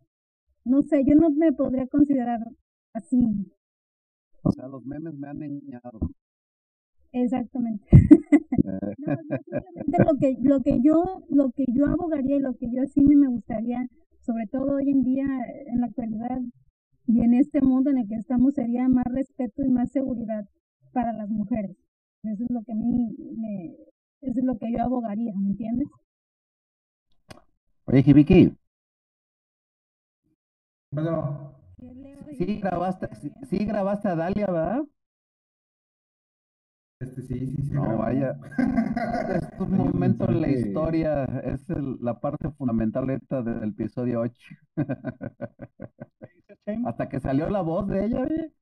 no 0.64 0.82
sé, 0.82 1.04
yo 1.06 1.14
no 1.14 1.30
me 1.30 1.52
podría 1.52 1.86
considerar 1.86 2.40
así, 2.94 3.18
O 4.42 4.50
sea, 4.52 4.68
los 4.68 4.84
memes 4.86 5.14
me 5.14 5.28
han 5.28 5.42
engañado. 5.42 5.98
exactamente. 7.12 7.86
No, 9.86 9.98
lo 10.04 10.18
que 10.18 10.36
lo 10.42 10.60
que 10.62 10.80
yo 10.82 11.22
lo 11.28 11.50
que 11.52 11.64
yo 11.74 11.86
abogaría 11.86 12.36
y 12.36 12.40
lo 12.40 12.54
que 12.54 12.66
yo 12.72 12.84
sí 12.86 13.02
me 13.04 13.28
gustaría 13.28 13.86
sobre 14.20 14.46
todo 14.46 14.76
hoy 14.76 14.90
en 14.90 15.02
día 15.02 15.26
en 15.66 15.80
la 15.80 15.86
actualidad 15.86 16.38
y 17.06 17.20
en 17.20 17.34
este 17.34 17.60
mundo 17.60 17.90
en 17.90 17.98
el 17.98 18.08
que 18.08 18.16
estamos 18.16 18.54
sería 18.54 18.88
más 18.88 19.04
respeto 19.06 19.62
y 19.62 19.70
más 19.70 19.90
seguridad 19.90 20.46
para 20.92 21.12
las 21.12 21.28
mujeres 21.28 21.76
eso 22.22 22.44
es 22.44 22.50
lo 22.50 22.62
que 22.62 22.72
a 22.72 22.76
mí 22.76 23.14
me 23.36 23.76
eso 24.20 24.40
es 24.40 24.44
lo 24.44 24.56
que 24.58 24.72
yo 24.72 24.82
abogaría 24.82 25.32
¿me 25.36 25.50
entiendes? 25.50 25.88
Oye, 27.86 28.02
Jibiki, 28.02 28.56
sí 32.38 32.60
grabaste, 32.60 33.08
sí, 33.16 33.32
sí 33.48 33.58
grabaste 33.64 34.08
a 34.08 34.14
Dalia, 34.16 34.46
¿verdad? 34.46 34.82
Este, 37.04 37.22
sí, 37.22 37.46
sí, 37.46 37.62
sí. 37.62 37.72
No, 37.72 37.82
grabó. 37.82 37.98
vaya. 37.98 38.38
Es 39.36 39.60
un 39.60 39.72
un 39.72 39.76
momento 39.78 40.28
en 40.28 40.40
la 40.40 40.46
mensaje- 40.48 40.68
historia, 40.68 41.24
es 41.44 41.68
el- 41.70 41.98
la 42.00 42.20
parte 42.20 42.50
fundamental 42.52 43.08
esta 43.10 43.42
del 43.42 43.70
episodio 43.70 44.20
8. 44.20 44.54
Hasta 46.86 47.08
que 47.08 47.20
salió 47.20 47.48
la 47.50 47.60
voz 47.62 47.86
de 47.88 48.04
ella, 48.04 48.20
oye. 48.22 48.52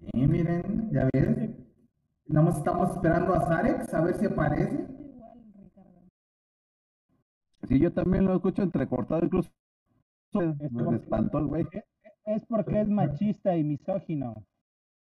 Sí, 0.00 0.26
miren, 0.26 0.90
ya 0.92 1.08
ves. 1.12 1.50
Nada 2.26 2.46
más 2.46 2.56
estamos 2.58 2.90
esperando 2.90 3.34
a 3.34 3.40
Zarex 3.46 3.92
a 3.94 4.00
ver 4.00 4.14
si 4.16 4.26
aparece. 4.26 4.86
Sí, 7.68 7.78
yo 7.78 7.92
también 7.92 8.24
lo 8.24 8.34
escucho 8.34 8.62
entrecortado, 8.62 9.24
incluso 9.24 9.50
me 10.34 10.96
espantó 10.96 11.38
el 11.38 11.46
güey. 11.46 11.66
Es 12.24 12.44
porque 12.46 12.80
es 12.80 12.88
machista 12.88 13.56
y 13.56 13.64
misógino. 13.64 14.34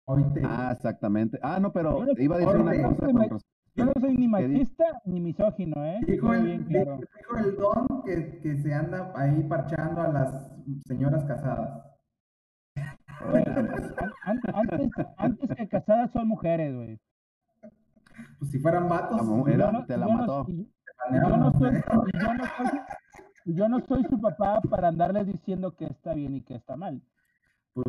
Hoy 0.07 0.25
te. 0.35 0.43
Ah, 0.45 0.71
exactamente. 0.73 1.39
Ah, 1.43 1.59
no, 1.61 1.73
pero 1.73 2.05
no- 2.05 2.13
iba 2.19 2.37
a 2.37 2.39
decir 2.39 2.57
una 2.57 2.73
cosa 2.83 3.07
Yo 3.07 3.13
con 3.29 3.39
Yo 3.77 3.85
no 3.85 3.93
soy 4.01 4.17
ni 4.17 4.17
¿Qué 4.17 4.49
di- 4.49 4.53
machista 4.55 4.85
ni 5.05 5.21
misógino, 5.21 5.85
¿eh? 5.87 6.01
Dijo 6.07 6.35
el, 6.35 6.43
bien 6.45 6.65
claro. 6.65 6.99
dijo 7.19 7.37
el 7.39 7.57
don 7.57 8.03
que, 8.05 8.41
que 8.41 8.57
se 8.63 8.75
anda 8.75 9.13
ahí 9.15 9.43
parchando 9.45 10.01
a 10.03 10.09
las 10.09 10.51
señoras 10.87 11.25
casadas. 11.25 11.87
An- 13.21 13.45
an- 14.25 14.41
antes, 14.55 14.91
antes 15.19 15.51
que 15.57 15.69
casadas 15.69 16.11
son 16.13 16.29
mujeres, 16.29 16.75
güey. 16.75 16.99
Pues 18.39 18.51
si 18.51 18.59
fueran 18.59 18.89
vatos, 18.89 19.13
La 19.13 19.19
pues, 19.19 19.29
mujer 19.29 19.59
Yo 19.59 19.73
no- 19.73 19.87
te 19.87 19.97
la 19.97 20.07
yo 20.07 20.13
mató. 20.13 20.47
yo 20.49 21.37
no 21.37 21.53
soy, 21.53 21.73
yo 21.75 22.35
no 22.35 22.45
soy- 22.57 22.81
yo 23.55 23.69
no 23.69 23.81
soy 23.81 24.05
su 24.05 24.21
papá 24.21 24.61
para 24.69 24.89
andarles 24.89 25.27
diciendo 25.27 25.75
que 25.77 25.85
está 25.87 26.15
bien 26.15 26.35
y 26.35 26.41
que 26.43 26.55
está 26.55 26.77
mal. 26.77 27.01
Pues 27.75 27.87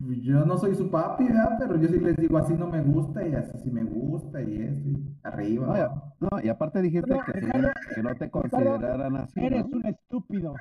yo 0.00 0.44
no 0.44 0.56
soy 0.58 0.74
su 0.74 0.90
papi, 0.90 1.24
¿verdad? 1.24 1.56
Pero 1.58 1.76
yo 1.76 1.88
sí 1.88 1.98
les 1.98 2.16
digo 2.16 2.38
así 2.38 2.54
no 2.54 2.68
me 2.68 2.80
gusta 2.82 3.26
y 3.26 3.34
así 3.34 3.58
sí 3.64 3.70
me 3.70 3.82
gusta 3.82 4.40
y 4.40 4.62
eso, 4.62 4.88
y 4.88 5.16
arriba. 5.22 5.66
No, 5.66 5.72
¿no? 5.72 5.78
ya- 5.78 6.14
no, 6.20 6.40
y 6.42 6.48
aparte 6.48 6.82
dijiste 6.82 7.10
que, 7.26 8.02
no 8.02 8.14
te 8.14 8.30
consideraran 8.30 9.16
así. 9.16 9.40
Eres 9.44 9.68
¿no? 9.68 9.78
un 9.78 9.86
estúpido. 9.86 10.54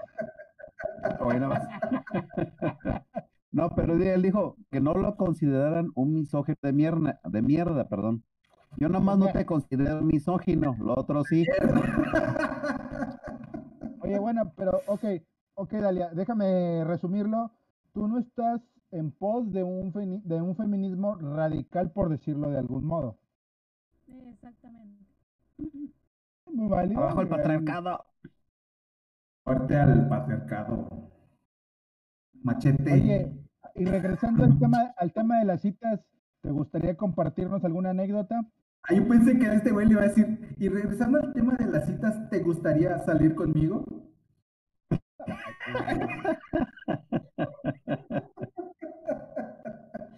Hoy 1.20 1.40
nada 1.40 1.48
más. 1.50 1.68
No, 3.52 3.70
pero 3.70 3.94
él 3.94 4.22
dijo 4.22 4.56
que 4.70 4.82
no 4.82 4.94
lo 4.94 5.16
consideraran 5.16 5.92
un 5.96 6.14
misógino 6.14 6.58
de 6.62 6.74
mierda, 6.74 7.20
de 7.24 7.42
mierda, 7.42 7.88
perdón. 7.88 8.24
Yo 8.78 8.90
nomás 8.90 9.18
no 9.18 9.32
te 9.32 9.46
considero 9.46 10.02
misógino, 10.02 10.76
lo 10.80 10.94
otro 10.96 11.24
sí. 11.24 11.46
Oye, 14.02 14.20
bueno, 14.20 14.52
pero 14.56 14.82
ok, 14.86 15.04
ok, 15.56 15.72
Dalia, 15.74 16.10
déjame 16.10 16.84
resumirlo. 16.84 17.52
Tú 17.94 18.08
no 18.08 18.20
estás 18.20 18.62
en 18.92 19.12
pos 19.12 19.52
de 19.52 19.64
un, 19.64 19.92
de 20.24 20.42
un 20.42 20.56
feminismo 20.56 21.16
radical, 21.16 21.92
por 21.92 22.10
decirlo 22.10 22.50
de 22.50 22.60
algún 22.60 22.86
modo. 22.86 23.18
Exactamente. 24.08 25.06
Muy 26.46 26.68
válido. 26.68 27.02
Abajo 27.02 27.22
el 27.22 27.28
patriarcado. 27.28 28.06
Fuerte 29.44 29.78
al 29.78 30.08
patriarcado. 30.08 30.88
Machete. 32.44 32.94
Oye, 32.94 33.34
y 33.76 33.86
regresando 33.86 34.44
al 34.44 34.58
tema, 34.58 34.94
al 34.98 35.14
tema 35.14 35.40
de 35.40 35.46
las 35.46 35.62
citas, 35.62 36.02
¿te 36.42 36.52
gustaría 36.52 36.96
compartirnos 36.96 37.64
alguna 37.64 37.92
anécdota? 37.92 38.46
Ah, 38.84 38.94
yo 38.94 39.08
pensé 39.08 39.38
que 39.38 39.48
a 39.48 39.54
este 39.54 39.72
güey 39.72 39.88
le 39.88 39.94
iba 39.94 40.02
a 40.02 40.08
decir, 40.08 40.56
y 40.58 40.70
regresando 40.70 41.20
al 41.20 41.34
tema 41.34 41.56
de 41.56 41.68
las 41.68 41.86
citas, 41.86 42.30
¿te 42.30 42.40
gustaría 42.40 42.98
salir 43.00 43.36
conmigo? 43.36 43.84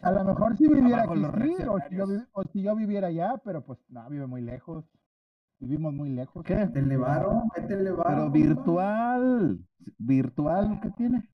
A 0.10 0.12
lo 0.12 0.24
mejor 0.24 0.58
si 0.58 0.68
viviera 0.68 1.04
aquí, 1.04 1.20
sí, 1.20 1.24
o 1.24 1.80
si, 1.88 1.96
yo, 1.96 2.06
reaccionarios. 2.08 2.10
vi- 2.10 2.28
o 2.34 2.44
si 2.44 2.62
yo 2.64 2.76
viviera 2.76 3.08
allá, 3.08 3.38
pero 3.44 3.64
pues 3.64 3.80
no, 3.90 4.10
vive 4.10 4.26
muy 4.26 4.42
lejos. 4.42 4.86
Vivimos 5.60 5.94
muy 5.94 6.10
lejos. 6.10 6.44
¿Qué? 6.46 6.68
¿Te 6.68 6.80
elevaron? 6.80 7.44
¿Te 7.54 7.74
elevaron? 7.74 8.32
Pero 8.32 8.32
virtual. 8.32 9.60
Virtual, 9.98 10.80
¿qué 10.82 10.90
tiene? 10.92 11.30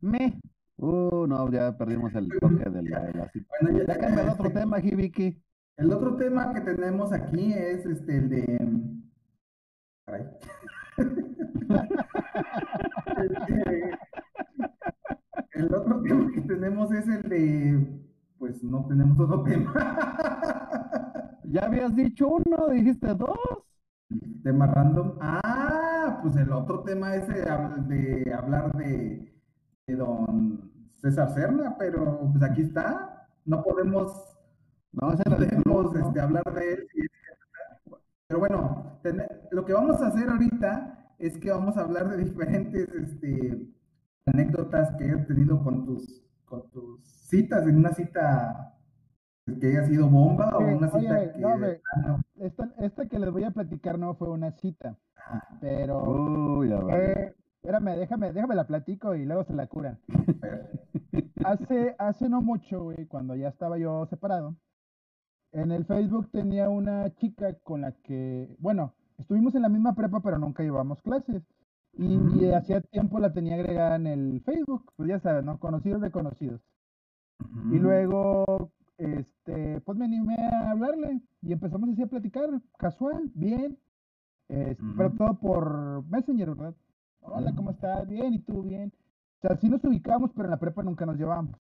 Me. 0.00 0.40
Uh, 0.76 1.26
no, 1.26 1.50
ya 1.50 1.76
perdimos 1.76 2.14
el 2.14 2.28
toque 2.40 2.70
de 2.70 2.82
la, 2.84 3.00
de 3.00 3.12
la. 3.12 3.30
Bueno, 3.60 3.78
ya, 3.86 3.98
Ya 3.98 4.06
el 4.08 4.28
otro 4.30 4.46
este, 4.46 4.60
tema, 4.60 4.78
Hibiki. 4.80 5.42
El 5.76 5.92
otro 5.92 6.16
tema 6.16 6.54
que 6.54 6.60
tenemos 6.62 7.12
aquí 7.12 7.52
es 7.52 7.84
este, 7.84 8.16
el 8.16 8.28
de... 8.30 8.60
Caray. 10.06 10.26
Este, 13.18 13.90
el 15.58 15.74
otro 15.74 16.00
tema 16.02 16.30
que 16.32 16.40
tenemos 16.42 16.90
es 16.92 17.06
el 17.08 17.22
de... 17.28 18.04
Pues 18.38 18.62
no 18.62 18.86
tenemos 18.86 19.18
otro 19.18 19.42
tema. 19.42 19.74
Ya 21.50 21.62
habías 21.64 21.96
dicho 21.96 22.28
uno, 22.28 22.68
dijiste 22.68 23.14
dos. 23.14 23.38
tema 24.42 24.66
random. 24.66 25.14
Ah, 25.18 26.18
pues 26.22 26.36
el 26.36 26.52
otro 26.52 26.82
tema 26.82 27.14
es 27.16 27.26
de, 27.26 27.40
de 27.42 28.34
hablar 28.34 28.70
de, 28.76 29.34
de 29.86 29.96
don 29.96 30.70
César 30.96 31.30
Serna, 31.32 31.74
pero 31.78 32.28
pues 32.32 32.42
aquí 32.42 32.60
está. 32.60 33.26
No 33.46 33.62
podemos 33.62 34.12
No, 34.92 35.08
podemos 35.16 35.94
¿no? 35.94 36.00
este, 36.08 36.20
hablar 36.20 36.44
de 36.54 36.74
él. 36.74 36.86
Pero 38.26 38.40
bueno, 38.40 38.98
ten- 39.02 39.22
lo 39.50 39.64
que 39.64 39.72
vamos 39.72 40.02
a 40.02 40.08
hacer 40.08 40.28
ahorita 40.28 41.14
es 41.18 41.38
que 41.38 41.50
vamos 41.50 41.78
a 41.78 41.80
hablar 41.80 42.10
de 42.10 42.24
diferentes 42.24 42.88
este, 42.94 43.66
anécdotas 44.28 44.94
que 44.96 45.10
has 45.10 45.26
tenido 45.26 45.62
con 45.62 45.84
tus, 45.84 46.24
con 46.44 46.68
tus 46.70 47.04
citas, 47.28 47.66
en 47.66 47.78
una 47.78 47.92
cita 47.92 48.74
que 49.60 49.66
haya 49.66 49.84
sido 49.86 50.08
bomba 50.08 50.50
o 50.54 50.58
Oye, 50.58 50.76
una 50.76 50.88
cita 50.88 51.18
oye, 51.18 51.32
que... 51.32 51.38
no, 51.38 51.58
ve, 51.58 51.80
ah, 51.94 52.00
no. 52.06 52.20
Esta, 52.36 52.70
esta 52.78 53.06
que 53.08 53.18
les 53.18 53.30
voy 53.30 53.44
a 53.44 53.50
platicar 53.50 53.98
no 53.98 54.14
fue 54.14 54.28
una 54.28 54.52
cita, 54.52 54.96
pero... 55.60 56.62
Ya. 56.64 56.96
Eh, 56.96 57.34
espérame, 57.56 57.96
déjame, 57.98 58.32
déjame 58.32 58.54
la 58.54 58.66
platico 58.66 59.14
y 59.14 59.24
luego 59.24 59.44
se 59.44 59.54
la 59.54 59.66
curan. 59.66 59.98
Pero- 60.40 60.68
Hace, 61.44 61.94
hace 61.98 62.28
no 62.28 62.42
mucho, 62.42 62.82
güey, 62.82 63.06
cuando 63.06 63.34
ya 63.34 63.48
estaba 63.48 63.78
yo 63.78 64.06
separado, 64.06 64.56
en 65.52 65.70
el 65.72 65.84
Facebook 65.86 66.30
tenía 66.30 66.68
una 66.68 67.14
chica 67.14 67.54
con 67.62 67.80
la 67.82 67.92
que, 67.92 68.54
bueno, 68.58 68.94
estuvimos 69.16 69.54
en 69.54 69.62
la 69.62 69.68
misma 69.68 69.94
prepa, 69.94 70.20
pero 70.20 70.38
nunca 70.38 70.62
llevamos 70.62 71.00
clases. 71.00 71.42
Y, 71.98 72.14
y 72.44 72.52
hacía 72.52 72.80
tiempo 72.80 73.18
la 73.18 73.32
tenía 73.32 73.56
agregada 73.56 73.96
en 73.96 74.06
el 74.06 74.40
Facebook, 74.42 74.92
pues 74.96 75.08
ya 75.08 75.18
sabes, 75.20 75.44
¿no? 75.44 75.58
Conocidos 75.58 76.00
de 76.00 76.10
conocidos. 76.12 76.60
Y 77.70 77.78
luego, 77.78 78.70
este, 78.98 79.80
pues 79.80 79.98
me 79.98 80.04
animé 80.04 80.36
a 80.36 80.70
hablarle 80.70 81.20
y 81.42 81.52
empezamos 81.52 81.90
así 81.90 82.02
a 82.02 82.06
platicar, 82.06 82.48
casual, 82.78 83.30
bien. 83.34 83.78
Este, 84.48 84.82
Pero 84.96 85.08
Ujú. 85.08 85.18
todo 85.18 85.34
por 85.40 86.04
Messenger, 86.08 86.54
¿verdad? 86.54 86.74
Hola, 87.20 87.52
¿cómo 87.54 87.72
estás? 87.72 88.08
Bien, 88.08 88.32
¿y 88.32 88.38
tú? 88.38 88.62
Bien. 88.62 88.92
O 89.38 89.48
sea, 89.48 89.56
sí 89.56 89.68
nos 89.68 89.84
ubicábamos, 89.84 90.30
pero 90.34 90.44
en 90.46 90.50
la 90.50 90.58
prepa 90.58 90.82
nunca 90.82 91.04
nos 91.04 91.16
llevamos. 91.16 91.56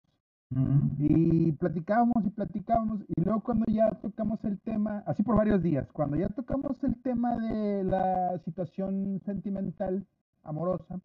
Ujú. 0.51 0.89
Y 0.99 1.51
platicábamos 1.53 2.25
y 2.25 2.29
platicábamos. 2.29 3.01
Y 3.15 3.21
luego 3.21 3.41
cuando 3.41 3.65
ya 3.67 3.89
tocamos 4.01 4.43
el 4.45 4.59
tema, 4.61 5.03
así 5.07 5.23
por 5.23 5.35
varios 5.35 5.61
días, 5.61 5.91
cuando 5.91 6.15
ya 6.15 6.29
tocamos 6.29 6.81
el 6.83 7.01
tema 7.01 7.37
de 7.37 7.83
la 7.83 8.39
situación 8.45 9.19
sentimental, 9.25 10.05
amorosa, 10.47 10.99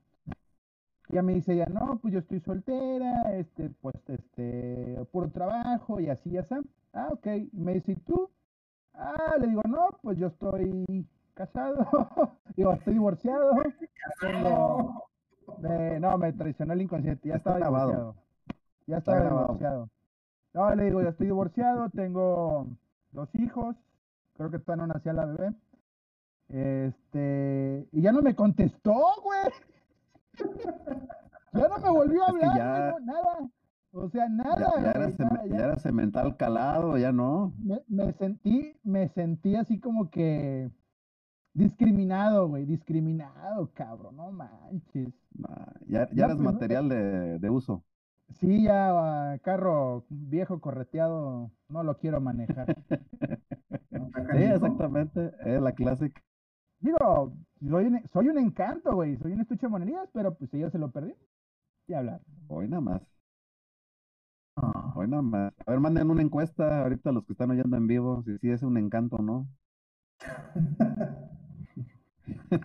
ella 1.10 1.22
me 1.22 1.34
dice 1.34 1.54
ya, 1.56 1.66
no, 1.66 1.98
pues 2.00 2.14
yo 2.14 2.20
estoy 2.20 2.40
soltera, 2.40 3.34
este, 3.34 3.68
pues, 3.82 3.96
este, 4.08 5.04
puro 5.12 5.28
trabajo 5.30 6.00
y 6.00 6.08
así, 6.08 6.30
y 6.30 6.38
así. 6.38 6.54
Ah, 6.94 7.08
ok. 7.10 7.26
Y 7.52 7.60
me 7.60 7.74
dice, 7.74 7.92
¿y 7.92 7.96
tú? 7.96 8.30
Ah, 8.94 9.36
le 9.38 9.46
digo, 9.48 9.62
no, 9.68 9.88
pues 10.02 10.16
yo 10.18 10.28
estoy 10.28 11.06
casado, 11.34 11.86
digo, 12.56 12.72
estoy 12.72 12.94
divorciado. 12.94 13.52
Eh, 15.64 15.98
no, 16.00 16.16
me 16.18 16.32
traicionó 16.32 16.72
el 16.72 16.82
inconsciente, 16.82 17.28
ya 17.28 17.36
Está 17.36 17.50
estaba 17.50 17.58
grabado. 17.58 17.90
divorciado. 17.90 18.14
Ya 18.86 18.96
Está 18.98 19.12
estaba 19.12 19.18
grabado. 19.20 19.46
divorciado. 19.46 19.88
No, 20.54 20.74
le 20.74 20.84
digo, 20.84 21.02
ya 21.02 21.08
estoy 21.10 21.26
divorciado, 21.26 21.88
tengo 21.90 22.66
dos 23.12 23.28
hijos, 23.34 23.76
creo 24.36 24.50
que 24.50 24.58
todavía 24.60 24.86
no 24.86 24.94
nacía 24.94 25.12
la 25.12 25.26
bebé. 25.26 25.52
Este, 26.52 27.88
y 27.92 28.02
ya 28.02 28.12
no 28.12 28.22
me 28.22 28.34
contestó, 28.34 28.94
güey. 29.22 29.40
Ya 31.54 31.68
no 31.68 31.76
me 31.78 31.90
volvió 31.90 32.22
a 32.24 32.28
Es 32.28 32.34
que 32.34 32.44
hablar, 32.46 32.56
ya- 32.56 32.90
güey, 32.92 33.04
no, 33.04 33.12
nada. 33.12 33.50
O 33.92 34.08
sea, 34.08 34.26
nada. 34.30 34.72
ya 34.82 34.90
era, 34.90 35.04
güey, 35.04 35.16
cem- 35.18 35.30
nada, 35.30 35.46
ya 35.46 35.56
ya- 35.58 35.64
era 35.64 35.76
cemental 35.76 36.36
calado, 36.38 36.96
ya 36.96 37.12
no. 37.12 37.52
me, 37.62 37.82
me 37.88 38.12
sentí, 38.14 38.74
me 38.82 39.08
sentí 39.10 39.54
así 39.56 39.78
como 39.78 40.08
que 40.08 40.70
discriminado, 41.52 42.48
güey, 42.48 42.64
discriminado, 42.64 43.70
cabrón, 43.74 44.16
no 44.16 44.32
manches. 44.32 45.12
Nah, 45.34 45.72
ya, 45.88 46.08
ya 46.14 46.24
eres 46.24 46.36
pues, 46.38 46.54
material 46.54 46.88
de, 46.88 47.38
de 47.38 47.50
uso. 47.50 47.84
Sí, 48.40 48.62
ya 48.62 49.32
ah, 49.32 49.38
carro 49.42 50.06
viejo 50.08 50.58
correteado 50.58 51.50
no 51.68 51.82
lo 51.82 51.98
quiero 51.98 52.18
manejar. 52.20 52.74
Sí, 54.34 54.42
exactamente. 54.42 55.32
Es 55.44 55.60
la 55.60 55.72
clásica. 55.72 56.20
Digo, 56.82 57.32
soy 57.68 57.84
un, 57.86 58.02
soy 58.12 58.28
un 58.28 58.38
encanto, 58.38 58.94
güey, 58.94 59.16
soy 59.18 59.32
un 59.32 59.40
estuche 59.40 59.66
de 59.66 59.70
monerías, 59.70 60.08
pero 60.12 60.34
pues 60.34 60.52
ella 60.54 60.70
se 60.70 60.78
lo 60.78 60.90
perdió. 60.90 61.14
Y 61.88 61.94
hablar. 61.94 62.22
Hoy 62.48 62.68
nada 62.68 62.82
más. 62.82 63.02
Ah, 64.56 64.92
Hoy 64.96 65.08
nada 65.08 65.20
más. 65.22 65.52
A 65.66 65.70
ver, 65.72 65.80
manden 65.80 66.10
una 66.10 66.22
encuesta 66.22 66.82
ahorita 66.82 67.12
los 67.12 67.24
que 67.26 67.32
están 67.34 67.50
oyendo 67.50 67.76
en 67.76 67.86
vivo, 67.86 68.22
si 68.24 68.38
sí 68.38 68.50
es 68.50 68.62
un 68.62 68.76
encanto 68.78 69.16
o 69.16 69.22
no. 69.22 69.48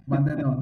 Mándenos, 0.06 0.60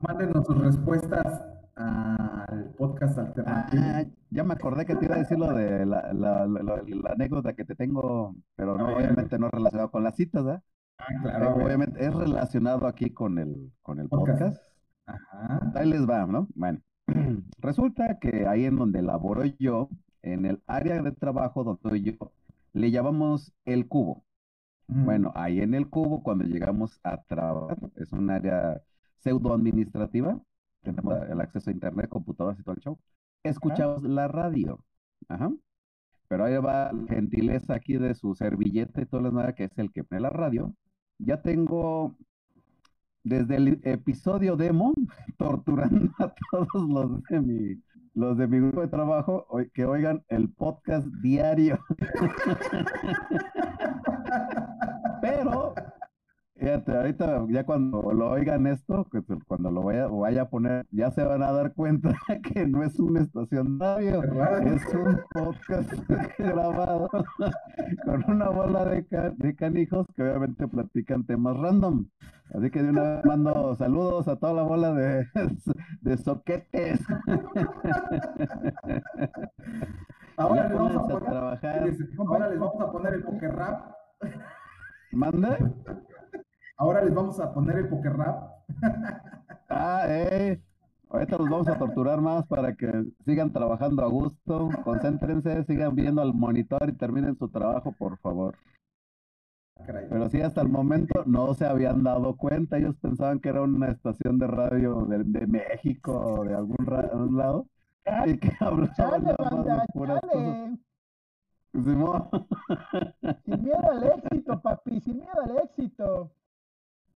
mándenos 0.00 0.46
sus 0.46 0.58
respuestas 0.58 1.42
al 1.76 2.74
podcast 2.76 3.18
alternativo. 3.18 3.82
Ah, 3.82 4.04
ya 4.30 4.44
me 4.44 4.54
acordé 4.54 4.84
que 4.86 4.96
te 4.96 5.06
iba 5.06 5.14
a 5.16 5.18
decir 5.18 5.38
lo 5.38 5.52
de 5.54 5.86
la, 5.86 6.12
la, 6.12 6.46
la- 6.46 6.62
la- 6.62 7.12
anécdota 7.12 7.54
que 7.54 7.64
te 7.64 7.74
tengo, 7.74 8.34
pero 8.54 8.78
no, 8.78 8.88
A 8.88 8.94
obviamente 8.94 9.38
no 9.38 9.48
relacionado 9.50 9.90
con 9.90 10.04
las 10.04 10.14
citas, 10.16 10.44
¿eh? 10.46 10.60
Ah, 11.00 11.22
claro, 11.22 11.56
ver. 11.56 11.66
obviamente 11.66 12.04
es 12.04 12.14
relacionado 12.14 12.86
aquí 12.86 13.10
con 13.10 13.38
el, 13.38 13.72
con 13.82 13.98
el 14.00 14.08
Podcast. 14.08 14.40
podcast. 14.40 14.62
Ajá. 15.06 15.72
Ahí 15.74 15.88
les 15.88 16.08
va, 16.08 16.26
¿no? 16.26 16.48
Bueno, 16.54 16.80
resulta 17.58 18.18
que 18.18 18.46
ahí 18.46 18.64
en 18.64 18.76
donde 18.76 19.02
laboro 19.02 19.44
yo, 19.58 19.88
en 20.22 20.46
el 20.46 20.62
área 20.66 21.02
de 21.02 21.12
trabajo 21.12 21.64
donde 21.64 22.02
yo, 22.02 22.32
le 22.72 22.90
llamamos 22.90 23.52
el 23.64 23.88
cubo. 23.88 24.24
Mm. 24.88 25.04
Bueno, 25.04 25.32
ahí 25.34 25.60
en 25.60 25.74
el 25.74 25.88
cubo, 25.88 26.22
cuando 26.22 26.44
llegamos 26.44 27.00
a 27.02 27.22
trabajar, 27.22 27.78
es 27.96 28.12
un 28.12 28.30
área 28.30 28.82
pseudo 29.18 29.54
administrativa, 29.54 30.40
tenemos 30.82 31.14
el 31.28 31.40
acceso 31.40 31.70
a 31.70 31.72
internet, 31.72 32.08
computadoras 32.08 32.58
y 32.58 32.62
todo 32.62 32.74
el 32.74 32.80
show. 32.80 32.98
Escuchamos 33.42 34.02
la 34.02 34.28
radio. 34.28 34.84
Ajá. 35.28 35.50
Pero 36.28 36.44
ahí 36.44 36.56
va 36.58 36.92
la 36.92 37.06
gentileza 37.08 37.74
aquí 37.74 37.96
de 37.96 38.14
su 38.14 38.34
servilleta 38.34 39.02
y 39.02 39.06
todas 39.06 39.24
las 39.24 39.32
nada 39.32 39.52
que 39.52 39.64
es 39.64 39.78
el 39.78 39.92
que 39.92 40.04
pone 40.04 40.20
la 40.20 40.30
radio. 40.30 40.74
Ya 41.24 41.40
tengo 41.42 42.16
desde 43.22 43.56
el 43.56 43.80
episodio 43.84 44.56
demo 44.56 44.94
torturando 45.38 46.10
a 46.18 46.34
todos 46.50 46.88
los 46.88 47.22
de 47.24 47.40
mi, 47.40 47.82
los 48.14 48.38
de 48.38 48.46
mi 48.46 48.58
grupo 48.58 48.80
de 48.80 48.88
trabajo 48.88 49.46
que 49.74 49.84
oigan 49.84 50.24
el 50.28 50.48
podcast 50.50 51.06
diario. 51.22 51.78
Pero 55.20 55.69
Fíjate, 56.60 56.94
ahorita 56.94 57.46
ya 57.48 57.64
cuando 57.64 58.12
lo 58.12 58.32
oigan 58.32 58.66
esto, 58.66 59.08
cuando 59.48 59.70
lo 59.70 59.82
vaya, 59.82 60.08
vaya 60.08 60.42
a 60.42 60.50
poner, 60.50 60.86
ya 60.90 61.10
se 61.10 61.24
van 61.24 61.42
a 61.42 61.52
dar 61.52 61.72
cuenta 61.72 62.10
que 62.52 62.66
no 62.66 62.82
es 62.82 63.00
una 63.00 63.20
estación 63.20 63.78
de 63.78 64.20
radio, 64.20 64.74
es 64.74 64.94
un 64.94 65.20
podcast 65.32 65.90
grabado 66.38 67.08
con 68.04 68.24
una 68.28 68.50
bola 68.50 68.84
de, 68.84 69.06
de 69.38 69.56
canijos 69.56 70.06
que 70.14 70.22
obviamente 70.22 70.68
platican 70.68 71.24
temas 71.24 71.56
random. 71.56 72.06
Así 72.52 72.70
que 72.70 72.82
de 72.82 72.90
una 72.90 73.02
vez 73.02 73.24
mando 73.24 73.74
saludos 73.76 74.28
a 74.28 74.36
toda 74.36 74.52
la 74.52 74.62
bola 74.62 74.92
de, 74.92 75.26
de 76.02 76.16
soquetes. 76.18 77.00
Ahora 80.36 80.68
les 80.68 80.78
vamos 80.78 80.96
a 80.96 81.08
poner, 81.08 81.30
trabajar. 81.30 81.90
ahora 82.18 82.48
les 82.50 82.58
vamos 82.58 82.80
a 82.82 82.92
poner 82.92 83.14
el 83.14 83.22
poker 83.22 83.54
rap. 83.54 83.94
¿Mande? 85.12 85.56
Ahora 86.80 87.04
les 87.04 87.14
vamos 87.14 87.38
a 87.38 87.52
poner 87.52 87.76
el 87.76 87.88
poker 87.88 88.16
rap. 88.16 88.52
Ah, 89.72 90.04
eh. 90.08 90.60
Ahorita 91.10 91.38
los 91.38 91.48
vamos 91.48 91.68
a 91.68 91.78
torturar 91.78 92.20
más 92.20 92.44
para 92.48 92.74
que 92.74 93.04
sigan 93.24 93.52
trabajando 93.52 94.02
a 94.02 94.08
gusto. 94.08 94.68
Concéntrense, 94.82 95.62
sigan 95.62 95.94
viendo 95.94 96.20
al 96.22 96.34
monitor 96.34 96.88
y 96.88 96.92
terminen 96.92 97.36
su 97.36 97.48
trabajo, 97.48 97.92
por 97.92 98.18
favor. 98.18 98.56
Caray. 99.86 100.06
Pero 100.10 100.28
sí, 100.28 100.40
hasta 100.40 100.62
el 100.62 100.70
momento 100.70 101.22
no 101.24 101.54
se 101.54 101.66
habían 101.66 102.02
dado 102.02 102.36
cuenta. 102.36 102.78
Ellos 102.78 102.96
pensaban 103.00 103.38
que 103.38 103.50
era 103.50 103.62
una 103.62 103.92
estación 103.92 104.38
de 104.40 104.48
radio 104.48 105.04
de, 105.04 105.22
de 105.22 105.46
México 105.46 106.12
o 106.12 106.44
de 106.44 106.54
algún, 106.54 107.36
lado. 107.36 107.66
Y 108.26 108.38
que 108.38 108.50
hablaban 108.58 109.24
de 109.24 109.34
puras 109.92 110.20
cosas. 110.32 110.78
Sin 113.44 113.62
miedo 113.62 113.90
al 113.90 114.04
éxito, 114.04 114.60
papi, 114.60 115.00
sin 115.00 115.18
miedo 115.18 115.40
al 115.44 115.58
éxito. 115.58 116.32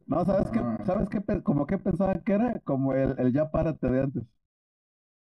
No, 0.07 0.25
¿sabes 0.25 0.51
qué? 0.51 0.59
Ah. 0.61 0.79
¿Sabes 0.85 1.09
qué? 1.09 1.43
Como 1.43 1.67
que 1.67 1.79
pensaban 1.79 2.23
que 2.23 2.33
era 2.35 2.61
como 2.61 2.93
el, 2.95 3.15
el 3.19 3.33
ya 3.33 3.51
párate 3.51 3.89
de 3.89 4.01
antes. 4.03 4.25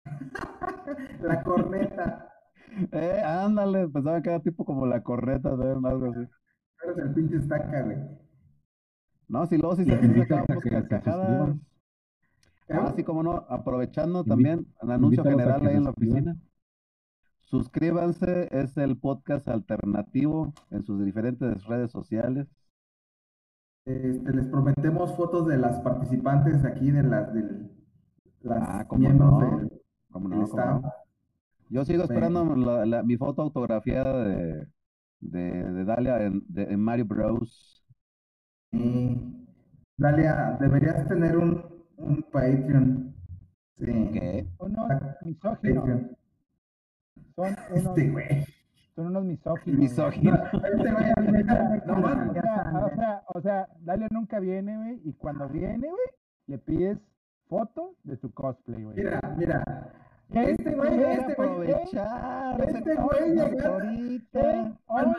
La 1.22 1.42
corneta. 1.42 2.24
Eh, 2.92 3.22
ándale, 3.24 3.88
pensaban 3.88 4.22
que 4.22 4.28
era 4.28 4.40
tipo 4.40 4.64
como 4.64 4.86
la 4.86 5.02
corneta, 5.02 5.50
¿no? 5.50 5.88
algo 5.88 6.12
así. 6.12 6.28
Eres 6.84 6.98
el 6.98 7.14
pinche 7.14 7.36
estaca, 7.38 7.82
güey. 7.82 7.96
No, 9.26 9.46
si 9.46 9.56
luego 9.56 9.74
sí 9.76 9.84
Te 9.84 9.98
se 9.98 10.04
invito 10.06 10.34
a 10.36 10.44
sacábamos 10.44 10.62
que 10.62 10.68
se 10.70 10.88
carcajadas. 10.88 11.26
suscriban. 11.26 11.60
Ah, 12.70 12.94
como 13.04 13.22
no, 13.22 13.32
aprovechando 13.48 14.20
Invi- 14.20 14.28
también 14.28 14.66
el 14.82 14.90
anuncio 14.90 15.24
general 15.24 15.66
ahí 15.66 15.76
en 15.76 15.84
la 15.84 15.90
oficina. 15.90 16.36
Suscríbanse, 17.40 18.48
es 18.52 18.76
el 18.76 18.96
podcast 18.98 19.48
alternativo 19.48 20.52
en 20.70 20.84
sus 20.84 21.02
diferentes 21.04 21.64
redes 21.64 21.90
sociales. 21.90 22.46
Este, 23.88 24.32
les 24.34 24.44
prometemos 24.46 25.16
fotos 25.16 25.46
de 25.46 25.56
las 25.56 25.80
participantes 25.80 26.62
aquí, 26.64 26.90
de 26.90 27.02
las 27.02 27.32
del 27.32 27.70
las 28.42 28.62
Ah, 28.62 28.84
cómo 28.86 29.00
miembros 29.00 29.30
no, 29.32 29.40
del, 29.40 29.58
del 29.60 29.68
no, 29.68 29.80
cómo 30.10 30.44
staff. 30.44 30.82
no. 30.82 30.92
Yo 31.70 31.84
sigo 31.86 32.04
Bueno. 32.06 32.12
esperando 32.14 32.56
la- 32.56 32.86
la- 32.86 33.02
mi 33.02 33.16
foto 33.16 33.42
autografiada 33.42 34.24
de, 34.24 34.66
de, 35.20 35.72
de 35.72 35.84
Dalia 35.84 36.22
en, 36.22 36.42
de- 36.48 36.64
en 36.64 36.80
Mario 36.80 37.06
Bros. 37.06 37.84
Sí. 38.72 39.46
Dalia, 39.96 40.56
deberías 40.60 41.08
tener 41.08 41.36
un, 41.38 41.64
un 41.96 42.22
Patreon. 42.30 43.14
Sí. 43.76 43.86
¿Qué? 44.12 44.46
Unos 44.58 44.88
misóginos. 45.24 45.80
Patreon. 45.84 46.16
Son 47.34 47.46
unos, 47.70 47.86
Este 47.98 48.10
güey. 48.10 48.44
Son 48.98 49.06
unos 49.06 49.24
misóginos. 49.24 49.64
güey. 49.64 49.88
Misógino. 49.88 50.34
Este 50.52 50.92
güey, 50.92 51.12
a 51.16 51.20
mí 51.20 51.32
me 51.32 51.44
cae- 51.44 51.82
no 51.86 53.22
O 53.34 53.40
sea, 53.40 53.68
Dalia 53.80 54.08
nunca 54.10 54.40
viene, 54.40 54.76
güey, 54.76 55.00
y 55.04 55.12
cuando 55.12 55.48
viene, 55.48 55.86
güey, 55.88 56.08
le 56.48 56.58
pides 56.58 56.98
foto 57.48 57.94
de 58.02 58.16
su 58.16 58.32
cosplay, 58.32 58.82
güey. 58.82 58.96
Mira, 58.96 59.20
mira. 59.36 59.62
Este 60.30 60.74
güey, 60.74 61.00
este 61.00 61.34
güey, 61.34 61.72
Aprovechar. 61.72 62.60
este 62.60 62.78
ese 62.80 62.94
güey 63.00 63.34
podcast 63.36 63.52
llega- 63.54 63.68
ahorita. 63.68 64.78
Cuando, 64.86 65.14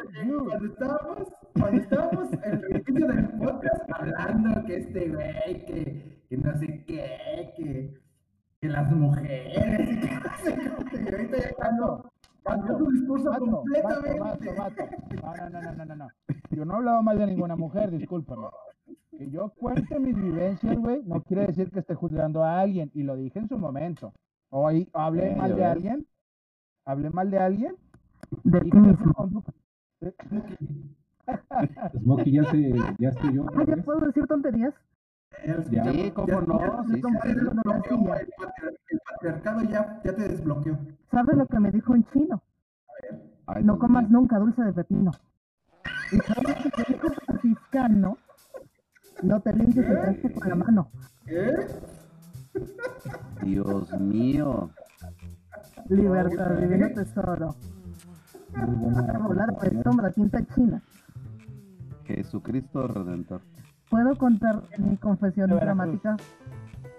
cuando 0.46 0.66
estábamos, 0.68 1.34
cuando 1.54 1.82
estábamos 1.82 2.34
en 2.34 2.54
el 2.54 2.70
inicio 2.88 3.08
del 3.08 3.28
podcast 3.30 3.92
hablando 3.94 4.64
que 4.66 4.76
este 4.78 5.08
güey, 5.10 5.66
que, 5.66 6.24
que 6.30 6.38
no 6.38 6.54
sé 6.60 6.84
qué, 6.86 7.54
que, 7.58 7.94
que 8.62 8.68
las 8.68 8.92
mujeres, 8.92 9.90
y 9.90 10.00
que 10.00 10.16
no 10.16 10.38
sé 10.44 10.54
qué, 10.92 11.02
y 11.02 11.12
ahorita 11.14 11.38
ya 11.38 11.54
cambió, 11.56 12.12
cambió 12.44 12.78
su 12.78 12.92
discurso 12.92 13.32
completamente. 13.40 14.20
vato, 14.20 14.46
vato. 14.58 14.84
No, 15.24 15.50
no, 15.50 15.62
no, 15.62 15.74
no, 15.74 15.86
no, 15.86 15.96
no. 15.96 16.08
Yo 16.52 16.66
no 16.66 16.74
he 16.74 16.78
hablado 16.78 17.04
mal 17.04 17.18
de 17.18 17.28
ninguna 17.28 17.56
mujer, 17.56 17.92
discúlpame. 17.92 18.48
Que 19.12 19.30
yo 19.30 19.50
cuente 19.58 20.00
mis 20.00 20.16
vivencias, 20.16 20.78
güey, 20.78 21.02
no 21.06 21.22
quiere 21.24 21.48
decir 21.48 21.70
que 21.72 21.80
esté 21.80 21.94
juzgando 21.96 22.44
a 22.44 22.60
alguien, 22.60 22.90
y 22.94 23.04
lo 23.04 23.16
dije 23.16 23.40
en 23.40 23.50
su 23.50 23.58
momento. 23.58 24.14
Hoy 24.50 24.90
hablé 24.94 25.34
Eh, 25.34 25.36
mal 25.36 25.50
de 25.52 25.56
ves. 25.58 25.66
alguien, 25.66 26.08
hablé 26.86 27.10
mal 27.10 27.30
de 27.30 27.38
alguien, 27.40 27.76
De 28.44 28.62
ti 28.62 28.72
mismo. 28.72 29.44
Smokey 32.02 32.32
ya 32.32 32.44
se, 32.46 32.74
ya 32.98 33.12
se 33.14 33.34
yo 33.34 33.46
Ah, 33.56 33.64
¿Ya 33.68 33.78
puedo 33.84 34.00
decir 34.00 34.26
tonterías? 34.28 34.74
Ya. 35.72 35.92
Sí, 35.92 36.12
cómo 36.14 36.28
Ya- 36.28 36.42
no, 36.42 36.60
ya- 36.60 36.84
sí, 36.84 37.02
ya 37.02 37.10
sí, 37.10 37.18
te 37.22 37.30
sí. 37.30 37.36
desbloqueó, 37.36 38.16
el, 38.16 38.28
patriar- 38.38 38.74
el 38.90 39.00
patriarcado 39.10 39.62
ya, 39.64 40.02
ya 40.04 40.16
te 40.16 40.28
desbloqueó. 40.28 40.78
¿Sabes 41.12 41.38
lo 41.38 41.46
que 41.48 41.60
me 41.60 41.72
dijo 41.72 41.94
un 41.94 42.04
chino? 42.12 42.42
Ay, 43.48 43.64
No 43.64 43.74
Dios 43.74 43.80
comas 43.80 44.10
nunca 44.10 44.38
dulce 44.38 44.62
de 44.64 44.74
pepino. 44.74 45.12
¿Y 46.12 46.18
sabes 46.18 46.66
lo 46.66 46.72
que 46.72 46.78
me 46.78 46.86
dijo 46.96 47.08
el 47.08 47.14
franciscano? 47.26 48.18
No 49.24 49.40
te 49.42 49.54
limpies 49.54 49.86
el 49.88 50.02
traste 50.02 50.34
con 50.34 50.50
la 50.50 50.56
mano. 50.56 50.90
¿Eh? 51.28 51.68
Dios 53.44 54.00
mío. 54.00 54.70
Libertad, 55.88 56.52
divino 56.58 56.90
tesoro. 56.94 57.56
Muy 58.56 58.76
buena 58.92 59.20
Volar 59.20 59.48
de 59.48 59.54
compañera. 59.54 59.84
sombra, 59.84 60.12
tinta 60.12 60.46
china. 60.54 60.82
Jesucristo 62.06 62.88
Redentor. 62.88 63.42
¿Puedo 63.90 64.16
contar 64.18 64.62
mi 64.78 64.98
confesión 64.98 65.50
dramática? 65.50 66.16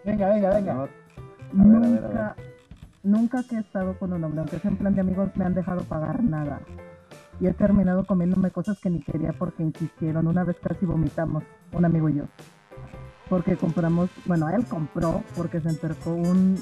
Venga, 0.05 0.29
venga, 0.29 0.51
venga. 0.55 0.75
No, 0.75 0.81
ver, 0.81 0.89
a 0.95 1.81
ver, 1.81 2.05
a 2.05 2.09
nunca, 2.09 2.37
nunca 3.03 3.43
que 3.49 3.57
he 3.57 3.61
estado 3.61 3.99
con 3.99 4.13
un 4.13 4.25
hombre, 4.25 4.41
aunque 4.41 4.59
sea 4.59 4.71
en 4.71 4.77
plan 4.77 4.95
de 4.95 5.01
amigos, 5.01 5.31
me 5.37 5.45
han 5.45 5.55
dejado 5.55 5.83
pagar 5.85 6.23
nada. 6.23 6.61
Y 7.41 7.47
he 7.47 7.55
terminado 7.55 8.05
comiéndome 8.05 8.51
cosas 8.51 8.79
que 8.81 8.91
ni 8.91 9.01
quería 9.01 9.33
porque 9.33 9.63
insistieron. 9.63 10.27
Una 10.27 10.45
vez 10.45 10.57
casi 10.63 10.85
vomitamos, 10.85 11.45
un 11.73 11.85
amigo 11.85 12.09
y 12.09 12.17
yo. 12.17 12.25
Porque 13.29 13.57
compramos, 13.57 14.11
bueno, 14.27 14.49
él 14.51 14.67
compró 14.67 15.23
porque 15.37 15.61
se 15.61 15.69
entercó 15.69 16.13
un... 16.13 16.57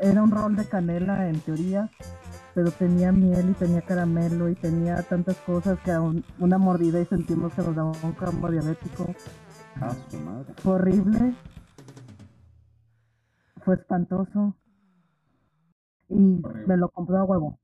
Era 0.00 0.22
un 0.22 0.30
rol 0.30 0.56
de 0.56 0.68
canela 0.68 1.28
en 1.28 1.40
teoría, 1.40 1.90
pero 2.56 2.70
tenía 2.70 3.12
miel 3.12 3.50
y 3.50 3.52
tenía 3.52 3.82
caramelo 3.82 4.48
y 4.48 4.54
tenía 4.54 5.02
tantas 5.02 5.36
cosas 5.42 5.78
que 5.84 5.92
a 5.92 6.00
un- 6.00 6.24
una 6.38 6.56
mordida 6.56 6.98
y 6.98 7.04
sentimos 7.04 7.52
que 7.52 7.60
nos 7.60 7.76
daba 7.76 7.92
un 8.02 8.12
campo 8.12 8.50
diabético. 8.50 9.04
a 9.78 9.92
su 10.10 10.16
madre. 10.20 10.54
Fue 10.62 10.72
horrible. 10.72 11.34
Fue 13.62 13.74
espantoso. 13.74 14.54
Y 16.08 16.40
Horrible. 16.42 16.66
me 16.66 16.76
lo 16.78 16.88
compró 16.88 17.18
a 17.18 17.24
huevo. 17.24 17.58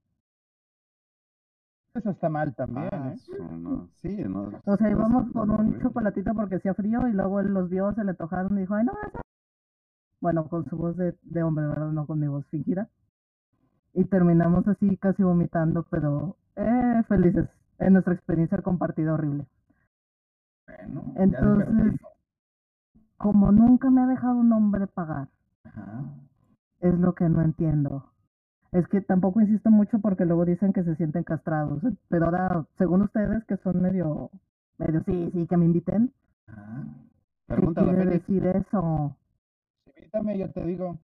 Eso 1.95 2.11
está 2.11 2.29
mal 2.29 2.55
también, 2.55 2.91
Ah, 2.93 3.15
¿eh? 3.15 3.19
no. 3.59 3.89
Sí, 4.03 4.15
no. 4.29 4.51
O 4.67 4.77
sea, 4.77 4.89
no, 4.89 4.91
íbamos 4.91 5.33
por 5.33 5.47
no, 5.49 5.57
un 5.57 5.81
chocolatito 5.81 6.35
porque 6.35 6.57
hacía 6.57 6.75
frío 6.75 7.09
y 7.09 7.13
luego 7.13 7.41
él 7.41 7.47
los 7.55 7.71
vio, 7.71 7.95
se 7.95 8.05
le 8.05 8.13
tocaron 8.13 8.59
y 8.59 8.61
dijo, 8.63 8.75
ay, 8.75 8.85
no, 8.85 8.93
esa-". 9.09 9.23
Bueno, 10.21 10.47
con 10.51 10.67
su 10.69 10.77
voz 10.77 10.95
de, 10.99 11.17
de 11.23 11.43
hombre, 11.43 11.67
¿verdad? 11.67 11.93
No 11.93 12.07
con 12.07 12.19
mi 12.21 12.27
voz 12.29 12.45
fingida. 12.49 12.91
Y 13.95 14.05
terminamos 14.05 14.67
así 14.69 14.97
casi 14.97 15.23
vomitando, 15.23 15.85
pero 15.91 16.37
eh, 16.57 17.03
felices. 17.09 17.49
En 17.79 17.95
nuestra 17.95 18.15
experiencia 18.15 18.63
compartida 18.63 19.13
horrible. 19.15 19.47
Bueno, 20.67 21.13
Entonces, 21.17 22.01
como 23.17 23.51
nunca 23.51 23.91
me 23.91 24.03
ha 24.03 24.07
dejado 24.07 24.37
un 24.37 24.53
hombre 24.53 24.87
pagar, 24.87 25.29
Ajá. 25.65 26.05
es 26.81 26.95
lo 26.99 27.15
que 27.15 27.29
no 27.29 27.43
entiendo. 27.43 28.13
Es 28.71 28.87
que 28.89 29.01
tampoco 29.01 29.41
insisto 29.41 29.71
mucho 29.71 29.99
porque 29.99 30.25
luego 30.25 30.45
dicen 30.45 30.73
que 30.73 30.85
se 30.85 30.97
sienten 30.97 31.25
castrados. 31.25 31.83
Pero 32.09 32.27
ahora, 32.27 32.65
según 32.79 33.03
ustedes, 33.03 33.45
que 33.45 33.57
son 33.59 33.83
medio, 33.83 34.31
medio, 34.79 35.03
sí, 35.05 35.31
sí, 35.33 35.47
que 35.47 35.57
me 35.57 35.67
inviten. 35.67 36.13
Ajá. 36.47 36.85
¿Qué 37.49 37.67
quiere 37.75 38.07
decir 38.07 38.47
eso? 38.47 39.17
Invítame, 39.87 40.39
yo 40.39 40.51
te 40.51 40.65
digo. 40.65 40.99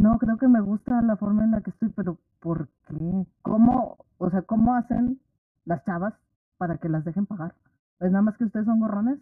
No, 0.00 0.18
creo 0.18 0.36
que 0.38 0.48
me 0.48 0.60
gusta 0.60 1.02
la 1.02 1.16
forma 1.16 1.44
en 1.44 1.50
la 1.52 1.60
que 1.60 1.70
estoy, 1.70 1.90
pero 1.90 2.16
¿por 2.40 2.68
qué? 2.88 3.26
¿Cómo, 3.42 3.98
o 4.18 4.30
sea, 4.30 4.42
cómo 4.42 4.74
hacen 4.74 5.20
las 5.64 5.84
chavas 5.84 6.14
para 6.58 6.78
que 6.78 6.88
las 6.88 7.04
dejen 7.04 7.26
pagar? 7.26 7.54
¿Es 8.00 8.10
nada 8.10 8.22
más 8.22 8.36
que 8.36 8.44
ustedes 8.44 8.66
son 8.66 8.80
gorrones? 8.80 9.18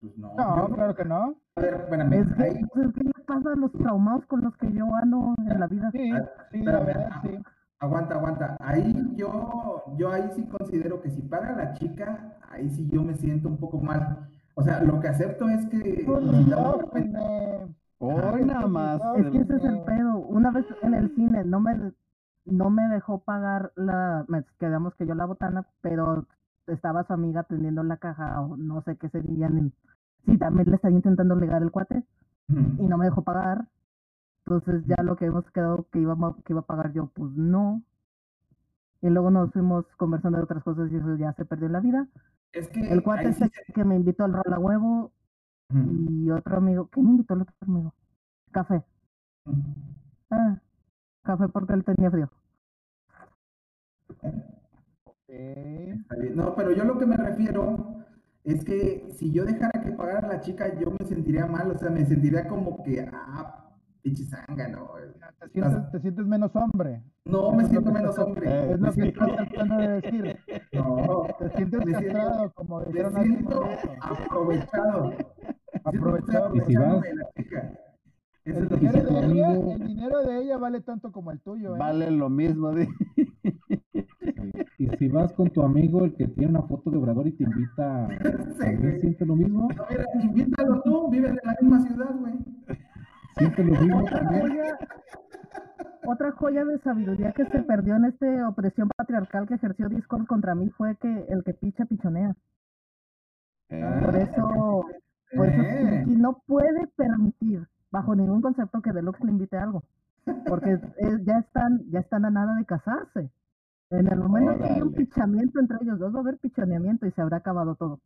Pues 0.00 0.16
no. 0.16 0.34
No, 0.34 0.68
yo- 0.68 0.74
claro 0.74 0.94
que 0.94 1.04
no. 1.04 1.36
A 1.56 1.60
ver, 1.60 1.74
espérame. 1.74 2.12
Es 2.14 2.26
que, 2.34 2.42
ahí- 2.42 2.64
pues, 2.72 2.92
¿qué 2.94 3.04
les 3.04 3.26
pasa 3.26 3.52
a 3.52 3.56
los 3.56 3.72
traumados 3.72 4.24
con 4.26 4.40
los 4.42 4.56
que 4.56 4.72
yo 4.72 4.86
ando 4.94 5.34
en 5.38 5.60
la 5.60 5.66
vida? 5.66 5.90
Sí, 5.92 6.10
Ah, 6.12 6.28
sí, 6.50 6.62
la 6.62 6.80
verdad, 6.80 7.06
ajá. 7.10 7.22
sí. 7.22 7.38
Aguanta, 7.80 8.14
aguanta. 8.14 8.56
Ahí 8.60 9.12
yo, 9.16 9.84
yo 9.98 10.10
ahí 10.10 10.30
sí 10.34 10.46
considero 10.46 11.02
que 11.02 11.10
si 11.10 11.20
paga 11.22 11.52
la 11.54 11.74
chica, 11.74 12.38
ahí 12.50 12.70
sí 12.70 12.88
yo 12.90 13.02
me 13.02 13.14
siento 13.14 13.48
un 13.48 13.58
poco 13.58 13.78
mal. 13.78 14.28
O 14.54 14.62
sea, 14.62 14.80
lo 14.82 15.00
que 15.00 15.08
acepto 15.08 15.48
es 15.50 15.66
que 15.66 16.04
Pues, 16.06 16.24
si 16.24 16.44
la 16.50 16.56
no, 16.56 16.78
pues, 16.90 17.10
me- 17.10 17.74
Hoy 18.04 18.44
nada 18.44 18.66
más. 18.66 19.00
Es 19.16 19.30
que 19.30 19.38
ese 19.38 19.56
es 19.56 19.64
el 19.64 19.80
pedo. 19.82 20.18
Una 20.18 20.50
vez 20.50 20.66
en 20.82 20.94
el 20.94 21.14
cine 21.14 21.44
no 21.44 21.60
me, 21.60 21.92
no 22.44 22.70
me 22.70 22.82
dejó 22.88 23.20
pagar 23.20 23.72
la, 23.76 24.26
quedamos 24.58 24.94
que 24.94 25.06
yo 25.06 25.14
la 25.14 25.26
botana, 25.26 25.66
pero 25.80 26.26
estaba 26.66 27.04
su 27.04 27.12
amiga 27.12 27.40
atendiendo 27.40 27.82
la 27.82 27.96
caja 27.96 28.40
o 28.40 28.56
no 28.56 28.82
sé 28.82 28.96
qué 28.96 29.08
serían. 29.08 29.72
Sí, 30.26 30.38
también 30.38 30.68
le 30.70 30.76
estaba 30.76 30.92
intentando 30.92 31.36
ligar 31.36 31.62
el 31.62 31.70
cuate 31.70 32.02
y 32.48 32.86
no 32.86 32.98
me 32.98 33.06
dejó 33.06 33.22
pagar. 33.22 33.68
Entonces 34.46 34.84
ya 34.86 35.02
lo 35.02 35.16
que 35.16 35.26
hemos 35.26 35.50
quedado 35.50 35.86
que 35.90 36.00
íbamos, 36.00 36.36
que 36.44 36.52
iba 36.52 36.60
a 36.60 36.66
pagar 36.66 36.92
yo, 36.92 37.06
pues 37.14 37.32
no. 37.32 37.82
Y 39.00 39.08
luego 39.08 39.30
nos 39.30 39.50
fuimos 39.52 39.84
conversando 39.96 40.38
de 40.38 40.44
otras 40.44 40.62
cosas 40.62 40.90
y 40.90 40.96
eso 40.96 41.16
ya 41.16 41.32
se 41.34 41.44
perdió 41.44 41.66
en 41.66 41.72
la 41.72 41.80
vida. 41.80 42.06
Es 42.52 42.68
que 42.68 42.80
El 42.80 43.02
cuate 43.02 43.32
sí 43.32 43.50
que 43.74 43.84
me 43.84 43.96
invitó 43.96 44.24
al 44.24 44.32
rola 44.32 44.58
huevo 44.58 45.12
y 45.70 46.30
otro 46.30 46.56
amigo, 46.58 46.88
¿qué 46.90 47.00
me 47.02 47.10
invitó 47.10 47.34
el 47.34 47.42
otro 47.42 47.54
amigo? 47.60 47.94
Café. 48.52 48.82
Ah, 50.30 50.60
café 51.22 51.48
porque 51.48 51.74
él 51.74 51.84
tenía 51.84 52.10
frío. 52.10 52.30
Bien. 55.28 56.06
No, 56.34 56.54
pero 56.54 56.72
yo 56.72 56.84
lo 56.84 56.98
que 56.98 57.06
me 57.06 57.16
refiero 57.16 58.04
es 58.44 58.64
que 58.64 59.08
si 59.10 59.32
yo 59.32 59.44
dejara 59.44 59.82
que 59.82 59.92
pagara 59.92 60.28
la 60.28 60.40
chica, 60.40 60.78
yo 60.78 60.90
me 60.90 61.06
sentiría 61.06 61.46
mal, 61.46 61.70
o 61.70 61.78
sea, 61.78 61.90
me 61.90 62.04
sentiría 62.04 62.46
como 62.48 62.82
que, 62.82 63.08
ah, 63.12 63.63
pinche 64.04 64.24
zángano. 64.24 64.90
Te 65.40 65.48
sientes, 65.48 65.90
te 65.90 66.00
sientes 66.00 66.26
menos 66.26 66.50
hombre. 66.54 67.02
No, 67.24 67.52
me 67.52 67.64
siento 67.64 67.90
menos 67.90 68.10
estás- 68.10 68.24
hombre. 68.26 68.72
Es 68.72 68.80
lo 68.80 68.92
que 68.92 69.08
estás 69.08 69.30
tratando 69.36 69.76
de 69.78 69.88
decir. 70.00 70.36
No, 70.74 71.26
Te 71.38 71.48
sientes 71.56 71.86
Me 71.86 71.98
siento- 71.98 72.52
como 72.54 72.80
me 72.80 72.86
dijeron 72.86 73.16
un 73.16 73.24
siento 73.24 73.62
aprovechado. 74.02 75.12
Aprovechado. 75.84 76.56
Y 76.56 76.60
si 76.60 76.76
vas- 76.76 77.02
El 78.44 78.56
es 78.56 78.68
dinero, 78.80 79.10
de 79.10 79.26
ella, 79.32 79.48
amigo- 79.48 79.72
el 79.72 79.86
dinero 79.86 80.22
de 80.22 80.38
ella 80.42 80.58
vale 80.58 80.80
tanto 80.82 81.10
como 81.10 81.30
el 81.30 81.40
tuyo, 81.40 81.74
¿eh? 81.76 81.78
Vale 81.78 82.10
lo 82.10 82.28
mismo. 82.28 82.72
Y 84.78 84.88
si 84.98 85.08
vas 85.08 85.32
con 85.32 85.48
tu 85.50 85.62
amigo, 85.62 86.04
el 86.04 86.14
que 86.14 86.26
tiene 86.28 86.50
una 86.50 86.62
foto 86.62 86.90
de 86.90 86.98
Obrador 86.98 87.26
y 87.28 87.32
te 87.32 87.44
invita, 87.44 88.08
¿también 88.58 89.00
siente 89.00 89.24
lo 89.24 89.36
mismo? 89.36 89.68
No, 89.74 89.84
mira, 89.88 90.04
invítalo 90.22 90.82
tú, 90.82 91.08
viven 91.10 91.30
en 91.30 91.40
la 91.44 91.56
misma 91.60 91.80
ciudad, 91.86 92.14
güey. 92.18 92.34
¿Siente 93.36 93.64
lo 93.64 93.72
mismo 93.80 94.00
Otra 94.00 94.18
también? 94.20 94.42
joya, 94.48 94.78
otra 96.06 96.32
joya 96.32 96.64
de 96.64 96.78
sabiduría 96.80 97.32
que 97.32 97.44
se 97.46 97.62
perdió 97.62 97.96
en 97.96 98.04
esta 98.06 98.48
opresión 98.48 98.88
patriarcal 98.96 99.46
que 99.46 99.54
ejerció 99.54 99.88
Discord 99.88 100.26
contra 100.26 100.54
mí 100.54 100.68
fue 100.70 100.96
que 100.96 101.26
el 101.28 101.42
que 101.44 101.54
picha 101.54 101.84
pichonea. 101.86 102.34
Eh, 103.70 104.00
Por 104.04 104.14
eso, 104.16 104.84
por 105.34 105.48
eso 105.48 105.62
Eh. 105.62 106.04
No 106.06 106.42
puede 106.46 106.86
permitir, 106.96 107.66
bajo 107.90 108.14
ningún 108.14 108.40
concepto, 108.42 108.80
que 108.82 108.92
Deluxe 108.92 109.24
le 109.24 109.32
invite 109.32 109.56
algo. 109.56 109.82
Porque 110.46 110.78
ya 111.24 111.38
están, 111.38 111.80
ya 111.90 112.00
están 112.00 112.24
a 112.24 112.30
nada 112.30 112.54
de 112.56 112.64
casarse. 112.64 113.30
En 113.90 114.06
el 114.10 114.18
momento 114.18 114.56
que 114.58 114.64
haya 114.64 114.82
un 114.84 114.94
pichamiento 114.94 115.60
entre 115.60 115.78
ellos 115.82 115.98
dos, 115.98 116.14
va 116.14 116.18
a 116.18 116.22
haber 116.22 116.38
pichoneamiento 116.38 117.06
y 117.06 117.10
se 117.12 117.20
habrá 117.22 117.38
acabado 117.38 117.74
todo. 117.74 118.00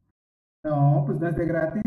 No, 0.65 1.05
pues 1.07 1.21
no 1.21 1.29
es 1.29 1.37
de 1.37 1.47
gratis. 1.47 1.83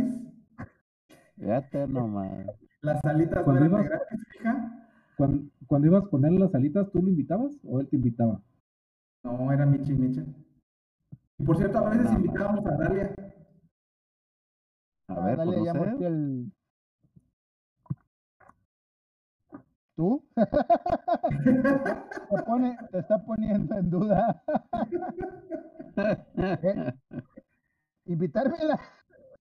Fíjate 1.38 1.88
nomás. 1.88 2.48
Las 2.82 3.00
salitas 3.02 3.40
no 3.40 3.44
Cuando 3.46 3.66
eran 3.66 3.72
de 3.72 3.78
ibas- 3.78 3.90
gratis, 3.90 4.20
fija. 4.32 4.88
Cuando, 5.18 5.50
cuando 5.68 5.88
ibas 5.88 6.10
a 6.10 6.40
las 6.40 6.56
alitas, 6.56 6.92
¿tú 6.92 7.02
lo 7.02 7.10
invitabas 7.10 7.52
o 7.64 7.80
él 7.80 7.88
te 7.90 7.96
invitaba? 7.96 8.42
No, 9.24 9.52
era 9.52 9.66
Michi 9.66 9.94
Micha. 9.94 10.24
Y 11.38 11.44
por 11.44 11.58
cierto, 11.58 11.78
a 11.80 11.90
veces 11.90 12.12
invitábamos 12.14 12.66
a 12.66 12.72
Dalia. 12.78 13.14
A 15.08 15.14
Ah, 15.14 15.26
ver, 15.26 15.38
dale, 15.38 15.52
pues 15.54 15.66
ya 15.66 15.74
no 15.74 15.84
el... 16.08 16.52
¿Tú? 19.96 20.24
te, 20.36 20.46
pone, 22.46 22.78
te 22.92 23.00
está 23.00 23.24
poniendo 23.26 23.76
en 23.76 23.90
duda. 23.90 24.44
Eh, 25.98 26.94
Invitarme 28.06 28.56
a 28.58 28.64
la... 28.64 28.80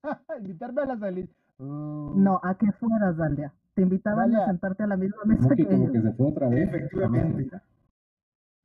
Invitarme 0.40 0.82
a 0.82 0.86
las 0.86 1.02
alitas. 1.02 1.36
Uh, 1.60 2.14
No, 2.16 2.40
a 2.42 2.54
que 2.56 2.72
fueras, 2.72 3.16
Dalia. 3.16 3.52
Te 3.74 3.82
invitaban 3.82 4.30
Dalia. 4.30 4.44
a 4.44 4.46
sentarte 4.46 4.82
a 4.82 4.86
la 4.86 4.96
misma 4.96 5.22
mesa 5.26 5.48
que 5.50 5.56
que, 5.56 5.64
como 5.68 5.82
ellos. 5.82 5.92
que 5.92 6.00
se 6.02 6.12
fue 6.14 6.26
otra 6.28 6.48
vez. 6.48 6.68
Efectivamente. 6.68 7.50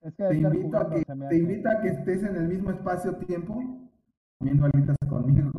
Es 0.01 0.13
que 0.15 0.23
Te 0.23 0.35
invito, 0.35 0.77
a 0.77 0.89
que, 0.89 1.03
te 1.05 1.11
hace. 1.11 1.35
invito 1.37 1.69
a 1.69 1.81
que 1.81 1.87
estés 1.89 2.23
en 2.23 2.35
el 2.35 2.47
mismo 2.47 2.71
espacio-tiempo 2.71 3.61
comiendo 4.39 4.65
alitas 4.65 4.95
conmigo. 5.09 5.51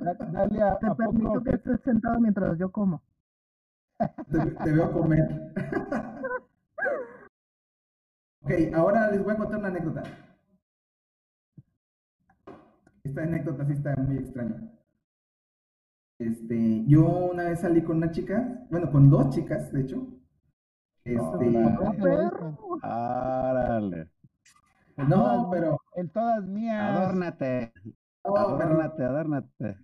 Da- 0.00 0.14
Dalia, 0.14 0.78
Te 0.78 0.86
¿a 0.88 0.94
permito 0.94 1.32
poco 1.32 1.42
que- 1.44 1.50
estés 1.56 1.80
sentado 1.82 2.20
mientras 2.20 2.58
yo 2.58 2.70
como. 2.70 3.00
te, 3.98 4.38
te 4.50 4.72
veo 4.72 4.92
comer. 4.92 5.52
ok, 8.42 8.50
ahora 8.74 9.10
les 9.10 9.22
voy 9.22 9.32
a 9.34 9.36
contar 9.36 9.58
una 9.58 9.68
anécdota. 9.68 10.02
Esta 13.04 13.22
anécdota 13.22 13.64
sí 13.66 13.72
está 13.72 13.94
muy 13.96 14.18
extraña. 14.18 14.60
Este, 16.18 16.84
yo 16.86 17.04
una 17.06 17.44
vez 17.44 17.60
salí 17.60 17.82
con 17.82 17.96
una 17.96 18.10
chica, 18.10 18.64
bueno, 18.70 18.90
con 18.92 19.10
dos 19.10 19.30
chicas, 19.30 19.72
de 19.72 19.80
hecho. 19.80 20.06
Este. 21.04 21.56
Árale. 22.82 24.08
no, 25.08 25.48
pero, 25.50 25.78
En 25.96 26.08
todas 26.10 26.44
mías. 26.46 26.96
Adórnate. 26.96 27.72
no, 28.24 28.32
pero 28.34 28.36
Adórnate, 28.38 29.02
adórnate. 29.04 29.76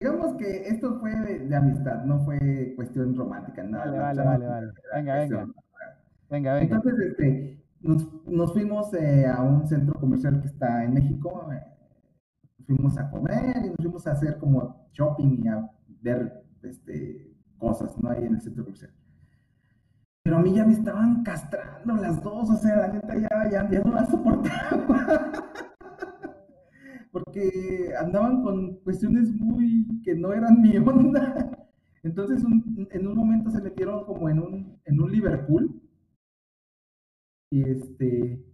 digamos 0.00 0.34
que 0.36 0.66
esto 0.68 0.98
fue 0.98 1.14
de, 1.14 1.40
de 1.40 1.56
amistad, 1.56 2.04
no 2.04 2.24
fue 2.24 2.72
cuestión 2.76 3.14
romántica, 3.14 3.62
nada. 3.64 3.84
Vale, 4.00 4.24
vale, 4.24 4.46
vale, 4.46 4.66
Venga, 4.94 5.14
venga. 5.16 5.36
cuestión. 5.36 5.54
Venga, 6.30 6.54
venga. 6.54 6.76
Entonces, 6.76 7.06
este, 7.10 7.62
nos, 7.80 8.26
nos 8.26 8.52
fuimos 8.54 8.94
eh, 8.94 9.26
a 9.26 9.42
un 9.42 9.66
centro 9.66 9.94
comercial 10.00 10.40
que 10.40 10.46
está 10.48 10.84
en 10.84 10.94
México. 10.94 11.50
eh, 11.52 11.62
fuimos 12.66 12.98
a 12.98 13.10
comer 13.10 13.56
y 13.64 13.68
nos 13.68 13.76
fuimos 13.76 14.06
a 14.06 14.12
hacer 14.12 14.38
como 14.38 14.88
shopping 14.92 15.40
y 15.44 15.48
a 15.48 15.70
ver 16.00 16.44
este, 16.62 17.32
cosas, 17.58 17.96
¿no? 17.98 18.10
Ahí 18.10 18.24
en 18.24 18.34
el 18.34 18.40
centro 18.40 18.64
comercial. 18.64 18.92
Pero 20.22 20.36
a 20.36 20.40
mí 20.40 20.54
ya 20.54 20.64
me 20.64 20.72
estaban 20.72 21.22
castrando 21.24 21.96
las 21.96 22.22
dos, 22.22 22.48
o 22.48 22.56
sea, 22.56 22.76
la 22.76 22.88
neta 22.88 23.14
ya, 23.18 23.68
ya, 23.70 23.80
no 23.80 23.92
la 23.92 24.06
soportaba. 24.06 25.32
Porque 27.12 27.92
andaban 28.00 28.42
con 28.42 28.76
cuestiones 28.78 29.32
muy 29.32 30.00
que 30.02 30.14
no 30.14 30.32
eran 30.32 30.60
mi 30.62 30.76
onda. 30.76 31.68
Entonces, 32.02 32.42
en 32.90 33.06
un 33.06 33.16
momento 33.16 33.50
se 33.50 33.60
metieron 33.60 34.04
como 34.04 34.28
en 34.28 34.38
un, 34.38 34.80
en 34.84 35.00
un 35.00 35.10
Liverpool. 35.10 35.82
Y 37.50 37.62
este. 37.68 38.44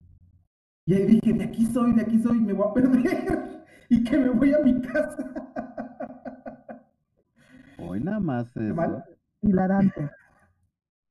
Y 0.87 0.95
ahí 0.95 1.07
dije, 1.07 1.33
de 1.35 1.45
aquí 1.45 1.67
soy, 1.67 1.93
de 1.93 2.03
aquí 2.03 2.19
soy, 2.19 2.41
me 2.41 2.55
voy 2.55 2.69
a 2.69 2.75
perder. 2.75 3.58
Y 3.89 4.05
que 4.05 4.19
me 4.19 4.29
voy 4.31 4.53
a 4.55 4.59
mi 4.61 4.81
casa. 4.83 5.31
Hoy 7.79 8.01
nada 8.01 8.21
más 8.21 8.55
Mal. 8.57 8.91
eso. 8.97 9.05
Hilarante. 9.43 10.11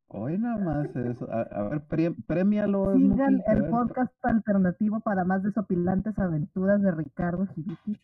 Hoy 0.10 0.38
nada 0.38 0.58
más 0.58 0.96
eso. 0.96 1.28
A, 1.32 1.42
a 1.42 1.64
ver, 1.70 1.82
pre- 1.82 2.16
premialo. 2.28 2.94
Sigan 2.94 3.42
el 3.48 3.62
ver. 3.64 3.72
podcast 3.72 4.14
alternativo 4.24 5.00
para 5.00 5.24
más 5.24 5.44
desopilantes 5.44 6.18
aventuras 6.20 6.82
de 6.82 6.92
Ricardo 6.92 7.46
Giriti. 7.48 8.00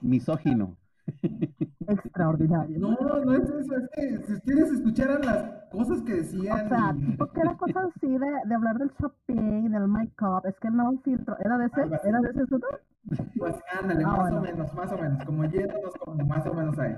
Misógino. 0.00 0.76
Extraordinario. 1.86 2.78
No, 2.78 2.96
no 3.24 3.32
es 3.34 3.42
eso, 3.44 3.76
es 3.76 3.88
que 3.94 4.18
si 4.26 4.32
ustedes 4.34 4.72
escucharan 4.72 5.20
las 5.22 5.44
cosas 5.70 6.02
que 6.02 6.14
decían. 6.14 6.66
O 6.66 6.68
sea, 6.68 6.94
y- 6.96 7.06
tipo 7.10 7.26
que 7.32 7.40
era 7.40 7.54
cosas 7.56 7.84
así 7.96 8.06
de, 8.08 8.26
de 8.46 8.54
hablar 8.54 8.78
del 8.78 8.90
shopping, 9.00 9.70
del 9.70 9.88
make-up, 9.88 10.42
es 10.46 10.54
que 10.60 10.70
no 10.70 10.90
un 10.90 11.02
filtro, 11.02 11.36
era 11.40 11.58
de 11.58 11.66
ese, 11.66 11.80
era 12.08 12.20
de 12.20 12.30
ese 12.30 12.40
asunto. 12.42 12.66
Pues 13.38 13.56
ándale, 13.80 14.02
Ah, 14.04 14.08
más 14.08 14.20
bueno. 14.20 14.36
o 14.38 14.40
menos, 14.42 14.74
más 14.74 14.92
o 14.92 14.98
menos, 14.98 15.24
como 15.24 15.44
yéndonos 15.44 15.94
como 16.00 16.24
más 16.24 16.46
o 16.46 16.54
menos 16.54 16.78
ahí. 16.78 16.94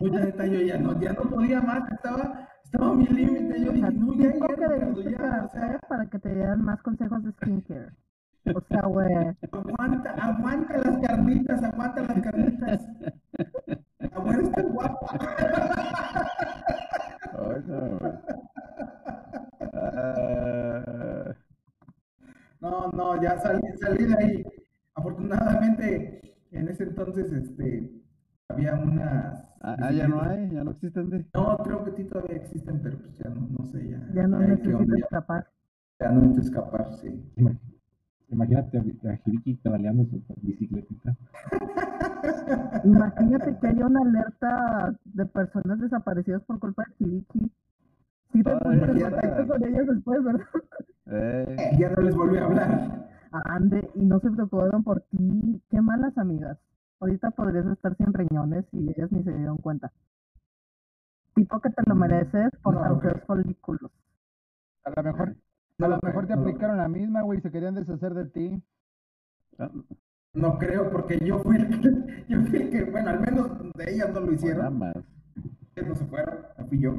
Neta, 0.00 0.46
yo 0.46 0.60
ya 0.60 0.78
no, 0.78 1.00
ya 1.00 1.12
no 1.12 1.22
podía 1.30 1.60
más, 1.62 1.90
estaba, 1.92 2.48
estaba 2.64 2.90
a 2.90 2.94
mi 2.94 3.06
límite, 3.06 3.60
yo 3.64 3.70
O 3.70 3.74
sea, 3.76 3.90
dije, 3.90 4.00
no, 4.00 4.14
ya, 4.14 4.32
ya, 4.34 4.94
que 4.94 5.10
ya, 5.12 5.80
para 5.88 6.06
que 6.06 6.18
te 6.18 6.34
dieran 6.34 6.62
más 6.62 6.82
consejos 6.82 7.22
de 7.22 7.32
skincare. 7.32 7.92
O 8.46 8.60
sea, 8.62 8.82
güey, 8.86 9.14
aguanta, 9.52 10.10
aguanta 10.12 10.78
las 10.78 10.98
carnitas, 11.06 11.62
aguanta 11.62 12.02
las 12.02 12.20
carnitas. 12.22 12.88
La 14.00 14.40
está 14.40 14.62
guapa. 14.62 15.18
Hoy 17.38 17.62
no. 17.66 17.98
Ah, 19.74 21.34
No, 22.60 22.90
no, 22.92 23.22
ya 23.22 23.38
salí, 23.38 23.60
salí 23.80 24.04
de 24.04 24.16
ahí. 24.16 24.44
Afortunadamente, 24.94 26.20
en 26.50 26.68
ese 26.68 26.84
entonces, 26.84 27.30
este, 27.32 27.90
había 28.48 28.74
unas. 28.74 29.44
ah, 29.60 29.76
ah, 29.80 29.92
ya 29.92 30.08
no 30.08 30.20
hay, 30.22 30.50
ya 30.50 30.64
no 30.64 30.72
existen 30.72 31.10
de. 31.10 31.24
No, 31.34 31.56
creo 31.58 31.84
que 31.84 31.92
sí 31.92 32.04
todavía 32.04 32.36
existen, 32.36 32.80
pero 32.82 32.98
pues 32.98 33.16
ya 33.18 33.30
no, 33.30 33.46
no 33.56 33.64
sé, 33.66 33.88
ya. 33.88 34.00
ya 34.14 34.26
no 34.26 34.40
ya 34.40 34.46
necesitas 34.48 34.86
ya. 34.88 35.04
escapar. 35.04 35.46
Ya 36.00 36.08
no 36.10 36.20
necesito 36.22 36.40
escapar, 36.58 36.92
sí. 36.94 37.32
Ima- 38.30 38.44
Imagínate 38.44 38.78
a, 38.78 38.80
a 39.12 39.16
Jiriki 39.18 39.54
pedaleando 39.54 40.04
su 40.04 40.22
bicicletita. 40.42 41.16
Imagínate 42.84 43.56
que 43.58 43.66
haya 43.68 43.86
una 43.86 44.00
alerta 44.00 44.94
de 45.04 45.26
personas 45.26 45.80
desaparecidas 45.80 46.42
por 46.42 46.58
culpa 46.58 46.84
de 46.88 46.94
Kiriki. 46.96 47.50
Sí 48.32 48.42
te 48.42 48.56
pusiste 48.58 48.84
en 48.92 49.00
contacto 49.00 49.46
con 49.46 49.64
ellas 49.64 49.86
después, 49.86 50.24
¿verdad? 50.24 50.46
Eh, 51.06 51.56
ya 51.78 51.88
no 51.90 52.02
les 52.02 52.14
volví 52.14 52.36
a 52.38 52.44
hablar. 52.44 53.08
Ande, 53.30 53.90
y 53.94 54.04
no 54.04 54.20
se 54.20 54.30
preocuparon 54.30 54.84
por 54.84 55.00
ti. 55.02 55.62
Qué 55.70 55.80
malas 55.80 56.16
amigas. 56.18 56.58
Ahorita 57.00 57.30
podrías 57.30 57.66
estar 57.66 57.96
sin 57.96 58.12
riñones 58.12 58.64
y 58.72 58.90
ellas 58.90 59.10
ni 59.12 59.22
se 59.22 59.32
dieron 59.32 59.56
cuenta. 59.58 59.90
Tipo 61.34 61.60
que 61.60 61.70
te 61.70 61.82
lo 61.86 61.94
Mm, 61.94 61.98
mereces 62.00 62.50
por 62.62 62.74
no, 62.74 62.80
tan 62.82 62.96
güey. 62.96 63.12
feos 63.12 63.24
folículos. 63.26 63.90
A 64.84 64.90
lo 64.96 65.02
mejor, 65.02 65.36
a 65.84 65.88
lo 65.88 65.98
mejor 66.02 66.26
te 66.26 66.32
aplicaron 66.32 66.76
la 66.76 66.88
misma, 66.88 67.22
güey, 67.22 67.40
se 67.40 67.50
querían 67.50 67.74
deshacer 67.74 68.14
de 68.14 68.26
ti. 68.26 68.62
ah, 69.58 69.70
No 70.34 70.58
creo, 70.58 70.90
porque 70.90 71.18
yo 71.24 71.38
fui 71.40 71.56
el 71.56 71.68
que, 71.68 72.24
yo 72.28 72.42
fui 72.42 72.56
el 72.62 72.70
que, 72.70 72.84
bueno, 72.84 73.10
al 73.10 73.20
menos 73.20 73.50
de 73.74 73.92
ellas 73.94 74.08
no 74.12 74.20
lo 74.20 74.26
nada 74.26 74.34
hicieron. 74.34 74.78
más. 74.78 74.94
Ellas 75.76 75.88
no 75.88 75.94
se 75.94 76.04
fueron, 76.06 76.34
no 76.58 76.66
fui 76.66 76.80
yo. 76.80 76.92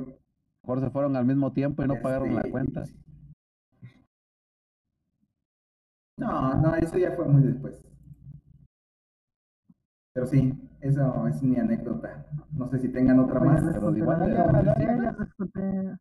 Mejor 0.64 0.80
se 0.82 0.90
fueron 0.92 1.16
al 1.16 1.26
mismo 1.26 1.52
tiempo 1.52 1.84
y 1.84 1.88
no 1.88 1.96
pagaron 2.02 2.36
la 2.36 2.44
cuenta. 2.44 2.84
No, 6.18 6.56
no, 6.56 6.76
eso 6.76 6.98
ya 6.98 7.12
fue 7.16 7.26
muy 7.26 7.42
después. 7.44 7.82
Pero 10.14 10.26
sí, 10.26 10.54
eso 10.82 11.28
es 11.28 11.42
mi 11.42 11.58
anécdota. 11.58 12.26
No 12.52 12.68
sé 12.68 12.80
si 12.80 12.90
tengan 12.90 13.20
otra 13.20 13.40
más. 13.40 13.62
pero 13.74 13.96
igual 13.96 14.20
la 14.20 14.26
de- 14.26 14.34
mía, 14.34 14.52
¿la 14.52 14.64
ya 14.64 14.76
tienes? 14.76 15.20
les 15.20 15.34
conté. 15.36 15.98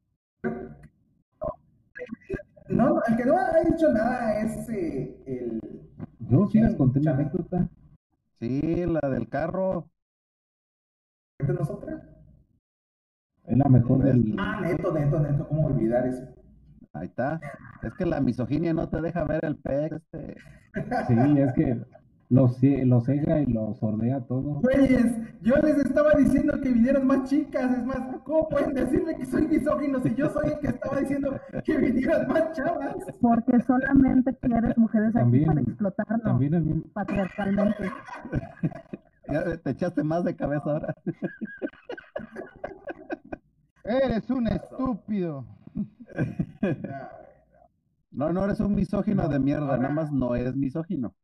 No, 2.69 3.03
el 3.09 3.17
que 3.17 3.25
no 3.25 3.39
ha 3.39 3.61
dicho 3.65 3.93
nada 3.93 4.41
es 4.41 4.69
eh, 4.69 5.23
el. 5.27 5.61
Yo 6.21 6.47
sí 6.49 6.61
les 6.61 6.75
conté 6.75 7.09
anécdota. 7.09 7.69
Sí, 8.39 8.85
la 8.87 9.09
del 9.09 9.29
carro. 9.29 9.89
¿Esta 11.39 11.53
no 11.53 11.63
es 11.63 11.71
otra? 11.71 12.03
Es 13.45 13.57
la 13.57 13.69
mejor 13.69 14.03
del. 14.03 14.35
Ah, 14.39 14.61
neto, 14.61 14.93
neto, 14.93 15.19
neto, 15.19 15.49
¿cómo 15.49 15.67
olvidar 15.67 16.07
eso? 16.07 16.23
Ahí 16.93 17.07
está. 17.07 17.41
Es 17.83 17.95
que 17.95 18.05
la 18.05 18.21
misoginia 18.21 18.75
no 18.75 18.89
te 18.89 19.01
deja 19.01 19.25
ver 19.25 19.45
el 19.45 19.57
pez. 19.57 19.93
Este. 19.93 20.37
Sí, 21.07 21.39
es 21.39 21.53
que 21.55 21.83
lo, 22.31 22.49
cie- 22.49 22.85
lo 22.85 23.01
cega 23.01 23.41
y 23.41 23.47
lo 23.47 23.75
sordea 23.75 24.21
todo. 24.21 24.61
Güeyes, 24.61 25.17
yo 25.43 25.55
les 25.57 25.79
estaba 25.79 26.11
diciendo 26.13 26.61
que 26.61 26.69
vinieran 26.73 27.07
más 27.07 27.29
chicas, 27.29 27.71
es 27.79 27.85
más, 27.87 27.99
¿cómo 28.25 28.49
pueden 28.49 28.75
decirme 28.75 29.17
que 29.17 29.25
soy 29.27 29.47
misógino 29.49 29.99
si 30.01 30.15
yo 30.15 30.29
soy 30.31 30.49
el 30.53 30.59
que 30.59 30.67
estaba 30.69 31.01
diciendo 31.01 31.41
que 31.65 31.77
vinieran 31.79 32.29
más 32.29 32.53
chavas? 32.53 32.97
Porque 33.21 33.61
solamente 33.63 34.37
quieres 34.43 34.77
mujeres 34.77 35.17
aquí 35.17 35.41
para 35.47 35.61
explotarnos 35.63 36.23
También 36.23 36.55
el 36.55 36.63
mismo. 36.65 36.83
patriarcalmente. 36.93 37.91
Ya 39.31 39.59
te 39.59 39.71
echaste 39.73 40.03
más 40.03 40.25
de 40.25 40.35
cabeza 40.35 40.71
ahora. 40.71 40.95
Eres 43.85 44.31
un 44.31 44.47
estúpido. 44.49 45.45
No, 48.11 48.33
no 48.33 48.47
eres 48.47 48.59
un 48.61 48.75
misógino 48.75 49.29
de 49.29 49.39
mierda, 49.39 49.77
nada 49.77 49.91
más 49.95 50.11
no 50.11 50.35
eres 50.35 50.57
misógino. 50.57 51.15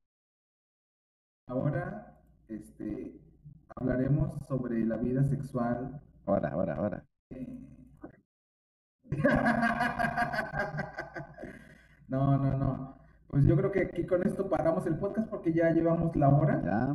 Ahora, 1.46 2.16
este, 2.48 3.12
hablaremos 3.76 4.32
sobre 4.46 4.84
la 4.84 4.96
vida 4.96 5.22
sexual. 5.24 6.00
Ahora, 6.26 6.48
ahora, 6.50 6.74
ahora. 6.76 7.04
No, 12.08 12.36
no, 12.36 12.56
no. 12.58 12.98
Pues 13.28 13.44
yo 13.46 13.56
creo 13.56 13.72
que 13.72 13.80
aquí 13.80 14.06
con 14.06 14.24
esto 14.26 14.48
paramos 14.48 14.86
el 14.86 14.96
podcast 14.98 15.28
porque 15.28 15.52
ya 15.52 15.70
llevamos 15.70 16.14
la 16.14 16.28
hora. 16.28 16.62
Ya. 16.62 16.94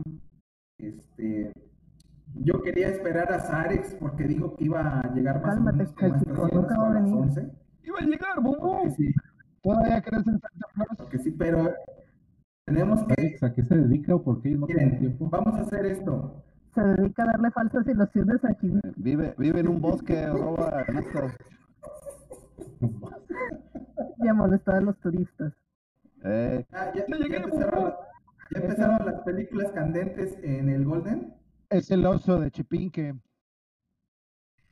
Este, 0.77 1.51
yo 2.35 2.61
quería 2.61 2.89
esperar 2.89 3.31
a 3.33 3.39
Zarex 3.39 3.95
porque 3.95 4.23
dijo 4.25 4.55
que 4.55 4.65
iba 4.65 4.99
a 5.01 5.13
llegar 5.13 5.41
más 5.41 5.55
Cálmate, 5.55 5.75
o 5.75 5.77
menos 5.77 5.89
estas 5.89 6.25
nunca 6.27 6.43
horas, 6.43 6.69
va 6.69 6.75
a 6.75 6.79
o 6.79 6.85
a 6.85 6.89
las 6.93 7.03
venir. 7.03 7.17
11. 7.21 7.51
Iba 7.83 7.99
a 7.99 8.03
llegar. 8.03 8.35
Porque 8.41 8.89
sí, 8.91 9.11
¿Todavía 9.61 10.01
crees 10.01 10.27
en 10.27 10.39
Santa 10.39 10.67
Claus? 10.73 10.89
porque 10.97 11.17
sí, 11.17 11.31
pero 11.31 11.73
tenemos 12.69 13.03
que, 13.05 13.37
¿A 13.41 13.53
qué 13.53 13.63
se 13.63 13.75
dedica 13.75 14.15
o 14.15 14.23
por 14.23 14.41
qué 14.41 14.49
ellos 14.49 14.61
no 14.61 14.67
tienen 14.67 14.99
tiempo? 14.99 15.29
vamos 15.29 15.55
a 15.55 15.61
hacer 15.61 15.85
esto. 15.85 16.43
Se 16.75 16.81
dedica 16.81 17.23
a 17.23 17.25
darle 17.27 17.51
falsas 17.51 17.87
ilusiones 17.87 18.45
a 18.45 18.53
Kiriki. 18.53 18.89
Vive, 18.97 19.33
vive 19.37 19.59
en 19.59 19.67
un 19.67 19.81
bosque, 19.81 20.27
roba 20.31 20.83
canastas. 20.85 21.35
y 24.21 24.27
a 24.27 24.33
molestar 24.33 24.75
a 24.75 24.81
los 24.81 24.97
turistas. 24.99 25.53
Eh, 26.23 26.65
Ya, 26.71 26.93
ya- 26.93 27.05
ya 27.07 27.37
empezaron, 27.37 27.83
las- 27.85 27.95
ya 28.51 28.59
empezaron 28.61 29.05
las 29.05 29.21
películas 29.21 29.71
candentes 29.71 30.37
en 30.43 30.69
el 30.69 30.85
Golden. 30.85 31.33
Es 31.69 31.89
el 31.91 32.05
oso 32.05 32.39
de 32.39 32.51
Chipinque. 32.51 33.15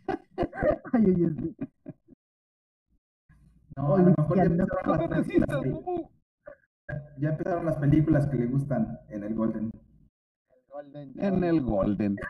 Ay, 0.93 1.05
oye, 1.05 1.29
sí. 1.39 1.55
No, 3.75 3.95
a 3.95 3.99
lo 4.01 4.13
mejor 4.17 4.37
ya 4.37 4.43
empezaron, 4.43 4.99
las 5.11 5.25
películas 5.25 5.61
ya 7.19 7.29
empezaron 7.29 7.65
las 7.65 7.77
películas 7.77 8.27
que 8.27 8.37
le 8.37 8.47
gustan 8.47 8.99
en 9.09 9.23
el 9.23 9.35
Golden. 9.35 9.71
en 11.17 11.43
el 11.43 11.61
Golden. 11.61 12.15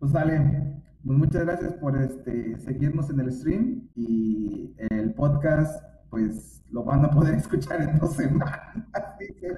Pues 0.00 0.12
sale. 0.12 0.38
Pues 1.04 1.18
muchas 1.18 1.44
gracias 1.44 1.72
por 1.74 1.96
este 2.00 2.56
seguirnos 2.58 3.10
en 3.10 3.18
el 3.18 3.32
stream 3.32 3.88
y 3.96 4.76
el 4.90 5.12
podcast 5.14 5.82
pues 6.08 6.62
lo 6.70 6.84
van 6.84 7.04
a 7.04 7.10
poder 7.10 7.34
escuchar 7.42 7.82
en 7.82 7.98
dos 7.98 8.12
semanas, 8.14 8.60
dice, 9.18 9.56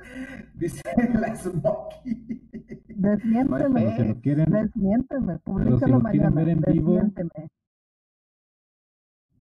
dice 0.54 0.82
la 1.20 1.36
Smokey. 1.36 2.48
Desmiénteme. 2.88 3.80
Pero 3.82 3.96
si 3.96 4.04
lo 4.08 4.20
quieren, 4.20 4.50
Desmiénteme. 4.50 5.34
si 5.34 5.40
Públicalo 5.44 6.00
mañana. 6.00 6.30
ver 6.30 6.48
en 6.48 6.60
vivo. 6.72 7.00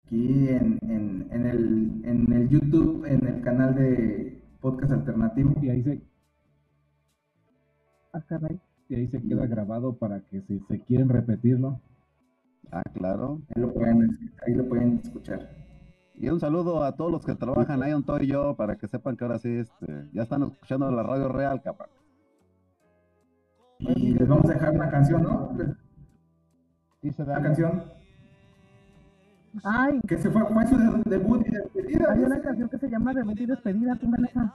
Aquí 0.08 0.47
en, 0.47 0.80
en, 0.84 1.28
en, 1.32 1.45
el, 1.45 2.01
en 2.05 2.32
el 2.32 2.47
YouTube, 2.47 3.03
en 3.05 3.28
el 3.28 3.41
canal 3.41 3.76
de 3.76 4.41
podcast 4.62 4.93
alternativo. 4.93 5.53
y 5.62 5.70
ahí 5.70 5.84
se, 5.84 6.01
Ah, 8.14 8.22
caray. 8.26 8.58
y 8.88 8.95
ahí 8.95 9.08
se 9.10 9.22
queda 9.22 9.45
grabado 9.47 9.97
para 9.97 10.22
que 10.22 10.41
si 10.43 10.60
se 10.62 10.80
quieren 10.80 11.10
repetirlo. 11.10 11.82
Ah, 12.72 12.84
claro. 12.93 13.41
Ahí 13.53 13.62
lo 13.62 13.74
pueden, 13.74 14.18
ahí 14.47 14.53
lo 14.55 14.66
pueden 14.70 15.01
escuchar. 15.03 15.49
Y 16.16 16.30
un 16.30 16.39
saludo 16.39 16.86
a 16.86 16.95
todos 16.95 17.12
los 17.12 17.26
que 17.26 17.36
trabajan 17.36 17.84
ahí 17.84 17.91
donde 17.91 18.10
estoy 18.14 18.28
yo, 18.28 18.55
para 18.55 18.78
que 18.78 18.88
sepan 18.88 19.18
que 19.18 19.26
ahora 19.26 19.39
sí 19.39 19.49
este, 19.49 20.10
ya 20.14 20.24
están 20.24 20.41
escuchando 20.43 20.89
la 20.89 21.03
radio 21.03 21.28
real, 21.28 21.62
cabrón. 21.62 21.89
Y 23.80 24.14
les 24.14 24.26
vamos 24.28 24.49
a 24.49 24.53
dejar 24.53 24.74
una 24.74 24.89
canción, 24.89 25.22
¿no? 25.22 25.51
Dice 27.01 27.24
Una 27.24 27.34
Dani. 27.34 27.43
canción 27.45 27.97
Ay, 29.64 29.99
que 30.08 30.18
se 30.18 30.30
fue, 30.30 30.45
fue 30.45 30.68
su 30.68 30.78
de- 30.78 31.03
debut 31.05 31.45
y 31.45 31.51
despedida. 31.51 32.12
hay 32.12 32.20
una 32.24 32.39
canción 32.41 32.70
que 32.70 32.78
se 32.78 32.89
llama 32.89 33.14
Debut 33.14 33.39
y 33.39 33.45
Despedida. 33.45 33.95
Póngale 33.95 34.28
esa. 34.28 34.53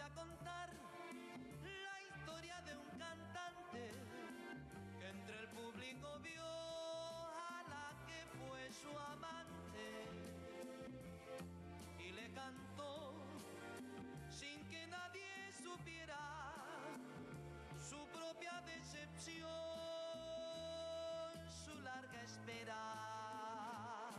A 0.00 0.08
contar 0.10 0.68
la 1.62 2.02
historia 2.02 2.60
de 2.62 2.76
un 2.76 2.88
cantante 2.98 3.90
que 4.98 5.08
entre 5.08 5.38
el 5.40 5.48
público 5.48 6.18
vio 6.20 6.44
a 6.44 7.62
la 7.68 8.06
que 8.06 8.26
fue 8.36 8.70
su 8.72 8.90
amante 8.98 9.86
y 11.98 12.12
le 12.12 12.32
cantó 12.32 13.14
sin 14.30 14.64
que 14.68 14.86
nadie 14.88 15.52
supiera 15.62 16.18
su 17.78 18.06
propia 18.08 18.60
decepción, 18.66 19.48
su 21.64 21.80
larga 21.80 22.22
espera. 22.22 24.10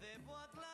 Debo 0.00 0.36
aclarar 0.36 0.69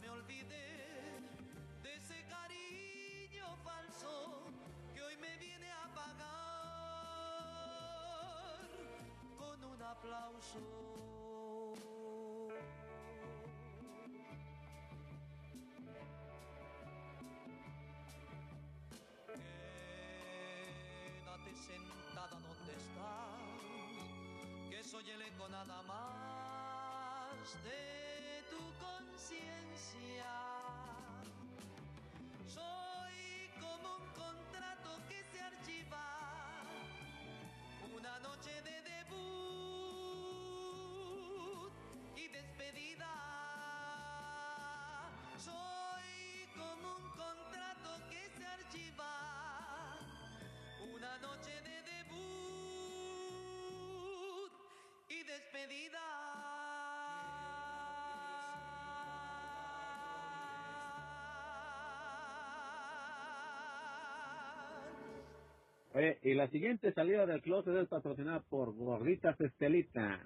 me 0.00 0.08
olvidé 0.10 1.20
de 1.82 1.94
ese 1.96 2.24
cariño 2.26 3.56
falso 3.64 4.44
que 4.94 5.02
hoy 5.02 5.16
me 5.16 5.36
viene 5.38 5.70
a 5.70 5.88
pagar 5.94 6.18
con 9.36 9.64
un 9.64 9.82
aplauso. 9.82 10.60
Quédate 21.04 21.54
sentada 21.54 22.38
donde 22.40 22.72
estás, 22.72 23.40
que 24.70 24.82
soy 24.84 25.10
el 25.10 25.22
eco 25.22 25.48
nada 25.48 25.82
más 25.82 27.62
de 27.64 28.17
conciencia. 28.98 30.32
Soy 32.46 33.50
como 33.60 33.96
un 33.96 34.08
contrato 34.12 34.90
que 35.08 35.22
se 35.30 35.40
archiva, 35.40 36.06
una 37.94 38.18
noche 38.20 38.62
de 38.62 38.82
debut 38.82 39.18
y 42.16 42.28
despedida. 42.28 43.14
Soy 45.38 46.48
como 46.56 46.96
un 46.96 47.10
contrato 47.10 47.90
que 48.10 48.22
se 48.36 48.44
archiva, 48.46 49.14
una 50.94 51.18
noche 51.18 51.54
de 51.62 51.82
debut 51.82 52.18
y 55.08 55.22
despedida. 55.22 55.97
Y 66.22 66.34
la 66.34 66.48
siguiente 66.48 66.92
salida 66.92 67.26
del 67.26 67.42
closet 67.42 67.74
es 67.76 67.88
patrocinada 67.88 68.40
por 68.48 68.72
Gorditas 68.74 69.40
Estelita. 69.40 70.20